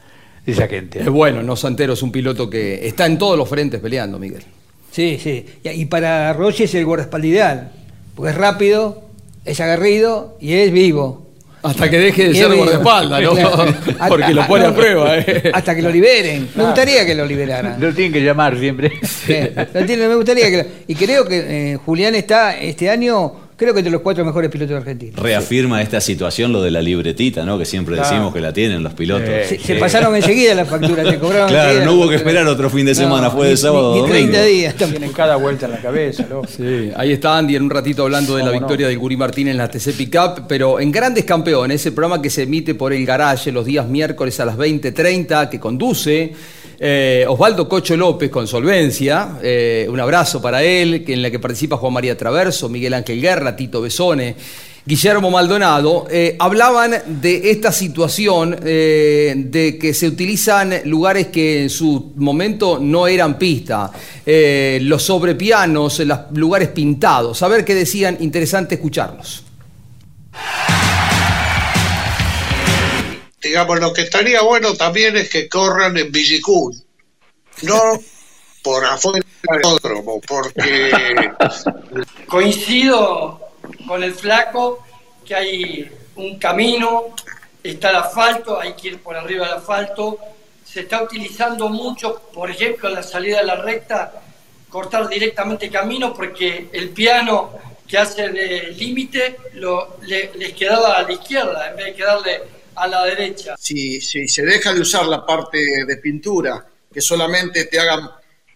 esa 0.46 0.68
gente. 0.68 1.00
Es 1.00 1.10
bueno, 1.10 1.42
no 1.44 1.56
Santero 1.56 1.94
es 1.94 2.02
un 2.04 2.12
piloto 2.12 2.50
que 2.50 2.88
está 2.88 3.06
en 3.06 3.18
todos 3.18 3.38
los 3.38 3.48
frentes 3.48 3.80
peleando, 3.80 4.20
Miguel. 4.20 4.44
Sí, 4.92 5.18
sí. 5.22 5.46
Y, 5.64 5.70
y 5.70 5.86
para 5.86 6.34
Rossi 6.34 6.64
es 6.64 6.76
el 6.76 6.86
guardaespaldas 6.86 7.28
ideal, 7.30 7.72
porque 8.16 8.32
es 8.32 8.38
rápido, 8.38 9.04
es 9.46 9.60
agarrido 9.60 10.38
y 10.40 10.54
es 10.54 10.72
vivo. 10.72 11.22
Hasta 11.64 11.90
que 11.90 11.98
deje 11.98 12.26
de 12.26 12.32
Y 12.32 12.36
ser 12.36 12.44
es 12.44 12.50
vivo. 12.52 12.64
guardaespaldas, 12.66 13.22
¿no? 13.24 13.32
Claro. 13.32 13.58
Porque 14.10 14.24
Hasta- 14.26 14.30
lo 14.36 14.48
pone 14.48 14.66
a 14.66 14.76
prueba, 14.76 15.18
¿eh? 15.18 15.50
Hasta 15.54 15.74
que 15.74 15.82
lo 15.82 15.90
liberen. 15.90 16.50
Me 16.56 16.66
gustaría 16.66 17.06
que 17.06 17.16
lo 17.16 17.26
liberaran. 17.26 17.80
Lo 17.80 17.94
tienen 17.94 18.12
que 18.12 18.20
llamar 18.22 18.60
siempre. 18.60 18.92
Sí, 19.02 19.34
lo 19.74 19.86
tiene- 19.86 20.10
me 20.10 20.16
gustaría 20.16 20.50
que 20.52 20.58
lo- 20.58 20.66
y 20.88 20.94
creo 20.96 21.26
que 21.26 21.72
eh, 21.72 21.78
Julián 21.78 22.16
está 22.16 22.60
este 22.60 22.90
año 22.90 23.32
creo 23.58 23.74
que 23.74 23.80
entre 23.80 23.92
los 23.92 24.02
cuatro 24.02 24.24
mejores 24.26 24.50
pilotos 24.50 24.72
de 24.72 24.78
Argentina. 24.78 25.14
Reafirma 25.22 25.82
esta 25.82 26.02
situación 26.02 26.52
lo 26.52 26.62
de 26.62 26.72
la 26.72 26.82
libretita, 26.82 27.46
¿no? 27.46 27.58
Que 27.58 27.66
siempre 27.66 27.96
Claro. 27.96 28.10
decimos 28.10 28.34
que 28.34 28.42
la 28.42 28.52
tienen 28.54 28.84
los 28.84 28.94
pilotos. 28.94 29.30
Se, 29.48 29.60
se 29.60 29.76
pasaron 29.76 30.16
enseguida 30.16 30.54
las 30.56 30.68
facturas, 30.70 31.08
se 31.08 31.20
cobraron 31.20 31.50
Claro, 31.50 31.86
no 31.86 31.94
hubo 31.94 32.10
que 32.10 32.16
esperar 32.16 32.46
otro 32.48 32.70
fin 32.70 32.86
de 32.86 32.92
No, 32.94 33.00
semana, 33.00 33.30
fue 33.30 33.46
de 33.48 33.52
ni- 33.54 33.58
sábado 33.58 33.94
ni 33.94 34.00
domingo. 34.02 34.16
30 34.32 34.44
días. 34.44 34.76
Tienen 34.76 35.12
cada 35.12 35.36
vuelta 35.36 35.66
en 35.66 35.72
la 35.74 35.82
cabeza, 35.82 36.26
loco. 36.30 36.48
Sí, 36.48 36.92
ahí 36.96 37.12
está 37.12 37.38
Andy 37.38 37.56
en 37.56 37.64
un 37.64 37.70
ratito 37.70 38.04
hablando 38.04 38.36
de 38.36 38.44
la 38.44 38.50
¿Cómo 38.50 38.60
no? 38.62 38.68
victoria 38.68 38.88
del 38.88 38.98
Guri 38.98 39.18
Martín 39.18 39.48
en 39.48 39.58
la 39.58 39.70
TC 39.70 39.94
Pickup, 39.94 40.48
pero 40.48 40.80
en 40.80 40.92
Grandes 40.92 41.24
Campeones, 41.26 41.86
el 41.86 41.94
programa 41.94 42.22
que 42.22 42.30
se 42.30 42.44
emite 42.44 42.76
por 42.76 42.94
el 42.94 43.06
Garage 43.06 43.52
los 43.52 43.66
días 43.66 43.88
miércoles 43.88 44.40
a 44.40 44.46
las 44.46 44.58
20.30, 44.58 45.50
que 45.50 45.60
conduce 45.60 46.32
eh, 46.80 47.26
Osvaldo 47.30 47.70
Cocho 47.70 47.96
López 47.96 48.30
con 48.30 48.46
Solvencia, 48.48 49.38
eh, 49.42 49.88
un 49.90 50.00
abrazo 50.00 50.42
para 50.42 50.64
él, 50.64 51.04
que 51.06 51.14
en 51.14 51.22
la 51.22 51.32
que 51.32 51.40
participa 51.40 51.78
Juan 51.78 51.94
María 51.94 52.18
Traverso, 52.18 52.68
Miguel 52.68 52.94
Ángel 52.94 53.22
Guerra, 53.22 53.43
Tito 53.52 53.82
Besone. 53.82 54.36
Guillermo 54.86 55.32
Maldonado, 55.32 56.08
eh, 56.12 56.36
hablaban 56.38 57.22
de 57.22 57.52
esta 57.52 57.72
situación 57.72 58.60
eh, 58.66 59.34
de 59.38 59.78
que 59.78 59.94
se 59.94 60.08
utilizan 60.08 60.82
lugares 60.84 61.28
que 61.28 61.64
en 61.64 61.70
su 61.70 62.12
momento 62.18 62.80
no 62.80 63.08
eran 63.08 63.38
pista, 63.38 63.90
eh, 64.26 64.80
los 64.82 65.04
sobrepianos, 65.04 66.00
los 66.00 66.20
lugares 66.34 66.68
pintados. 66.70 67.42
A 67.44 67.48
ver 67.48 67.64
qué 67.64 67.76
decían, 67.76 68.18
interesante 68.20 68.76
escucharlos. 68.76 69.44
digamos, 73.42 73.80
lo 73.80 73.94
que 73.94 74.02
estaría 74.02 74.42
bueno 74.42 74.74
también 74.74 75.16
es 75.18 75.30
que 75.30 75.48
corran 75.48 75.96
en 75.98 76.12
Villicún, 76.12 76.82
no 77.64 78.00
por 78.64 78.84
afuera 78.86 79.20
del 79.44 79.52
autódromo, 79.66 80.20
porque 80.28 80.92
Coincido 82.28 83.40
con 83.88 84.04
el 84.04 84.14
flaco 84.14 84.84
que 85.26 85.36
hay 85.36 85.92
un 86.16 86.38
camino, 86.40 87.14
está 87.64 87.90
el 87.92 87.98
asfalto, 87.98 88.60
hay 88.60 88.74
que 88.74 88.90
ir 88.90 89.00
por 89.00 89.16
arriba 89.16 89.48
del 89.48 89.58
asfalto. 89.58 90.18
Se 90.66 90.82
está 90.82 91.04
utilizando 91.04 91.70
mucho, 91.70 92.22
por 92.34 92.50
ejemplo, 92.50 92.90
en 92.90 92.96
la 92.96 93.04
salida 93.04 93.38
de 93.40 93.46
la 93.46 93.56
recta, 93.56 94.12
cortar 94.70 95.08
directamente 95.08 95.70
camino 95.70 96.14
porque 96.14 96.70
el 96.74 96.90
piano 96.90 97.52
que 97.88 97.98
hace 97.98 98.30
de 98.30 98.72
límite 98.72 99.38
lo- 99.54 99.98
le- 100.02 100.32
les 100.36 100.54
quedaba 100.54 100.94
a 100.96 101.04
la 101.04 101.12
izquierda 101.12 101.70
en 101.70 101.76
vez 101.76 101.86
de 101.88 101.94
quedarle 101.96 102.42
a 102.76 102.88
la 102.88 103.04
derecha. 103.06 103.56
si, 103.60 104.02
si 104.02 104.28
se 104.28 104.42
deja 104.44 104.74
de 104.74 104.82
usar 104.82 105.06
la 105.06 105.24
parte 105.26 105.60
de 105.86 105.98
pintura, 105.98 106.66
que 106.92 107.02
solamente 107.02 107.66
te 107.66 107.80
hagan 107.80 108.10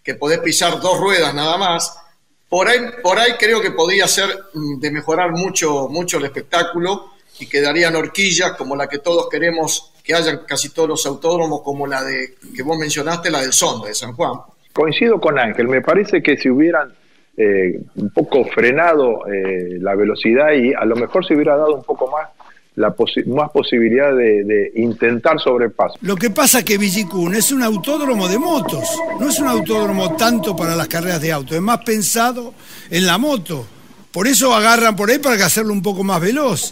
que 0.07 0.15
podés 0.15 0.39
pisar 0.39 0.79
dos 0.79 1.01
ruedas 1.01 1.33
nada 1.33 1.57
más, 1.57 2.01
por 2.47 2.69
ahí, 2.69 2.79
por 3.03 3.19
ahí 3.19 3.33
creo 3.37 3.59
que 3.59 3.71
podría 3.71 4.07
ser 4.07 4.29
mm, 4.53 4.79
de 4.79 4.89
mejorar 4.89 5.31
mucho, 5.31 5.89
mucho 5.89 6.17
el 6.17 6.23
espectáculo 6.23 7.11
y 7.41 7.45
quedarían 7.45 7.93
horquillas 7.93 8.53
como 8.53 8.73
la 8.73 8.87
que 8.87 8.99
todos 8.99 9.27
queremos 9.29 9.91
que 10.01 10.15
hayan 10.15 10.45
casi 10.47 10.69
todos 10.69 10.87
los 10.87 11.05
autódromos, 11.05 11.61
como 11.61 11.85
la 11.85 12.05
de 12.05 12.35
que 12.55 12.63
vos 12.63 12.77
mencionaste, 12.77 13.29
la 13.29 13.41
del 13.41 13.51
Sonda 13.51 13.89
de 13.89 13.93
San 13.93 14.13
Juan. 14.13 14.39
Coincido 14.71 15.19
con 15.19 15.37
Ángel, 15.37 15.67
me 15.67 15.81
parece 15.81 16.23
que 16.23 16.37
si 16.37 16.49
hubieran 16.49 16.93
eh, 17.35 17.77
un 17.97 18.09
poco 18.11 18.45
frenado 18.45 19.27
eh, 19.27 19.77
la 19.81 19.93
velocidad 19.95 20.53
y 20.53 20.73
a 20.73 20.85
lo 20.85 20.95
mejor 20.95 21.27
se 21.27 21.33
hubiera 21.33 21.57
dado 21.57 21.75
un 21.75 21.83
poco 21.83 22.09
más 22.09 22.29
la 22.77 22.95
posi- 22.95 23.25
más 23.25 23.49
posibilidad 23.51 24.15
de, 24.15 24.43
de 24.43 24.71
intentar 24.75 25.39
sobrepaso. 25.39 25.95
Lo 26.01 26.15
que 26.15 26.29
pasa 26.29 26.59
es 26.59 26.63
que 26.65 26.77
Villicún 26.77 27.35
es 27.35 27.51
un 27.51 27.61
autódromo 27.63 28.27
de 28.27 28.37
motos, 28.37 28.83
no 29.19 29.29
es 29.29 29.39
un 29.39 29.47
autódromo 29.47 30.15
tanto 30.15 30.55
para 30.55 30.75
las 30.75 30.87
carreras 30.87 31.19
de 31.21 31.31
auto, 31.31 31.53
es 31.55 31.61
más 31.61 31.79
pensado 31.79 32.53
en 32.89 33.05
la 33.05 33.17
moto. 33.17 33.65
Por 34.11 34.27
eso 34.27 34.53
agarran 34.55 34.95
por 34.95 35.09
ahí 35.11 35.19
para 35.19 35.37
que 35.37 35.43
hacerlo 35.43 35.73
un 35.73 35.81
poco 35.81 36.03
más 36.03 36.19
veloz. 36.21 36.71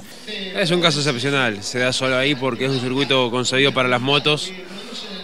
Es 0.55 0.71
un 0.71 0.81
caso 0.81 0.99
excepcional, 0.99 1.61
se 1.63 1.79
da 1.79 1.91
solo 1.91 2.15
ahí 2.17 2.33
porque 2.35 2.65
es 2.65 2.71
un 2.71 2.79
circuito 2.79 3.29
concebido 3.29 3.71
para 3.73 3.87
las 3.89 4.01
motos, 4.01 4.51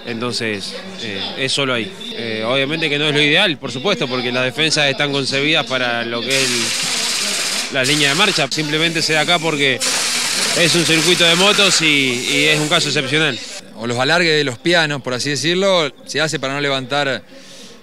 entonces 0.05 0.75
eh, 1.03 1.21
es 1.38 1.51
solo 1.51 1.73
ahí. 1.73 1.91
Eh, 2.15 2.43
obviamente 2.45 2.89
que 2.89 2.97
no 2.99 3.05
es 3.05 3.13
lo 3.13 3.21
ideal, 3.21 3.57
por 3.57 3.71
supuesto, 3.71 4.07
porque 4.07 4.32
las 4.32 4.43
defensas 4.43 4.88
están 4.89 5.11
concebidas 5.11 5.65
para 5.65 6.03
lo 6.05 6.21
que 6.21 6.29
es 6.29 6.43
el- 6.43 7.73
la 7.75 7.84
línea 7.86 8.09
de 8.09 8.15
marcha, 8.15 8.47
simplemente 8.51 9.01
se 9.01 9.13
da 9.13 9.21
acá 9.21 9.39
porque 9.39 9.79
es 10.57 10.75
un 10.75 10.85
circuito 10.85 11.23
de 11.23 11.35
motos 11.35 11.81
y, 11.81 12.47
es 12.47 12.59
un 12.59 12.67
caso 12.67 12.89
excepcional. 12.89 13.39
o 13.77 13.87
los 13.87 13.97
alargues 13.97 14.35
de 14.35 14.43
los 14.43 14.57
pianos, 14.57 15.01
por 15.01 15.13
así 15.13 15.31
decirlo, 15.31 15.91
se 16.05 16.21
hace 16.21 16.39
para 16.39 16.53
no 16.53 16.61
levantar 16.61 17.23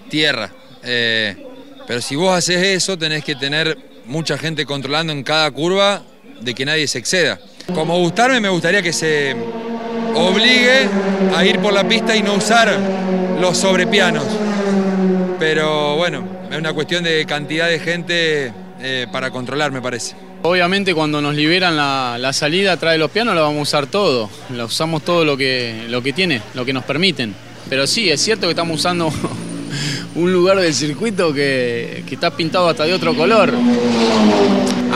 tierra. 0.09 0.53
Eh, 0.85 1.37
pero 1.87 2.01
si 2.01 2.17
vos 2.17 2.37
haces 2.37 2.63
eso, 2.63 2.99
tenés 2.99 3.25
que 3.25 3.35
tener 3.35 3.77
mucha 4.07 4.39
gente 4.39 4.65
controlando 4.67 5.13
en 5.13 5.23
cada 5.23 5.51
curva 5.51 6.03
de 6.41 6.55
que 6.55 6.65
nadie 6.65 6.87
se 6.87 6.99
exceda. 6.99 7.41
Como 7.75 7.99
gustarme, 7.99 8.41
me 8.41 8.49
gustaría 8.49 8.83
que 8.83 8.93
se 8.93 9.35
obligue 10.15 10.89
a 11.35 11.45
ir 11.45 11.59
por 11.61 11.73
la 11.73 11.87
pista 11.87 12.17
y 12.17 12.23
no 12.23 12.35
usar 12.35 12.79
los 13.41 13.57
sobrepianos. 13.59 14.25
Pero 15.39 15.97
bueno, 15.97 16.27
es 16.51 16.59
una 16.59 16.73
cuestión 16.73 17.05
de 17.05 17.25
cantidad 17.27 17.69
de 17.69 17.79
gente 17.79 18.53
eh, 18.81 19.07
para 19.13 19.31
controlar, 19.31 19.71
me 19.71 19.81
parece. 19.81 20.28
Obviamente 20.43 20.95
cuando 20.95 21.21
nos 21.21 21.35
liberan 21.35 21.77
la, 21.77 22.17
la 22.19 22.33
salida 22.33 22.73
atrás 22.73 22.93
de 22.93 22.99
los 22.99 23.11
pianos 23.11 23.35
la 23.35 23.41
vamos 23.41 23.59
a 23.59 23.63
usar 23.63 23.87
todo, 23.89 24.31
la 24.55 24.65
usamos 24.65 25.05
todo 25.05 25.25
lo 25.25 25.37
que, 25.37 25.87
lo 25.89 26.01
que 26.03 26.13
tiene, 26.13 26.41
lo 26.55 26.65
que 26.65 26.73
nos 26.73 26.85
permiten. 26.85 27.35
Pero 27.69 27.87
sí, 27.87 28.09
es 28.09 28.21
cierto 28.21 28.47
que 28.47 28.51
estamos 28.51 28.79
usando 28.79 29.13
un 30.15 30.33
lugar 30.33 30.59
del 30.59 30.73
circuito 30.73 31.35
que, 31.35 32.05
que 32.07 32.15
está 32.15 32.31
pintado 32.31 32.69
hasta 32.69 32.85
de 32.85 32.95
otro 32.95 33.15
color. 33.15 33.53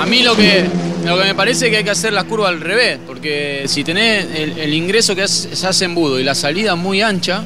A 0.01 0.07
mí 0.07 0.23
lo 0.23 0.37
que, 0.37 0.65
lo 1.05 1.19
que 1.19 1.25
me 1.25 1.35
parece 1.35 1.67
es 1.67 1.71
que 1.71 1.79
hay 1.79 1.85
que 1.85 1.91
hacer 1.91 2.13
las 2.13 2.25
curvas 2.25 2.51
al 2.51 2.61
revés, 2.61 2.99
porque 3.07 3.65
si 3.67 3.83
tenés 3.83 4.27
el, 4.35 4.73
ingreso 4.73 5.15
que 5.15 5.27
se 5.27 5.67
hace 5.67 5.85
embudo 5.85 6.21
y 6.21 6.25
la 6.25 6.35
salida 6.35 6.77
muy 6.77 7.03
ancha, 7.03 7.43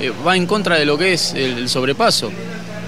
eh, 0.00 0.12
va 0.26 0.36
en 0.36 0.46
contra 0.46 0.76
de 0.76 0.84
lo 0.84 0.98
que 0.98 1.12
es 1.12 1.34
el 1.34 1.68
sobrepaso. 1.68 2.32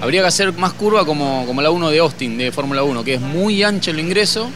Habría 0.01 0.21
que 0.21 0.27
hacer 0.27 0.51
más 0.53 0.73
curva 0.73 1.05
como, 1.05 1.45
como 1.45 1.61
la 1.61 1.69
1 1.69 1.91
de 1.91 1.99
Austin, 1.99 2.35
de 2.35 2.51
Fórmula 2.51 2.81
1, 2.81 3.03
que 3.03 3.13
es 3.13 3.21
muy 3.21 3.61
ancho 3.61 3.91
el 3.91 3.99
ingreso, 3.99 4.49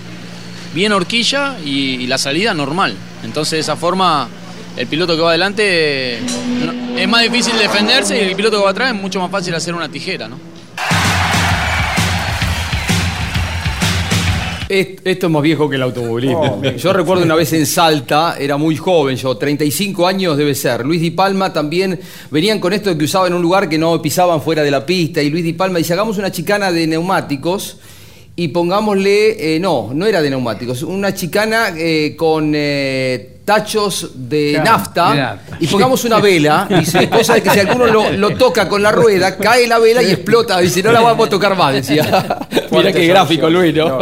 bien 0.74 0.92
horquilla 0.92 1.58
y, 1.64 2.08
la 2.08 2.18
salida 2.18 2.56
normal. 2.56 2.96
Entonces 3.24 3.52
de 3.52 3.60
esa 3.60 3.76
forma 3.76 4.28
el 4.76 4.88
piloto 4.88 5.16
que 5.16 5.22
va 5.22 5.30
adelante 5.30 6.18
es 6.98 7.08
más 7.08 7.22
difícil 7.22 7.58
defenderse 7.58 8.18
y 8.18 8.30
el 8.30 8.36
piloto 8.36 8.58
que 8.58 8.64
va 8.64 8.72
atrás 8.72 8.94
es 8.94 9.00
mucho 9.00 9.20
más 9.20 9.30
fácil 9.30 9.54
hacer 9.54 9.76
una 9.76 9.88
tijera, 9.88 10.28
¿no? 10.28 10.38
Esto 14.68 15.28
es 15.28 15.32
más 15.32 15.42
viejo 15.44 15.70
que 15.70 15.76
el 15.76 15.84
automovilismo. 15.84 16.62
Oh, 16.64 16.72
yo 16.72 16.94
recuerdo 16.94 17.24
una 17.24 17.36
vez 17.36 17.54
en 17.54 17.66
Salta, 17.66 18.36
era 18.40 18.58
muy 18.58 18.76
joven, 18.76 19.16
yo, 19.16 19.38
35 19.38 20.08
años 20.08 20.38
debe 20.38 20.56
ser. 20.56 20.86
Luis 20.86 21.02
Di 21.02 21.12
Palma 21.12 21.54
también 21.54 22.00
venían 22.32 22.60
con 22.60 22.74
esto 22.74 22.90
de 22.90 22.98
que 22.98 23.06
usaban 23.06 23.34
un 23.34 23.42
lugar 23.42 23.70
que 23.70 23.78
no 23.78 24.02
pisaban 24.02 24.42
fuera 24.42 24.64
de 24.64 24.72
la 24.72 24.86
pista. 24.86 25.22
Y 25.22 25.30
Luis 25.30 25.44
Di 25.44 25.54
Palma 25.54 25.78
dice: 25.78 25.94
Hagamos 25.94 26.18
una 26.18 26.32
chicana 26.32 26.72
de 26.72 26.88
neumáticos 26.88 27.78
y 28.36 28.48
pongámosle. 28.48 29.56
eh, 29.56 29.60
no, 29.60 29.92
no 29.94 30.06
era 30.06 30.22
de 30.22 30.30
neumáticos, 30.32 30.82
una 30.84 31.14
chicana 31.14 31.74
eh, 31.78 32.16
con. 32.18 32.54
eh, 32.56 33.35
tachos 33.46 34.12
de 34.16 34.54
Claro, 34.54 34.72
nafta, 34.72 35.12
de 35.12 35.18
nafta. 35.22 35.58
y 35.60 35.68
pongamos 35.68 36.04
una 36.06 36.20
vela 36.20 36.68
dice 36.68 37.08
cosa 37.10 37.36
de 37.36 37.44
que 37.44 37.52
si 37.52 37.60
alguno 37.60 37.86
lo, 37.86 38.12
lo 38.12 38.32
toca 38.32 38.68
con 38.68 38.82
la 38.82 38.92
rueda 38.92 39.38
cae 39.38 39.68
la 39.68 39.78
vela 39.80 40.02
y 40.02 40.12
explota 40.12 40.58
dice 40.60 40.82
no 40.82 40.92
la 40.92 41.00
vamos 41.02 41.28
a 41.28 41.30
tocar 41.30 41.56
más 41.56 41.74
decía 41.74 42.04
mira 42.72 42.92
qué 42.92 43.06
gráfico 43.08 43.48
Luis 43.50 43.74
¿no? 43.76 44.00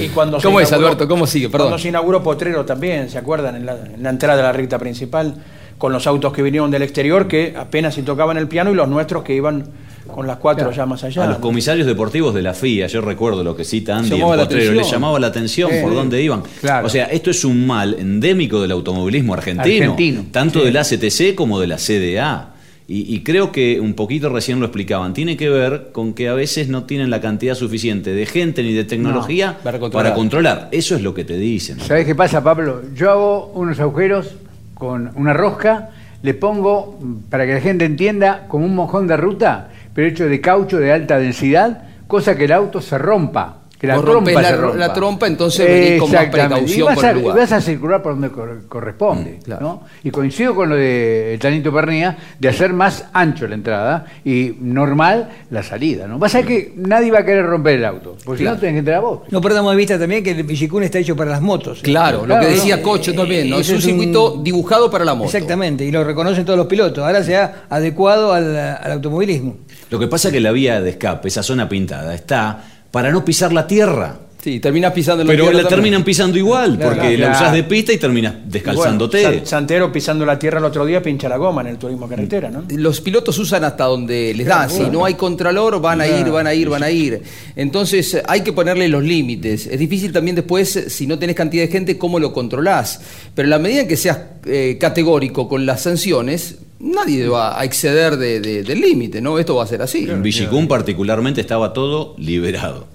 Y 0.00 0.08
cuando 0.08 0.40
se 0.40 0.46
¿Cómo 0.46 0.60
es, 0.60 0.68
inauguró- 0.70 0.74
Alberto? 0.86 1.08
¿Cómo 1.08 1.26
sigue? 1.26 1.48
Perdón. 1.48 1.68
Cuando 1.68 1.78
se 1.82 1.88
inauguró 1.88 2.22
Potrero 2.22 2.64
también, 2.64 3.08
¿se 3.08 3.18
acuerdan? 3.18 3.56
En 3.56 3.66
la, 3.66 3.72
en 3.76 4.02
la 4.02 4.10
entrada 4.10 4.36
de 4.36 4.42
la 4.42 4.52
recta 4.52 4.78
principal, 4.78 5.34
con 5.78 5.92
los 5.92 6.06
autos 6.06 6.32
que 6.32 6.42
vinieron 6.42 6.70
del 6.70 6.82
exterior 6.82 7.28
que 7.28 7.54
apenas 7.56 7.94
si 7.94 8.02
tocaban 8.02 8.36
el 8.36 8.48
piano 8.48 8.70
y 8.70 8.74
los 8.74 8.88
nuestros 8.88 9.22
que 9.22 9.34
iban 9.34 9.64
con 10.06 10.26
las 10.26 10.38
cuatro 10.38 10.70
ya 10.70 10.86
más 10.86 11.02
allá. 11.04 11.24
A 11.24 11.26
los 11.26 11.38
comisarios 11.38 11.86
deportivos 11.86 12.34
de 12.34 12.42
la 12.42 12.54
FIA, 12.54 12.86
yo 12.86 13.00
recuerdo 13.00 13.42
lo 13.42 13.56
que 13.56 13.64
cita 13.64 13.96
Andy 13.96 14.12
en 14.12 14.18
Llamaba 14.20 14.42
Potrero, 14.44 14.72
les 14.72 14.90
llamaba 14.90 15.18
la 15.18 15.26
atención 15.28 15.70
por 15.82 15.94
dónde 15.94 16.22
iban. 16.22 16.42
Claro. 16.60 16.86
O 16.86 16.90
sea, 16.90 17.06
esto 17.06 17.30
es 17.30 17.44
un 17.44 17.66
mal 17.66 17.96
endémico 17.98 18.60
del 18.60 18.72
automovilismo 18.72 19.34
argentino, 19.34 19.92
Argentino, 19.92 20.24
tanto 20.30 20.60
sí. 20.60 20.66
del 20.66 20.76
ACTC 20.76 21.34
como 21.34 21.60
de 21.60 21.66
la 21.66 21.76
CDA. 21.76 22.52
Y, 22.88 23.12
y 23.12 23.24
creo 23.24 23.50
que 23.50 23.80
un 23.80 23.94
poquito 23.94 24.28
recién 24.28 24.60
lo 24.60 24.66
explicaban, 24.66 25.12
tiene 25.12 25.36
que 25.36 25.48
ver 25.48 25.88
con 25.92 26.14
que 26.14 26.28
a 26.28 26.34
veces 26.34 26.68
no 26.68 26.84
tienen 26.84 27.10
la 27.10 27.20
cantidad 27.20 27.56
suficiente 27.56 28.12
de 28.12 28.26
gente 28.26 28.62
ni 28.62 28.72
de 28.72 28.84
tecnología 28.84 29.56
No, 29.58 29.64
para, 29.64 29.90
para 29.90 30.14
controlar. 30.14 30.68
Eso 30.70 30.94
es 30.94 31.02
lo 31.02 31.12
que 31.12 31.24
te 31.24 31.36
dicen. 31.36 31.80
¿Sabes 31.80 32.06
qué 32.06 32.14
pasa, 32.14 32.44
Pablo? 32.44 32.82
Yo 32.94 33.10
hago 33.10 33.46
unos 33.54 33.80
agujeros 33.80 34.36
con 34.74 35.10
una 35.16 35.32
rosca, 35.32 35.90
le 36.22 36.34
pongo, 36.34 36.98
para 37.28 37.46
que 37.46 37.54
la 37.54 37.60
gente 37.60 37.84
entienda, 37.84 38.46
como 38.46 38.64
un 38.66 38.74
mojón 38.74 39.06
de 39.06 39.16
ruta, 39.16 39.70
pero 39.96 40.08
hecho 40.08 40.28
de 40.28 40.42
caucho 40.42 40.78
de 40.78 40.92
alta 40.92 41.18
densidad, 41.18 41.84
cosa 42.06 42.36
que 42.36 42.44
el 42.44 42.52
auto 42.52 42.82
se 42.82 42.98
rompa. 42.98 43.62
La 43.86 43.96
Vos 43.96 44.04
trompa 44.04 44.32
la- 44.42 44.52
rompa. 44.56 44.76
la 44.76 44.92
trompa, 44.92 45.26
entonces 45.26 45.66
venís 45.68 46.00
con 46.00 46.10
más 46.12 46.26
precaución 46.26 46.78
y 46.78 46.82
vas 46.82 46.94
por 46.96 47.04
a, 47.06 47.10
el 47.10 47.18
lugar. 47.18 47.36
vas 47.38 47.52
a 47.52 47.60
circular 47.60 48.02
por 48.02 48.12
donde 48.12 48.30
cor- 48.30 48.62
corresponde. 48.68 49.38
Mm, 49.46 49.50
¿no? 49.62 49.82
Y 50.04 50.10
coincido 50.10 50.54
con 50.54 50.68
lo 50.70 50.76
de 50.76 51.38
Tanito 51.40 51.72
Pernía 51.72 52.16
de 52.38 52.48
hacer 52.48 52.72
más 52.72 53.06
ancho 53.12 53.46
la 53.46 53.54
entrada 53.54 54.06
y 54.24 54.54
normal 54.60 55.28
la 55.50 55.62
salida. 55.62 56.06
¿no? 56.06 56.18
Pasa 56.18 56.42
que 56.42 56.72
nadie 56.76 57.10
va 57.10 57.20
a 57.20 57.24
querer 57.24 57.46
romper 57.46 57.76
el 57.76 57.84
auto, 57.84 58.16
porque 58.24 58.42
Claro. 58.42 58.56
si 58.56 58.56
no 58.56 58.60
tenés 58.60 58.74
que 58.74 58.78
entrar 58.80 58.96
a 58.96 59.00
vos. 59.00 59.20
No 59.30 59.40
perdamos 59.40 59.72
de 59.72 59.76
vista 59.76 59.98
también 59.98 60.22
que 60.24 60.32
el 60.32 60.42
Villicún 60.42 60.82
está 60.82 60.98
hecho 60.98 61.16
para 61.16 61.30
las 61.30 61.40
motos. 61.40 61.80
Claro, 61.82 62.26
lo 62.26 62.38
que 62.40 62.46
decía 62.46 62.82
Cocho 62.82 63.14
también, 63.14 63.50
¿no? 63.50 63.58
Es 63.58 63.68
un 63.70 63.80
circuito 63.80 64.40
dibujado 64.42 64.90
para 64.90 65.04
la 65.04 65.14
moto. 65.14 65.26
Exactamente, 65.26 65.84
y 65.84 65.90
lo 65.90 66.04
reconocen 66.04 66.44
todos 66.44 66.58
los 66.58 66.66
pilotos. 66.66 67.04
Ahora 67.04 67.22
se 67.22 67.36
ha 67.36 67.64
adecuado 67.68 68.32
al, 68.32 68.56
al 68.56 68.92
automovilismo. 68.92 69.56
Lo 69.90 69.98
que 69.98 70.08
pasa 70.08 70.28
es 70.28 70.34
que 70.34 70.40
la 70.40 70.50
vía 70.52 70.80
de 70.80 70.90
escape, 70.90 71.28
esa 71.28 71.42
zona 71.42 71.68
pintada, 71.68 72.14
está 72.14 72.64
para 72.90 73.10
no 73.10 73.24
pisar 73.24 73.52
la 73.52 73.66
tierra. 73.66 74.16
Sí, 74.46 74.60
terminas 74.60 74.92
pisando 74.92 75.24
la 75.24 75.28
Pero 75.32 75.42
tierra 75.42 75.56
la 75.56 75.62
también. 75.64 75.76
terminan 75.82 76.04
pisando 76.04 76.38
igual, 76.38 76.76
Claro, 76.76 76.94
porque 76.94 77.16
claro. 77.16 77.32
la 77.32 77.36
usás 77.36 77.52
de 77.52 77.64
pista 77.64 77.92
y 77.92 77.96
terminas 77.98 78.34
descalzándote. 78.44 79.20
Bueno, 79.22 79.38
San- 79.40 79.46
Santero 79.46 79.90
pisando 79.90 80.24
la 80.24 80.38
tierra 80.38 80.60
el 80.60 80.64
otro 80.66 80.86
día 80.86 81.02
pincha 81.02 81.28
la 81.28 81.36
goma 81.36 81.62
en 81.62 81.66
el 81.66 81.78
turismo 81.78 82.08
carretera, 82.08 82.48
¿no? 82.48 82.62
Los 82.70 83.00
pilotos 83.00 83.36
usan 83.40 83.64
hasta 83.64 83.86
donde 83.86 84.32
les 84.34 84.46
da. 84.46 84.68
Claro, 84.68 84.84
Si 84.84 84.88
no 84.88 85.04
hay 85.04 85.14
contralor, 85.14 85.80
van 85.80 86.00
a 86.00 86.06
ir, 86.06 86.30
van 86.30 86.46
a 86.46 86.54
ir, 86.54 86.68
van 86.68 86.84
a 86.84 86.90
ir. 86.92 87.22
Entonces 87.56 88.22
hay 88.28 88.42
que 88.42 88.52
ponerle 88.52 88.88
los 88.88 89.02
límites. 89.02 89.66
Es 89.66 89.80
difícil 89.80 90.12
también 90.12 90.36
después, 90.36 90.84
si 90.88 91.08
no 91.08 91.18
tenés 91.18 91.34
cantidad 91.34 91.64
de 91.64 91.68
gente, 91.72 91.98
cómo 91.98 92.20
lo 92.20 92.32
controlás. 92.32 93.00
Pero 93.34 93.46
en 93.46 93.50
la 93.50 93.58
medida 93.58 93.80
en 93.80 93.88
que 93.88 93.96
seas 93.96 94.18
eh, 94.44 94.76
categórico 94.78 95.48
con 95.48 95.66
las 95.66 95.80
sanciones, 95.82 96.58
nadie 96.78 97.26
va 97.26 97.58
a 97.60 97.64
exceder 97.64 98.16
de- 98.16 98.38
de- 98.38 98.62
del 98.62 98.80
límite, 98.80 99.20
¿no? 99.20 99.40
Esto 99.40 99.56
va 99.56 99.64
a 99.64 99.66
ser 99.66 99.82
así. 99.82 100.08
En 100.08 100.22
Villicún 100.22 100.68
particularmente 100.68 101.40
estaba 101.40 101.72
todo 101.72 102.14
liberado. 102.16 102.86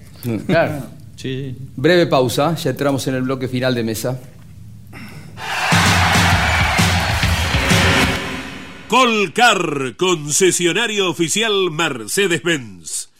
Claro. 0.46 1.01
Sí. 1.22 1.54
Breve 1.76 2.08
pausa, 2.08 2.56
ya 2.56 2.70
entramos 2.70 3.06
en 3.06 3.14
el 3.14 3.22
bloque 3.22 3.46
final 3.46 3.76
de 3.76 3.84
mesa. 3.84 4.18
Colcar, 8.88 9.94
concesionario 9.96 11.08
oficial 11.08 11.70
Mercedes-Benz. 11.70 13.10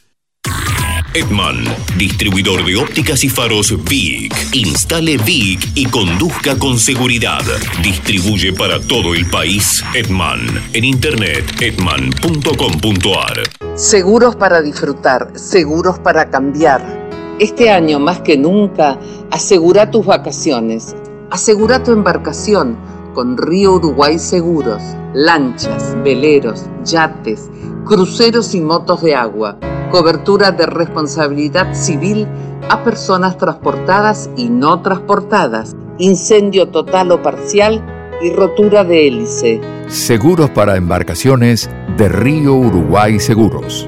Edman, 1.13 1.63
distribuidor 1.97 2.65
de 2.65 2.75
ópticas 2.75 3.23
y 3.23 3.29
faros 3.29 3.73
Vic. 3.85 4.35
Instale 4.51 5.17
Vic 5.19 5.71
y 5.73 5.85
conduzca 5.85 6.59
con 6.59 6.77
seguridad. 6.77 7.43
Distribuye 7.81 8.51
para 8.51 8.81
todo 8.81 9.15
el 9.15 9.29
país 9.29 9.81
Edman. 9.93 10.41
En 10.73 10.83
internet 10.83 11.45
edman.com.ar. 11.61 13.43
Seguros 13.77 14.35
para 14.35 14.61
disfrutar, 14.61 15.31
seguros 15.35 15.99
para 15.99 16.29
cambiar. 16.29 17.02
Este 17.39 17.71
año 17.71 17.99
más 17.99 18.21
que 18.21 18.37
nunca, 18.37 18.99
asegura 19.31 19.89
tus 19.89 20.05
vacaciones. 20.05 20.95
Asegura 21.31 21.81
tu 21.81 21.91
embarcación 21.91 22.77
con 23.15 23.37
Río 23.37 23.73
Uruguay 23.73 24.19
Seguros. 24.19 24.81
Lanchas, 25.15 25.97
veleros, 26.03 26.65
yates, 26.85 27.49
cruceros 27.85 28.53
y 28.53 28.61
motos 28.61 29.01
de 29.01 29.15
agua. 29.15 29.57
Cobertura 29.89 30.51
de 30.51 30.67
responsabilidad 30.67 31.73
civil 31.73 32.27
a 32.69 32.83
personas 32.83 33.37
transportadas 33.39 34.29
y 34.37 34.49
no 34.49 34.83
transportadas. 34.83 35.75
Incendio 35.97 36.69
total 36.69 37.11
o 37.11 37.21
parcial 37.23 37.83
y 38.21 38.29
rotura 38.31 38.83
de 38.83 39.07
hélice. 39.07 39.59
Seguros 39.87 40.51
para 40.51 40.77
embarcaciones 40.77 41.67
de 41.97 42.09
Río 42.09 42.53
Uruguay 42.53 43.19
Seguros. 43.19 43.87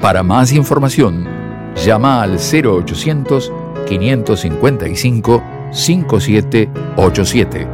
Para 0.00 0.22
más 0.22 0.52
información, 0.52 1.35
llama 1.84 2.22
al 2.22 2.38
0800 2.38 3.52
555 3.86 5.42
5787 5.72 7.68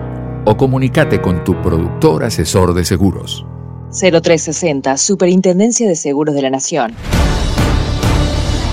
o 0.44 0.56
comunícate 0.56 1.20
con 1.20 1.44
tu 1.44 1.60
productor 1.62 2.24
asesor 2.24 2.74
de 2.74 2.84
seguros. 2.84 3.46
0360, 3.92 4.96
Superintendencia 4.96 5.86
de 5.86 5.96
Seguros 5.96 6.34
de 6.34 6.42
la 6.42 6.50
Nación. 6.50 6.94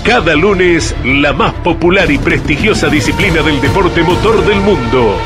Cada 0.04 0.34
lunes, 0.36 0.96
la 1.04 1.34
más 1.34 1.54
popular 1.56 2.10
y 2.10 2.18
prestigiosa 2.18 2.88
disciplina 2.88 3.42
del 3.44 3.62
deporte 3.62 4.02
motor 4.02 4.44
del 4.46 4.60
mundo 4.62 5.18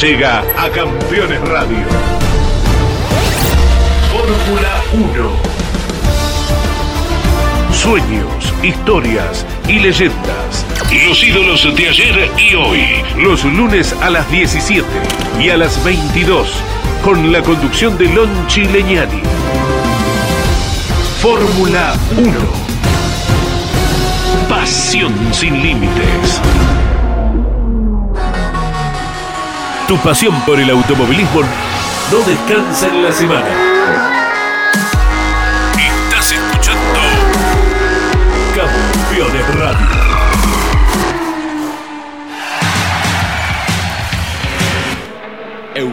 llega 0.00 0.40
a 0.56 0.70
Campeones 0.70 1.40
Radio. 1.48 1.78
Fórmula 4.12 4.82
1. 4.92 5.49
Sueños, 7.82 8.52
historias 8.62 9.46
y 9.66 9.78
leyendas. 9.78 10.66
Los 11.08 11.24
ídolos 11.24 11.74
de 11.74 11.88
ayer 11.88 12.30
y 12.36 12.54
hoy. 12.54 12.84
Los 13.16 13.42
lunes 13.42 13.96
a 14.02 14.10
las 14.10 14.30
17 14.30 14.86
y 15.40 15.48
a 15.48 15.56
las 15.56 15.82
22. 15.82 16.62
Con 17.02 17.32
la 17.32 17.40
conducción 17.40 17.96
de 17.96 18.04
Lon 18.12 18.28
Chileñani. 18.48 19.22
Fórmula 21.22 21.94
1. 22.18 22.32
Pasión 24.46 25.14
sin 25.32 25.62
límites. 25.62 26.38
Tu 29.88 29.96
pasión 29.96 30.38
por 30.42 30.60
el 30.60 30.68
automovilismo 30.68 31.40
no 32.12 32.18
descansa 32.26 32.88
en 32.88 33.02
la 33.04 33.10
semana. 33.10 33.69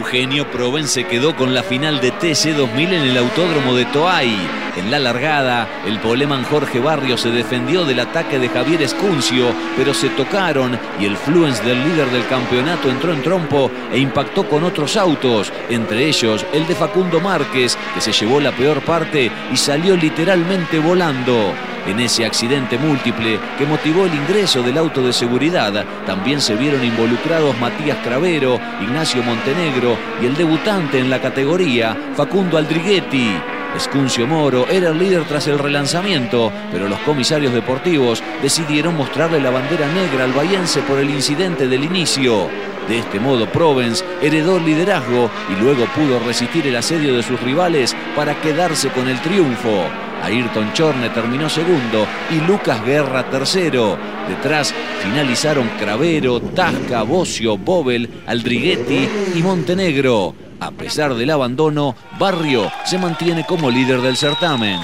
Eugenio 0.08 0.50
Proven 0.50 0.88
se 0.88 1.04
quedó 1.04 1.36
con 1.36 1.52
la 1.52 1.62
final 1.62 2.00
de 2.00 2.10
TC 2.10 2.56
2000 2.56 2.94
en 2.94 3.02
el 3.02 3.18
Autódromo 3.18 3.74
de 3.74 3.84
Toay. 3.84 4.67
En 4.78 4.92
la 4.92 5.00
largada, 5.00 5.66
el 5.86 5.98
poleman 5.98 6.44
Jorge 6.44 6.78
Barrio 6.78 7.18
se 7.18 7.30
defendió 7.30 7.84
del 7.84 7.98
ataque 7.98 8.38
de 8.38 8.48
Javier 8.48 8.80
Escuncio, 8.80 9.46
pero 9.76 9.92
se 9.92 10.08
tocaron 10.10 10.78
y 11.00 11.04
el 11.04 11.16
Fluence 11.16 11.64
del 11.64 11.82
líder 11.82 12.08
del 12.10 12.24
campeonato 12.28 12.88
entró 12.88 13.12
en 13.12 13.22
trompo 13.22 13.72
e 13.92 13.98
impactó 13.98 14.48
con 14.48 14.62
otros 14.62 14.96
autos, 14.96 15.52
entre 15.68 16.06
ellos 16.06 16.46
el 16.52 16.64
de 16.68 16.76
Facundo 16.76 17.20
Márquez, 17.20 17.76
que 17.92 18.00
se 18.00 18.12
llevó 18.12 18.38
la 18.38 18.52
peor 18.52 18.80
parte 18.82 19.32
y 19.52 19.56
salió 19.56 19.96
literalmente 19.96 20.78
volando. 20.78 21.52
En 21.88 21.98
ese 21.98 22.24
accidente 22.24 22.78
múltiple 22.78 23.40
que 23.58 23.66
motivó 23.66 24.06
el 24.06 24.14
ingreso 24.14 24.62
del 24.62 24.78
auto 24.78 25.02
de 25.02 25.12
seguridad, 25.12 25.84
también 26.06 26.40
se 26.40 26.54
vieron 26.54 26.84
involucrados 26.84 27.58
Matías 27.58 27.98
Cravero, 28.04 28.60
Ignacio 28.80 29.24
Montenegro 29.24 29.96
y 30.22 30.26
el 30.26 30.36
debutante 30.36 31.00
en 31.00 31.10
la 31.10 31.20
categoría, 31.20 31.96
Facundo 32.14 32.58
Aldriguetti. 32.58 33.57
Escuncio 33.76 34.26
Moro 34.26 34.66
era 34.68 34.88
el 34.90 34.98
líder 34.98 35.24
tras 35.24 35.46
el 35.46 35.58
relanzamiento, 35.58 36.50
pero 36.72 36.88
los 36.88 36.98
comisarios 37.00 37.52
deportivos 37.52 38.22
decidieron 38.42 38.96
mostrarle 38.96 39.40
la 39.40 39.50
bandera 39.50 39.86
negra 39.92 40.24
al 40.24 40.32
bahiense 40.32 40.80
por 40.82 40.98
el 40.98 41.10
incidente 41.10 41.68
del 41.68 41.84
inicio. 41.84 42.48
De 42.88 42.98
este 42.98 43.20
modo, 43.20 43.46
Provence 43.46 44.04
heredó 44.22 44.56
el 44.56 44.64
liderazgo 44.64 45.30
y 45.50 45.62
luego 45.62 45.84
pudo 45.94 46.18
resistir 46.20 46.66
el 46.66 46.76
asedio 46.76 47.14
de 47.14 47.22
sus 47.22 47.40
rivales 47.42 47.94
para 48.16 48.40
quedarse 48.40 48.88
con 48.88 49.08
el 49.08 49.20
triunfo. 49.20 50.07
Ayrton 50.22 50.72
Chorne 50.72 51.10
terminó 51.10 51.48
segundo 51.48 52.06
y 52.30 52.40
Lucas 52.46 52.84
Guerra 52.84 53.28
tercero. 53.30 53.96
Detrás 54.28 54.74
finalizaron 55.02 55.68
Cravero, 55.78 56.40
Tasca, 56.40 57.02
Bocio, 57.02 57.56
Bobel, 57.56 58.08
Aldriguetti 58.26 59.08
y 59.34 59.42
Montenegro. 59.42 60.34
A 60.60 60.70
pesar 60.70 61.14
del 61.14 61.30
abandono, 61.30 61.94
Barrio 62.18 62.70
se 62.84 62.98
mantiene 62.98 63.46
como 63.46 63.70
líder 63.70 64.00
del 64.00 64.16
certamen. 64.16 64.80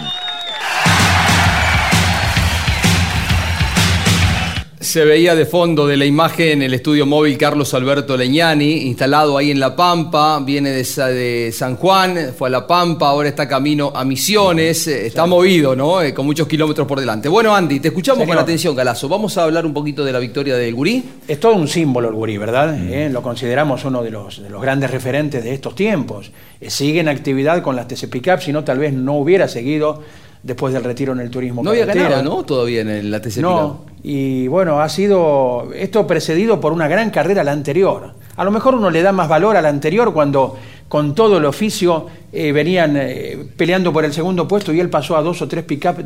Se 4.84 5.02
veía 5.02 5.34
de 5.34 5.46
fondo 5.46 5.86
de 5.86 5.96
la 5.96 6.04
imagen 6.04 6.60
el 6.60 6.74
estudio 6.74 7.06
móvil 7.06 7.38
Carlos 7.38 7.72
Alberto 7.72 8.18
Leñani, 8.18 8.82
instalado 8.82 9.38
ahí 9.38 9.50
en 9.50 9.58
La 9.58 9.74
Pampa, 9.74 10.38
viene 10.40 10.72
de, 10.72 10.84
Sa- 10.84 11.06
de 11.08 11.50
San 11.54 11.76
Juan, 11.76 12.34
fue 12.36 12.48
a 12.48 12.50
La 12.50 12.66
Pampa, 12.66 13.08
ahora 13.08 13.30
está 13.30 13.48
camino 13.48 13.92
a 13.94 14.04
Misiones, 14.04 14.86
eh, 14.86 15.06
está 15.06 15.24
movido, 15.24 15.74
¿no? 15.74 16.02
Eh, 16.02 16.12
con 16.12 16.26
muchos 16.26 16.46
kilómetros 16.46 16.86
por 16.86 17.00
delante. 17.00 17.30
Bueno, 17.30 17.54
Andy, 17.56 17.80
te 17.80 17.88
escuchamos 17.88 18.18
Señor. 18.24 18.36
con 18.36 18.42
atención, 18.44 18.76
Galazo. 18.76 19.08
Vamos 19.08 19.38
a 19.38 19.44
hablar 19.44 19.64
un 19.64 19.72
poquito 19.72 20.04
de 20.04 20.12
la 20.12 20.18
victoria 20.18 20.54
del 20.56 20.74
Gurí. 20.74 21.02
Es 21.26 21.40
todo 21.40 21.54
un 21.54 21.66
símbolo 21.66 22.10
el 22.10 22.14
gurí, 22.14 22.36
¿verdad? 22.36 22.76
Eh, 22.78 23.08
lo 23.10 23.22
consideramos 23.22 23.86
uno 23.86 24.02
de 24.02 24.10
los, 24.10 24.42
de 24.42 24.50
los 24.50 24.60
grandes 24.60 24.90
referentes 24.90 25.42
de 25.42 25.54
estos 25.54 25.74
tiempos. 25.74 26.30
Eh, 26.60 26.68
sigue 26.68 27.00
en 27.00 27.08
actividad 27.08 27.62
con 27.62 27.74
las 27.74 27.88
TC 27.88 28.08
Pickup, 28.10 28.40
si 28.42 28.52
no 28.52 28.62
tal 28.64 28.78
vez 28.80 28.92
no 28.92 29.14
hubiera 29.14 29.48
seguido 29.48 30.02
después 30.44 30.74
del 30.74 30.84
retiro 30.84 31.12
en 31.14 31.20
el 31.20 31.30
turismo 31.30 31.62
No 31.62 31.70
había 31.70 31.86
ganado, 31.86 32.22
¿no? 32.22 32.44
Todavía 32.44 32.82
en 32.82 33.10
la 33.10 33.20
TC 33.20 33.38
No, 33.38 33.80
y 34.02 34.46
bueno, 34.46 34.80
ha 34.80 34.88
sido 34.90 35.72
esto 35.74 36.06
precedido 36.06 36.60
por 36.60 36.72
una 36.72 36.86
gran 36.86 37.10
carrera 37.10 37.40
a 37.40 37.44
la 37.44 37.52
anterior. 37.52 38.12
A 38.36 38.44
lo 38.44 38.50
mejor 38.50 38.74
uno 38.74 38.90
le 38.90 39.00
da 39.00 39.12
más 39.12 39.28
valor 39.28 39.56
a 39.56 39.62
la 39.62 39.70
anterior 39.70 40.12
cuando 40.12 40.56
con 40.88 41.14
todo 41.14 41.38
el 41.38 41.44
oficio, 41.44 42.06
eh, 42.32 42.52
venían 42.52 42.96
eh, 42.96 43.38
peleando 43.56 43.92
por 43.92 44.04
el 44.04 44.12
segundo 44.12 44.46
puesto 44.46 44.72
y 44.72 44.80
él 44.80 44.90
pasó 44.90 45.16
a 45.16 45.22
dos 45.22 45.40
o 45.42 45.48
tres 45.48 45.64
pick-up 45.64 45.96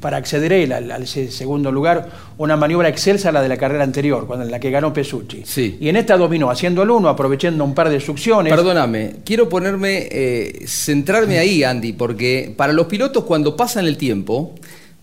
para 0.00 0.18
acceder 0.18 0.52
él 0.52 0.72
al, 0.72 1.06
segundo 1.06 1.72
lugar, 1.72 2.08
una 2.38 2.56
maniobra 2.56 2.88
excelsa 2.88 3.32
la 3.32 3.42
de 3.42 3.48
la 3.48 3.56
carrera 3.56 3.82
anterior, 3.82 4.26
cuando 4.26 4.44
en 4.44 4.50
la 4.50 4.60
que 4.60 4.70
ganó 4.70 4.92
Pesucci. 4.92 5.42
Sí. 5.44 5.76
Y 5.80 5.88
en 5.88 5.96
esta 5.96 6.16
dominó, 6.16 6.50
haciendo 6.50 6.82
el 6.82 6.90
uno, 6.90 7.08
aprovechando 7.08 7.64
un 7.64 7.74
par 7.74 7.88
de 7.88 7.98
succiones. 7.98 8.52
Perdóname, 8.52 9.16
quiero 9.24 9.48
ponerme, 9.48 10.08
eh, 10.10 10.64
centrarme 10.66 11.38
ahí, 11.38 11.64
Andy, 11.64 11.92
porque 11.92 12.52
para 12.56 12.72
los 12.72 12.86
pilotos 12.86 13.24
cuando 13.24 13.56
pasan 13.56 13.86
el 13.86 13.96
tiempo, 13.96 14.54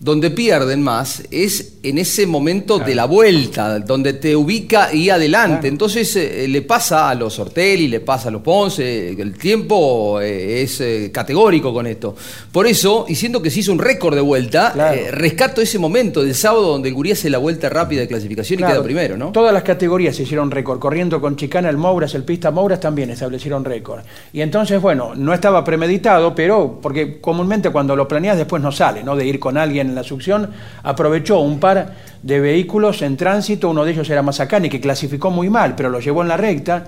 donde 0.02 0.32
pierden 0.32 0.82
más 0.82 1.22
es 1.30 1.74
en 1.84 1.96
ese 1.98 2.26
momento 2.26 2.80
de 2.80 2.94
la 2.94 3.04
vuelta, 3.04 3.78
donde 3.78 4.14
te 4.14 4.34
ubica 4.34 4.92
y 4.92 5.10
adelante. 5.10 5.68
Entonces 5.68 6.14
eh, 6.16 6.46
le 6.48 6.62
pasa 6.62 7.08
a 7.08 7.14
los 7.14 7.38
Ortelli, 7.38 7.86
le 7.86 8.00
pasa 8.00 8.28
a 8.28 8.32
los 8.32 8.42
Ponce, 8.42 9.10
el 9.10 9.38
tiempo 9.38 10.20
eh, 10.20 10.62
es 10.62 10.80
eh, 10.80 11.10
categórico 11.12 11.72
con 11.72 11.86
esto. 11.86 12.16
Por 12.50 12.66
eso, 12.66 13.06
y 13.08 13.14
siendo 13.14 13.40
que 13.40 13.50
se 13.50 13.60
hizo 13.60 13.72
un 13.72 13.78
récord 13.78 14.16
de 14.16 14.20
vuelta, 14.20 14.74
eh, 14.94 15.10
rescato 15.12 15.60
ese 15.60 15.78
momento 15.78 16.22
del 16.22 16.34
sábado 16.34 16.62
donde 16.62 16.88
el 16.88 16.94
Gurí 16.94 17.12
hace 17.12 17.30
la 17.30 17.38
vuelta 17.38 17.68
rápida 17.68 18.00
de 18.00 18.08
clasificación 18.08 18.60
y 18.60 18.64
queda 18.64 18.82
primero, 18.82 19.16
¿no? 19.16 19.30
Todas 19.30 19.54
las 19.54 19.62
categorías 19.62 20.16
se 20.16 20.24
hicieron 20.24 20.50
récord. 20.50 20.80
Corriendo 20.80 21.20
con 21.20 21.36
Chicana, 21.36 21.68
el 21.68 21.76
Mouras, 21.76 22.14
el 22.14 22.24
Pista 22.24 22.50
Mouras 22.50 22.80
también 22.80 23.10
establecieron 23.10 23.64
récord. 23.64 24.02
Y 24.32 24.40
entonces, 24.40 24.80
bueno, 24.82 25.14
no 25.14 25.32
estaba 25.32 25.62
premeditado, 25.62 26.34
pero 26.34 26.80
porque 26.82 27.20
comúnmente 27.20 27.70
cuando 27.70 27.94
lo 27.94 28.08
planeas 28.08 28.36
después 28.36 28.60
no 28.60 28.72
sale, 28.72 29.04
¿no? 29.04 29.14
De 29.14 29.24
ir 29.24 29.38
con 29.38 29.56
alguien 29.56 29.91
en 29.92 29.96
la 29.96 30.02
succión, 30.04 30.50
aprovechó 30.82 31.38
un 31.40 31.60
par 31.60 31.92
de 32.22 32.40
vehículos 32.40 33.02
en 33.02 33.16
tránsito, 33.16 33.70
uno 33.70 33.84
de 33.84 33.92
ellos 33.92 34.08
era 34.10 34.22
Mazacane, 34.22 34.68
que 34.68 34.80
clasificó 34.80 35.30
muy 35.30 35.48
mal, 35.50 35.74
pero 35.76 35.88
lo 35.88 36.00
llevó 36.00 36.22
en 36.22 36.28
la 36.28 36.36
recta 36.36 36.84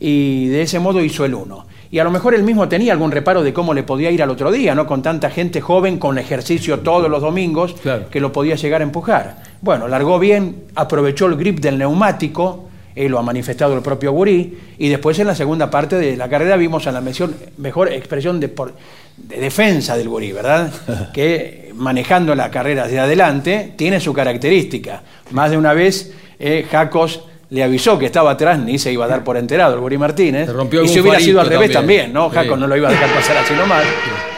y 0.00 0.46
de 0.48 0.62
ese 0.62 0.78
modo 0.78 1.00
hizo 1.02 1.24
el 1.24 1.34
uno. 1.34 1.66
Y 1.90 1.98
a 2.00 2.04
lo 2.04 2.10
mejor 2.10 2.34
él 2.34 2.42
mismo 2.42 2.68
tenía 2.68 2.92
algún 2.92 3.12
reparo 3.12 3.42
de 3.44 3.52
cómo 3.52 3.72
le 3.72 3.84
podía 3.84 4.10
ir 4.10 4.20
al 4.22 4.30
otro 4.30 4.50
día, 4.50 4.74
¿no? 4.74 4.84
Con 4.86 5.00
tanta 5.02 5.30
gente 5.30 5.60
joven, 5.60 5.98
con 5.98 6.18
ejercicio 6.18 6.80
todos 6.80 7.08
los 7.08 7.22
domingos, 7.22 7.76
que 8.10 8.20
lo 8.20 8.32
podía 8.32 8.56
llegar 8.56 8.80
a 8.80 8.84
empujar. 8.84 9.36
Bueno, 9.60 9.86
largó 9.86 10.18
bien, 10.18 10.64
aprovechó 10.74 11.26
el 11.26 11.36
grip 11.36 11.60
del 11.60 11.78
neumático, 11.78 12.64
él 12.96 13.10
lo 13.12 13.18
ha 13.18 13.22
manifestado 13.22 13.74
el 13.74 13.82
propio 13.82 14.12
Gurí, 14.12 14.58
y 14.78 14.88
después 14.88 15.18
en 15.20 15.26
la 15.28 15.34
segunda 15.34 15.70
parte 15.70 15.96
de 15.96 16.16
la 16.16 16.28
carrera 16.28 16.56
vimos 16.56 16.86
a 16.88 16.92
la 16.92 17.00
mención- 17.00 17.34
mejor 17.58 17.92
expresión 17.92 18.40
de, 18.40 18.48
por- 18.48 18.74
de 19.16 19.40
defensa 19.40 19.96
del 19.96 20.08
Gurí, 20.08 20.32
¿verdad? 20.32 20.72
que 21.14 21.72
manejando 21.74 22.34
la 22.34 22.50
carrera 22.50 22.86
de 22.86 22.98
adelante 22.98 23.72
tiene 23.76 24.00
su 24.00 24.12
característica. 24.12 25.02
Más 25.30 25.50
de 25.50 25.56
una 25.56 25.72
vez 25.72 26.12
eh, 26.38 26.66
Jacos 26.70 27.24
le 27.50 27.62
avisó 27.62 27.98
que 27.98 28.06
estaba 28.06 28.32
atrás, 28.32 28.58
ni 28.58 28.78
se 28.78 28.92
iba 28.92 29.04
a 29.04 29.08
dar 29.08 29.22
por 29.22 29.36
enterado 29.36 29.74
el 29.74 29.80
Gurí 29.80 29.98
Martínez. 29.98 30.48
rompió 30.48 30.82
y 30.82 30.88
si 30.88 31.00
hubiera 31.00 31.20
sido 31.20 31.40
al 31.40 31.46
revés 31.46 31.72
también. 31.72 32.12
también, 32.12 32.12
¿no? 32.12 32.30
Sí. 32.30 32.36
Jacos 32.36 32.58
no 32.58 32.66
lo 32.66 32.76
iba 32.76 32.88
a 32.88 32.90
dejar 32.90 33.10
pasar 33.10 33.36
así 33.36 33.54
nomás, 33.54 33.84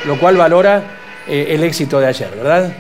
lo 0.05 0.19
cual 0.19 0.37
valora 0.37 0.83
eh, 1.27 1.47
el 1.51 1.63
éxito 1.63 1.99
de 1.99 2.07
ayer, 2.07 2.31
¿verdad? 2.37 2.73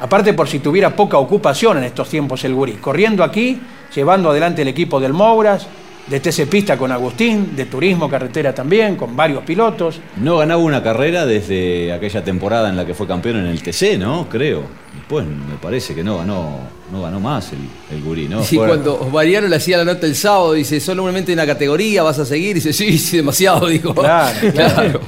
Aparte 0.00 0.34
por 0.34 0.48
si 0.48 0.58
tuviera 0.58 0.90
poca 0.90 1.16
ocupación 1.16 1.78
en 1.78 1.84
estos 1.84 2.08
tiempos 2.08 2.44
el 2.44 2.54
Gurí, 2.54 2.72
corriendo 2.72 3.22
aquí, 3.22 3.60
llevando 3.94 4.30
adelante 4.30 4.62
el 4.62 4.68
equipo 4.68 5.00
del 5.00 5.12
Mouras, 5.12 5.66
de 6.06 6.20
TC 6.20 6.48
Pista 6.48 6.76
con 6.76 6.90
Agustín, 6.90 7.54
de 7.54 7.66
Turismo 7.66 8.08
Carretera 8.08 8.54
también, 8.54 8.96
con 8.96 9.16
varios 9.16 9.44
pilotos. 9.44 10.00
No 10.16 10.38
ganaba 10.38 10.60
una 10.60 10.82
carrera 10.82 11.26
desde 11.26 11.92
aquella 11.92 12.24
temporada 12.24 12.68
en 12.68 12.76
la 12.76 12.84
que 12.84 12.94
fue 12.94 13.06
campeón 13.06 13.36
en 13.36 13.46
el 13.46 13.62
TC, 13.62 13.98
¿no? 13.98 14.28
Creo. 14.28 14.64
Después 14.94 15.24
me 15.24 15.56
parece 15.60 15.94
que 15.94 16.02
no 16.02 16.18
ganó, 16.18 16.58
no 16.90 17.02
ganó 17.02 17.20
más 17.20 17.52
el, 17.52 17.96
el 17.96 18.02
gurí, 18.02 18.28
¿no? 18.28 18.42
Sí, 18.42 18.56
cuando 18.56 19.08
Mariano 19.12 19.48
le 19.48 19.56
hacía 19.56 19.78
la 19.78 19.84
nota 19.84 20.06
el 20.06 20.16
sábado, 20.16 20.52
dice, 20.52 20.80
solamente 20.80 21.32
una 21.32 21.46
categoría, 21.46 22.02
vas 22.02 22.18
a 22.18 22.26
seguir. 22.26 22.56
Dice, 22.56 22.72
sí, 22.72 22.98
sí, 22.98 23.18
demasiado, 23.18 23.66
dijo. 23.68 23.94
Claro, 23.94 24.52
claro. 24.52 25.00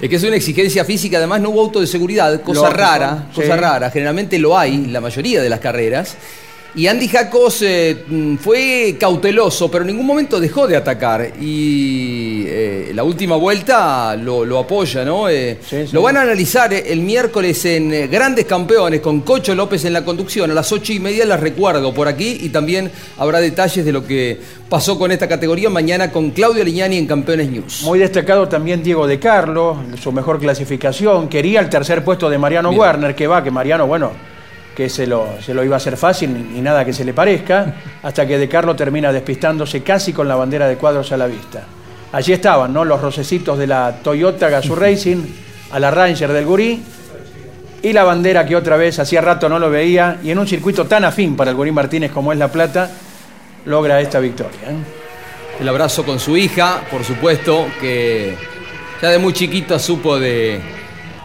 Es 0.00 0.08
que 0.08 0.16
es 0.16 0.24
una 0.24 0.36
exigencia 0.36 0.84
física, 0.84 1.18
además 1.18 1.40
no 1.40 1.50
hubo 1.50 1.60
auto 1.60 1.80
de 1.80 1.86
seguridad, 1.86 2.40
cosa 2.42 2.70
rara, 2.70 3.26
sí. 3.34 3.42
cosa 3.42 3.56
rara. 3.56 3.90
Generalmente 3.90 4.38
lo 4.38 4.56
hay, 4.56 4.86
la 4.86 5.00
mayoría 5.00 5.42
de 5.42 5.48
las 5.48 5.60
carreras. 5.60 6.16
Y 6.74 6.86
Andy 6.86 7.08
Jacos 7.08 7.62
eh, 7.62 8.04
mm, 8.06 8.36
fue 8.36 8.96
cauteloso, 9.00 9.70
pero 9.70 9.82
en 9.82 9.88
ningún 9.88 10.06
momento 10.06 10.38
dejó 10.38 10.66
de 10.66 10.76
atacar. 10.76 11.32
Y 11.40 12.44
eh, 12.46 12.92
la 12.94 13.02
última 13.04 13.36
vuelta 13.36 14.14
lo, 14.16 14.44
lo 14.44 14.58
apoya, 14.58 15.04
¿no? 15.04 15.28
Eh, 15.28 15.58
Lo 15.92 16.02
van 16.02 16.18
a 16.18 16.22
analizar 16.22 16.72
el 16.72 17.00
miércoles 17.00 17.64
en 17.64 18.10
Grandes 18.10 18.44
Campeones 18.44 19.00
con 19.00 19.22
Cocho 19.22 19.54
López 19.54 19.84
en 19.86 19.92
la 19.92 20.04
conducción. 20.04 20.50
A 20.50 20.54
las 20.54 20.70
ocho 20.70 20.92
y 20.92 21.00
media 21.00 21.24
las 21.24 21.40
recuerdo 21.40 21.92
por 21.92 22.06
aquí 22.06 22.38
y 22.42 22.50
también 22.50 22.90
habrá 23.16 23.40
detalles 23.40 23.84
de 23.84 23.92
lo 23.92 24.06
que 24.06 24.38
pasó 24.68 24.98
con 24.98 25.10
esta 25.10 25.26
categoría 25.26 25.70
mañana 25.70 26.12
con 26.12 26.30
Claudio 26.30 26.62
Lignani 26.64 26.98
en 26.98 27.06
Campeones 27.06 27.48
News. 27.50 27.82
Muy 27.82 27.98
destacado 27.98 28.46
también 28.46 28.82
Diego 28.82 29.06
de 29.06 29.18
Carlos, 29.18 29.78
su 30.00 30.12
mejor 30.12 30.38
clasificación. 30.38 31.28
Quería 31.28 31.60
el 31.60 31.68
tercer 31.70 32.04
puesto 32.04 32.28
de 32.28 32.38
Mariano. 32.38 32.70
Werner, 32.70 33.14
que 33.14 33.26
va, 33.26 33.42
que 33.42 33.50
Mariano, 33.50 33.86
bueno, 33.86 34.12
que 34.78 34.88
se 34.88 35.08
lo, 35.08 35.42
se 35.44 35.52
lo 35.54 35.64
iba 35.64 35.74
a 35.74 35.78
hacer 35.78 35.96
fácil 35.96 36.32
ni, 36.32 36.54
ni 36.54 36.60
nada 36.60 36.84
que 36.84 36.92
se 36.92 37.04
le 37.04 37.12
parezca, 37.12 37.74
hasta 38.04 38.24
que 38.24 38.38
de 38.38 38.48
Carlos 38.48 38.76
termina 38.76 39.12
despistándose 39.12 39.82
casi 39.82 40.12
con 40.12 40.28
la 40.28 40.36
bandera 40.36 40.68
de 40.68 40.76
cuadros 40.76 41.10
a 41.10 41.16
la 41.16 41.26
vista. 41.26 41.64
Allí 42.12 42.32
estaban, 42.32 42.72
¿no? 42.72 42.84
Los 42.84 43.00
rocecitos 43.00 43.58
de 43.58 43.66
la 43.66 43.98
Toyota 44.04 44.48
Gazoo 44.48 44.76
Racing, 44.80 45.16
a 45.72 45.80
la 45.80 45.90
Ranger 45.90 46.32
del 46.32 46.46
Gurí, 46.46 46.80
y 47.82 47.92
la 47.92 48.04
bandera 48.04 48.46
que 48.46 48.54
otra 48.54 48.76
vez 48.76 49.00
hacía 49.00 49.20
rato 49.20 49.48
no 49.48 49.58
lo 49.58 49.68
veía, 49.68 50.20
y 50.22 50.30
en 50.30 50.38
un 50.38 50.46
circuito 50.46 50.84
tan 50.84 51.04
afín 51.04 51.34
para 51.34 51.50
el 51.50 51.56
Gurí 51.56 51.72
Martínez 51.72 52.12
como 52.12 52.32
es 52.32 52.38
La 52.38 52.46
Plata, 52.46 52.88
logra 53.64 54.00
esta 54.00 54.20
victoria. 54.20 54.60
¿eh? 54.62 55.60
El 55.60 55.68
abrazo 55.68 56.04
con 56.04 56.20
su 56.20 56.36
hija, 56.36 56.82
por 56.88 57.02
supuesto, 57.02 57.66
que 57.80 58.36
ya 59.02 59.08
de 59.08 59.18
muy 59.18 59.32
chiquita 59.32 59.76
supo 59.80 60.20
de 60.20 60.60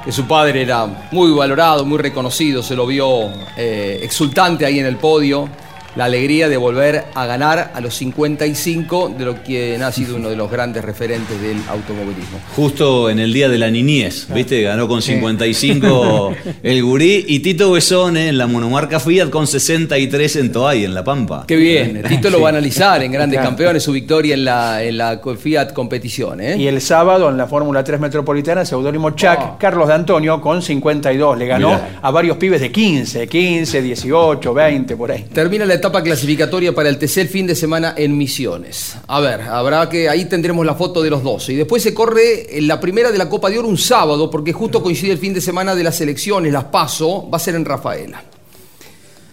que 0.03 0.11
su 0.11 0.25
padre 0.27 0.61
era 0.61 1.07
muy 1.11 1.31
valorado, 1.31 1.85
muy 1.85 1.97
reconocido, 1.97 2.61
se 2.61 2.75
lo 2.75 2.85
vio 2.85 3.29
eh, 3.55 3.99
exultante 4.03 4.65
ahí 4.65 4.79
en 4.79 4.85
el 4.85 4.97
podio, 4.97 5.47
la 5.95 6.05
alegría 6.05 6.49
de 6.49 6.57
volver 6.57 7.03
a 7.13 7.25
ganar 7.25 7.71
a 7.73 7.81
los 7.81 7.95
55 7.95 9.13
de 9.17 9.25
lo 9.25 9.43
que 9.43 9.75
ha 9.81 9.91
sido 9.91 10.15
uno 10.15 10.29
de 10.29 10.35
los 10.35 10.49
grandes 10.49 10.83
referentes 10.83 11.39
del 11.41 11.57
automovilismo. 11.69 12.39
Justo 12.55 13.09
en 13.09 13.19
el 13.19 13.31
día 13.33 13.49
de 13.49 13.57
la 13.57 13.69
niñez, 13.69 14.27
¿viste? 14.33 14.61
Ganó 14.61 14.87
con 14.87 15.01
55 15.01 16.35
el 16.63 16.83
gurí 16.83 17.25
y 17.27 17.39
Tito 17.39 17.71
Besone 17.71 18.29
en 18.29 18.37
la 18.37 18.47
monomarca 18.47 18.99
Fiat 18.99 19.29
con 19.29 19.47
63 19.47 20.35
en 20.37 20.51
Toay, 20.51 20.85
en 20.85 20.93
La 20.93 21.03
Pampa. 21.03 21.45
Qué 21.47 21.55
bien, 21.55 22.03
Tito 22.09 22.29
lo 22.29 22.41
va 22.41 22.47
a 22.47 22.51
analizar 22.51 23.01
en 23.03 23.11
Grandes 23.11 23.33
Claro. 23.37 23.49
Campeones, 23.49 23.83
su 23.83 23.91
victoria 23.91 24.35
en 24.35 24.45
la, 24.45 24.83
en 24.83 24.97
la 24.97 25.19
Fiat 25.39 25.73
competición. 25.73 26.39
¿eh? 26.41 26.55
Y 26.57 26.67
el 26.67 26.81
sábado 26.81 27.29
en 27.29 27.37
la 27.37 27.47
Fórmula 27.47 27.83
3 27.83 27.99
Metropolitana, 27.99 28.63
seudónimo 28.65 29.11
Chuck, 29.11 29.57
Carlos 29.59 29.87
de 29.87 29.93
Antonio 29.95 30.39
con 30.39 30.61
52. 30.61 31.37
Le 31.37 31.47
ganó 31.47 31.69
Mirá. 31.69 31.99
a 32.01 32.11
varios 32.11 32.37
pibes 32.37 32.61
de 32.61 32.71
15, 32.71 33.27
15, 33.27 33.81
18, 33.81 34.53
20, 34.53 34.95
por 34.97 35.11
ahí. 35.11 35.25
Termina 35.33 35.65
la 35.65 35.73
etapa 35.83 36.01
clasificatoria 36.01 36.73
para 36.73 36.87
el 36.87 36.97
TC 36.97 37.17
el 37.17 37.27
fin 37.27 37.45
de 37.45 37.55
semana 37.55 37.93
en 37.97 38.17
Misiones. 38.17 38.95
A 39.05 39.19
ver, 39.19 39.41
habrá 39.41 39.89
que 39.89 40.07
ahí 40.07 40.23
tendremos 40.25 40.65
la 40.65 40.75
foto 40.75 41.01
de 41.01 41.09
los 41.09 41.21
12. 41.21 41.51
Y 41.51 41.55
después 41.57 41.83
se 41.83 41.93
corre 41.93 42.57
en 42.57 42.69
la 42.69 42.79
primera 42.79 43.11
de 43.11 43.17
la 43.17 43.27
Copa 43.27 43.49
de 43.49 43.59
Oro 43.59 43.67
un 43.67 43.77
sábado, 43.77 44.29
porque 44.31 44.53
justo 44.53 44.81
coincide 44.81 45.11
el 45.11 45.17
fin 45.17 45.33
de 45.33 45.41
semana 45.41 45.75
de 45.75 45.83
las 45.83 45.99
elecciones, 45.99 46.53
las 46.53 46.63
paso, 46.65 47.29
va 47.29 47.35
a 47.35 47.39
ser 47.39 47.55
en 47.55 47.65
Rafaela. 47.65 48.23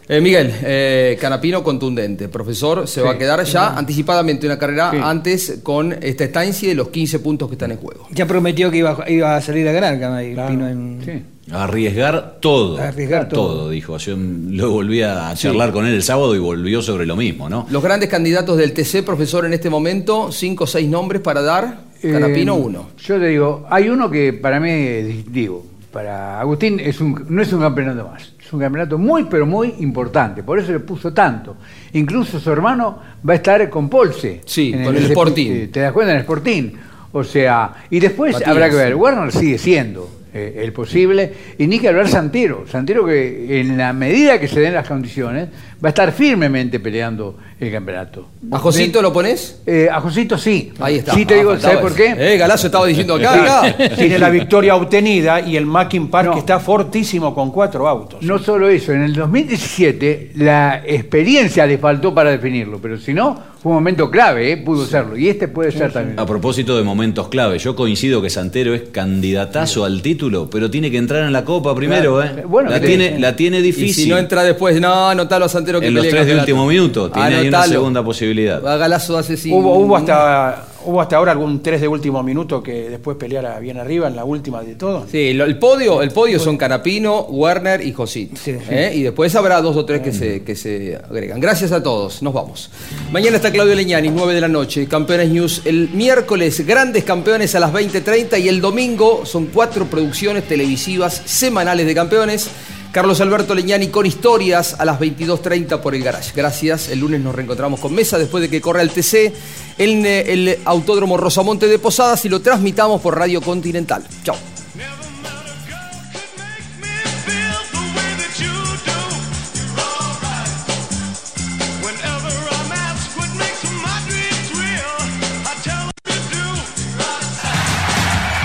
Eh, 0.09 0.21
Miguel, 0.21 0.53
eh, 0.65 1.17
Canapino 1.21 1.63
contundente. 1.63 2.29
Profesor, 2.29 2.89
se 2.89 3.01
va 3.01 3.13
a 3.13 3.19
quedar 3.19 3.45
ya 3.45 3.77
anticipadamente 3.79 4.45
una 4.45 4.59
carrera 4.59 4.91
antes 5.09 5.61
con 5.63 5.93
esta 6.03 6.25
estancia 6.25 6.69
y 6.73 6.75
los 6.75 6.89
15 6.89 7.21
puntos 7.21 7.49
que 7.49 7.55
están 7.55 7.71
en 7.71 7.77
juego. 7.77 8.09
Ya 8.11 8.27
prometió 8.27 8.73
que 8.73 8.79
iba, 8.79 8.91
a- 9.07 9.09
iba 9.09 9.37
a 9.37 9.41
salir 9.41 9.69
a 9.69 9.73
ganar 9.73 10.01
Canay, 10.01 10.31
Pino 10.31 10.69
en- 10.69 11.27
Arriesgar 11.53 12.37
todo. 12.41 12.79
Arriesgar 12.81 13.29
todo. 13.29 13.71
dijo. 13.71 13.97
Yo 13.99 14.17
lo 14.17 14.71
volví 14.71 15.03
a 15.03 15.33
charlar 15.35 15.73
con 15.73 15.87
él 15.87 15.95
el 15.95 16.03
sábado 16.03 16.35
y 16.35 16.39
volvió 16.39 16.83
sobre 16.83 17.07
lo 17.07 17.17
mismo, 17.17 17.49
¿no? 17.49 17.67
Los 17.71 17.83
grandes 17.83 18.09
candidatos 18.09 18.57
del 18.57 18.73
TC, 18.73 19.03
profesor, 19.05 19.45
en 19.47 19.53
este 19.53 19.71
momento, 19.71 20.31
cinco 20.33 20.65
o 20.65 20.67
seis 20.67 20.89
nombres 20.89 21.21
para 21.23 21.43
dar. 21.43 21.91
Canapino, 22.01 22.55
Eh, 22.57 22.61
uno. 22.61 22.89
Yo 22.99 23.19
te 23.19 23.27
digo, 23.27 23.67
hay 23.69 23.89
uno 23.89 24.11
que 24.11 24.33
para 24.33 24.59
mí, 24.59 24.71
es- 24.71 25.31
digo, 25.33 25.67
para 25.93 26.41
Agustín 26.41 26.81
es 26.81 27.01
un, 27.01 27.27
no 27.29 27.43
es 27.43 27.53
un 27.53 27.61
campeonato 27.61 28.09
más. 28.09 28.33
Es 28.45 28.53
un 28.53 28.61
campeonato 28.61 28.97
muy, 28.97 29.25
pero 29.25 29.45
muy 29.47 29.75
importante. 29.81 30.43
Por 30.43 30.59
eso 30.59 30.73
le 30.73 30.81
puso 30.81 31.13
tanto. 31.13 31.57
Incluso 31.93 32.41
su 32.41 32.51
hermano 32.51 32.99
va 33.29 33.35
a 33.35 33.37
estar 33.37 33.69
con 33.69 33.89
Polse. 33.89 34.41
Sí, 34.47 34.73
en 34.75 34.85
con 34.85 34.97
el 34.97 35.05
Sporting. 35.05 35.51
eh, 35.51 35.69
¿Te 35.73 35.81
das 35.81 35.93
cuenta? 35.93 36.13
En 36.13 36.17
el 36.19 36.23
Sporting. 36.23 36.71
O 37.13 37.23
sea, 37.25 37.73
y 37.91 37.99
después 38.01 38.33
Matías. 38.35 38.49
habrá 38.51 38.71
que 38.71 38.77
ver. 38.77 38.95
Werner 38.95 39.31
sigue 39.33 39.59
siendo 39.59 40.09
eh, 40.33 40.61
el 40.63 40.73
posible. 40.73 41.33
Y 41.59 41.67
ni 41.67 41.79
que 41.79 41.89
hablar 41.89 42.09
Santero. 42.09 42.67
Santero 42.67 43.07
que 43.07 43.61
en 43.61 43.77
la 43.77 43.93
medida 43.93 44.39
que 44.39 44.49
se 44.49 44.61
den 44.61 44.75
las 44.75 44.87
condiciones 44.87 45.49
va 45.83 45.89
a 45.89 45.91
estar 45.91 46.13
firmemente 46.13 46.79
peleando 46.81 47.37
el 47.59 47.71
campeonato. 47.73 48.29
¿A 48.51 48.59
Josito 48.59 49.01
lo 49.03 49.13
pones? 49.13 49.61
Eh, 49.67 49.89
a 49.91 50.01
Josito 50.01 50.37
sí. 50.39 50.73
Ahí 50.81 50.97
está. 50.97 51.15
Sí 51.15 51.25
te 51.25 51.35
Ah, 51.35 51.39
digo, 51.39 51.51
faltaba 51.53 51.75
¿sabes 51.75 51.91
por 51.91 51.95
qué? 51.97 52.15
Eh, 52.35 52.37
Galazo 52.39 52.67
estaba 52.67 52.87
diciendo 52.87 53.15
acá, 53.17 53.63
acá. 53.63 53.95
Tiene 53.97 54.19
la 54.19 54.31
victoria 54.31 54.77
obtenida 54.77 55.41
y 55.41 55.57
el 55.57 55.67
Mackin 55.67 56.09
Park 56.09 56.35
está 56.39 56.59
fortísimo 56.61 57.35
con 57.35 57.51
cuatro 57.51 57.87
autos. 57.89 58.23
No 58.23 58.39
solo 58.39 58.69
eso, 58.69 58.93
en 58.93 59.03
el 59.03 59.15
2017 59.15 60.33
la 60.37 60.83
experiencia 60.87 61.67
le 61.67 61.79
faltó 61.79 62.15
para 62.15 62.31
definirlo, 62.31 62.79
pero 62.81 62.99
si 62.99 63.13
no, 63.13 63.39
fue 63.63 63.71
un 63.71 63.77
momento 63.77 64.11
clave, 64.11 64.53
¿eh? 64.53 64.57
pudo 64.57 64.87
serlo. 64.87 65.17
Y 65.17 65.29
este 65.29 65.49
puede 65.49 65.71
ser 65.71 65.93
también. 65.93 66.19
A 66.19 66.25
propósito 66.27 66.77
de 66.77 66.83
momentos 66.83 67.29
clave, 67.29 67.59
yo 67.59 67.77
coincido 67.77 68.23
que 68.23 68.31
Santero 68.31 68.75
es 68.75 68.83
candidatazo 68.91 69.85
al 69.85 70.01
título, 70.03 70.49
pero 70.51 70.71
tiene 70.71 70.91
que 70.91 70.97
entrar 70.97 71.25
en 71.25 71.33
la 71.33 71.45
Copa 71.45 71.75
primero, 71.75 72.17
Claro. 72.21 72.39
¿eh? 72.41 72.45
Bueno, 72.47 72.71
la, 72.71 72.81
tiene, 72.81 73.19
la 73.19 73.37
tiene 73.37 73.61
difícil. 73.61 73.91
Y 73.91 73.93
si 73.93 74.09
no 74.09 74.17
entra 74.19 74.43
después, 74.43 74.81
no, 74.81 75.11
anotalo 75.11 75.45
a 75.45 75.49
Santero 75.49 75.70
que 75.79 75.87
en 75.89 75.95
los 75.95 76.09
tres 76.09 76.27
de 76.27 76.35
último 76.35 76.67
minuto, 76.67 77.11
tiene 77.11 77.37
ahí 77.37 77.49
una 77.49 77.65
segunda 77.65 78.03
posibilidad. 78.03 78.67
A 78.67 78.77
Galazo 78.79 79.19
hace. 79.19 79.35
Hubo, 79.53 79.77
hubo, 79.79 79.97
hasta, 79.97 80.67
hubo 80.87 81.01
hasta 81.01 81.17
ahora 81.17 81.33
algún 81.33 81.63
3 81.63 81.83
de 81.83 81.87
último 81.89 82.23
minuto 82.23 82.63
que 82.63 82.89
después 82.89 83.17
peleara 83.19 83.59
bien 83.61 83.77
arriba 83.77 84.09
en 84.09 84.17
la 84.17 84.25
última 84.25 84.63
de 84.63 84.75
todo. 84.75 85.07
Sí, 85.11 85.35
lo- 85.35 85.45
el 85.45 85.59
podio, 85.59 86.01
el 86.03 86.11
podio 86.11 86.41
son 86.41 86.57
Canapino, 86.57 87.21
Werner 87.27 87.85
y 87.87 87.93
Josito. 87.93 88.35
¿eh? 88.47 88.93
Y 88.95 89.03
después 89.03 89.35
habrá 89.37 89.61
dos 89.61 89.77
o 89.77 89.85
tres 89.85 90.01
que 90.01 90.13
se, 90.13 90.43
que 90.43 90.57
se 90.57 90.97
agregan. 90.97 91.39
Gracias 91.39 91.71
a 91.73 91.83
todos, 91.83 92.23
nos 92.23 92.33
vamos. 92.33 92.71
Mañana 93.13 93.37
está 93.37 93.53
Claudio 93.53 93.75
Leñani, 93.75 94.09
9 94.09 94.35
de 94.35 94.41
la 94.41 94.49
noche, 94.49 94.87
Campeones 94.89 95.29
News. 95.31 95.63
El 95.67 95.91
miércoles, 95.93 96.67
grandes 96.67 97.05
campeones 97.05 97.55
a 97.55 97.61
las 97.61 97.73
20.30 97.73 98.41
y 98.41 98.49
el 98.49 98.61
domingo 98.61 99.27
son 99.27 99.47
cuatro 99.47 99.85
producciones 99.85 100.49
televisivas 100.49 101.21
semanales 101.27 101.87
de 101.87 101.95
campeones. 101.95 102.49
Carlos 102.93 103.21
Alberto 103.21 103.55
Leñani 103.55 103.89
con 103.89 104.05
historias 104.05 104.75
a 104.81 104.85
las 104.85 104.99
22.30 104.99 105.81
por 105.81 105.95
el 105.95 106.03
Garage. 106.03 106.33
Gracias. 106.35 106.89
El 106.89 106.99
lunes 106.99 107.21
nos 107.21 107.35
reencontramos 107.35 107.79
con 107.79 107.95
Mesa 107.95 108.19
después 108.19 108.43
de 108.43 108.51
que 108.51 108.61
corra 108.61 108.83
el 108.83 108.91
TC 108.91 109.33
en 109.79 110.05
eh, 110.05 110.33
el 110.33 110.59
Autódromo 110.65 111.17
Rosamonte 111.17 111.69
de 111.69 111.79
Posadas 111.79 112.25
y 112.25 112.29
lo 112.29 112.41
transmitamos 112.41 113.01
por 113.01 113.17
Radio 113.17 113.41
Continental. 113.41 114.05
Chao. 114.25 114.37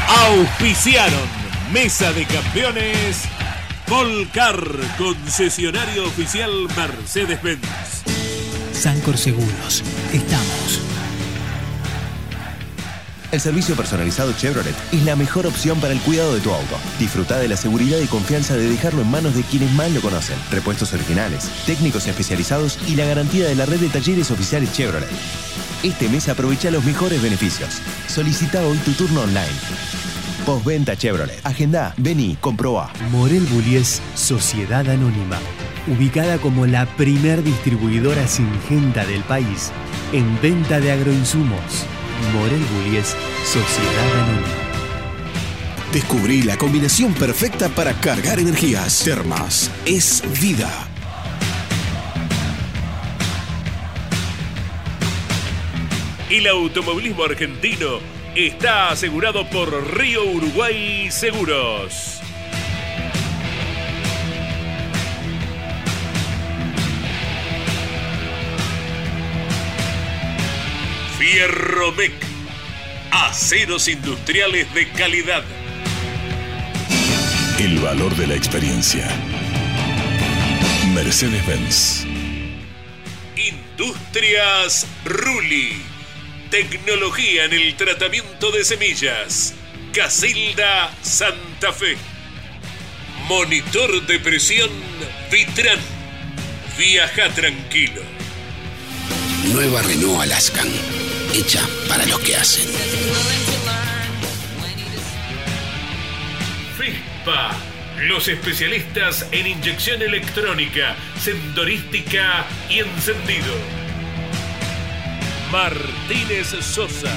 Auspiciaron 0.07 1.45
Mesa 1.71 2.11
de 2.13 2.25
Campeones 2.25 3.34
Volcar, 3.87 4.57
concesionario 4.97 6.05
oficial 6.07 6.49
Mercedes-Benz. 6.75 7.61
Sancor 8.73 9.15
Seguros. 9.15 9.83
Estamos. 10.11 10.81
El 13.31 13.39
servicio 13.39 13.75
personalizado 13.75 14.33
Chevrolet 14.33 14.75
es 14.91 15.03
la 15.03 15.15
mejor 15.15 15.45
opción 15.45 15.79
para 15.79 15.93
el 15.93 15.99
cuidado 15.99 16.33
de 16.33 16.41
tu 16.41 16.51
auto. 16.51 16.77
Disfruta 16.97 17.37
de 17.37 17.47
la 17.47 17.57
seguridad 17.57 17.99
y 17.99 18.07
confianza 18.07 18.55
de 18.55 18.67
dejarlo 18.69 19.01
en 19.03 19.11
manos 19.11 19.35
de 19.35 19.43
quienes 19.43 19.71
más 19.73 19.91
lo 19.91 20.01
conocen. 20.01 20.37
Repuestos 20.51 20.93
originales, 20.93 21.49
técnicos 21.67 22.07
especializados 22.07 22.79
y 22.87 22.95
la 22.95 23.05
garantía 23.05 23.45
de 23.45 23.55
la 23.55 23.65
red 23.65 23.79
de 23.79 23.89
talleres 23.89 24.31
oficiales 24.31 24.71
Chevrolet. 24.73 25.09
Este 25.83 26.09
mes 26.09 26.27
aprovecha 26.27 26.71
los 26.71 26.83
mejores 26.85 27.21
beneficios. 27.21 27.81
Solicita 28.07 28.65
hoy 28.65 28.77
tu 28.79 28.93
turno 28.93 29.21
online. 29.21 30.14
Postventa 30.45 30.95
Chevrolet. 30.95 31.39
Agenda, 31.43 31.95
vení, 31.97 32.37
comprobá. 32.39 32.93
Morel 33.09 33.47
Bullies 33.47 33.99
Sociedad 34.13 34.87
Anónima. 34.87 35.39
Ubicada 35.87 36.37
como 36.37 36.67
la 36.67 36.85
primer 36.85 37.43
distribuidora 37.43 38.27
singenta 38.27 39.05
del 39.05 39.23
país 39.23 39.71
en 40.13 40.39
venta 40.41 40.79
de 40.79 40.91
agroinsumos. 40.91 41.85
Morel 42.31 42.63
Bullies 42.75 43.15
Sociedad 43.43 44.23
Anónima. 44.23 44.47
Descubrí 45.91 46.43
la 46.43 46.57
combinación 46.57 47.13
perfecta 47.15 47.69
para 47.69 47.93
cargar 47.93 48.39
energías. 48.39 49.03
Termas 49.03 49.71
es 49.85 50.21
vida. 50.39 50.69
El 56.29 56.45
automovilismo 56.47 57.23
argentino 57.23 58.14
está 58.35 58.89
asegurado 58.89 59.49
por 59.49 59.97
Río 59.97 60.25
Uruguay 60.25 61.09
Seguros. 61.09 62.19
Fierromec. 71.17 72.13
Aceros 73.11 73.87
industriales 73.87 74.71
de 74.73 74.89
calidad. 74.89 75.43
El 77.57 77.79
valor 77.79 78.13
de 78.17 78.27
la 78.27 78.35
experiencia. 78.35 79.07
Mercedes-Benz. 80.93 82.05
Industrias 83.37 84.85
Ruli. 85.05 85.84
Tecnología 86.49 87.45
en 87.45 87.53
el 87.53 87.75
tratamiento 87.75 88.51
de 88.51 88.63
semillas. 88.63 89.53
Casilda 89.93 90.93
Santa 91.01 91.73
Fe. 91.73 91.97
Monitor 93.27 94.05
de 94.05 94.19
presión 94.19 94.69
Vitran. 95.31 95.79
Viaja 96.77 97.29
tranquilo. 97.29 98.01
Nueva 99.53 99.81
Renault 99.81 100.21
Alaskan. 100.21 100.69
Hecha 101.33 101.67
para 101.87 102.05
los 102.05 102.19
que 102.19 102.35
hacen. 102.35 102.67
FISPA. 106.77 107.51
Los 108.01 108.27
especialistas 108.27 109.25
en 109.31 109.47
inyección 109.47 110.01
electrónica, 110.01 110.95
sendorística 111.19 112.45
y 112.69 112.79
encendido. 112.79 113.84
Martínez 115.51 116.47
Sosa. 116.61 117.13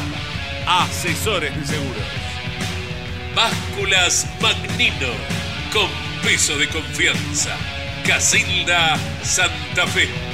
Asesores 0.67 1.55
de 1.57 1.67
seguros. 1.67 2.03
Básculas 3.35 4.27
Magnino. 4.41 5.13
Con 5.73 5.91
peso 6.23 6.57
de 6.59 6.69
confianza. 6.69 7.57
Casilda 8.07 8.97
Santa 9.23 9.87
Fe. 9.87 10.28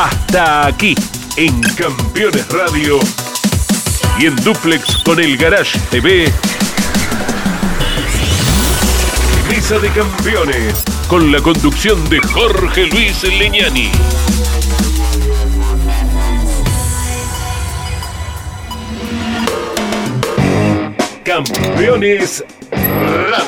Hasta 0.00 0.68
aquí, 0.68 0.94
en 1.34 1.60
Campeones 1.60 2.46
Radio 2.50 3.00
y 4.16 4.26
en 4.26 4.36
Duplex 4.36 4.98
con 4.98 5.18
el 5.18 5.36
Garage 5.36 5.76
TV. 5.90 6.32
Mesa 9.50 9.76
de 9.80 9.90
Campeones, 9.90 10.84
con 11.08 11.32
la 11.32 11.40
conducción 11.40 12.08
de 12.10 12.20
Jorge 12.20 12.86
Luis 12.86 13.24
Leñani. 13.24 13.90
Campeones 21.24 22.44
Radio. 22.70 23.47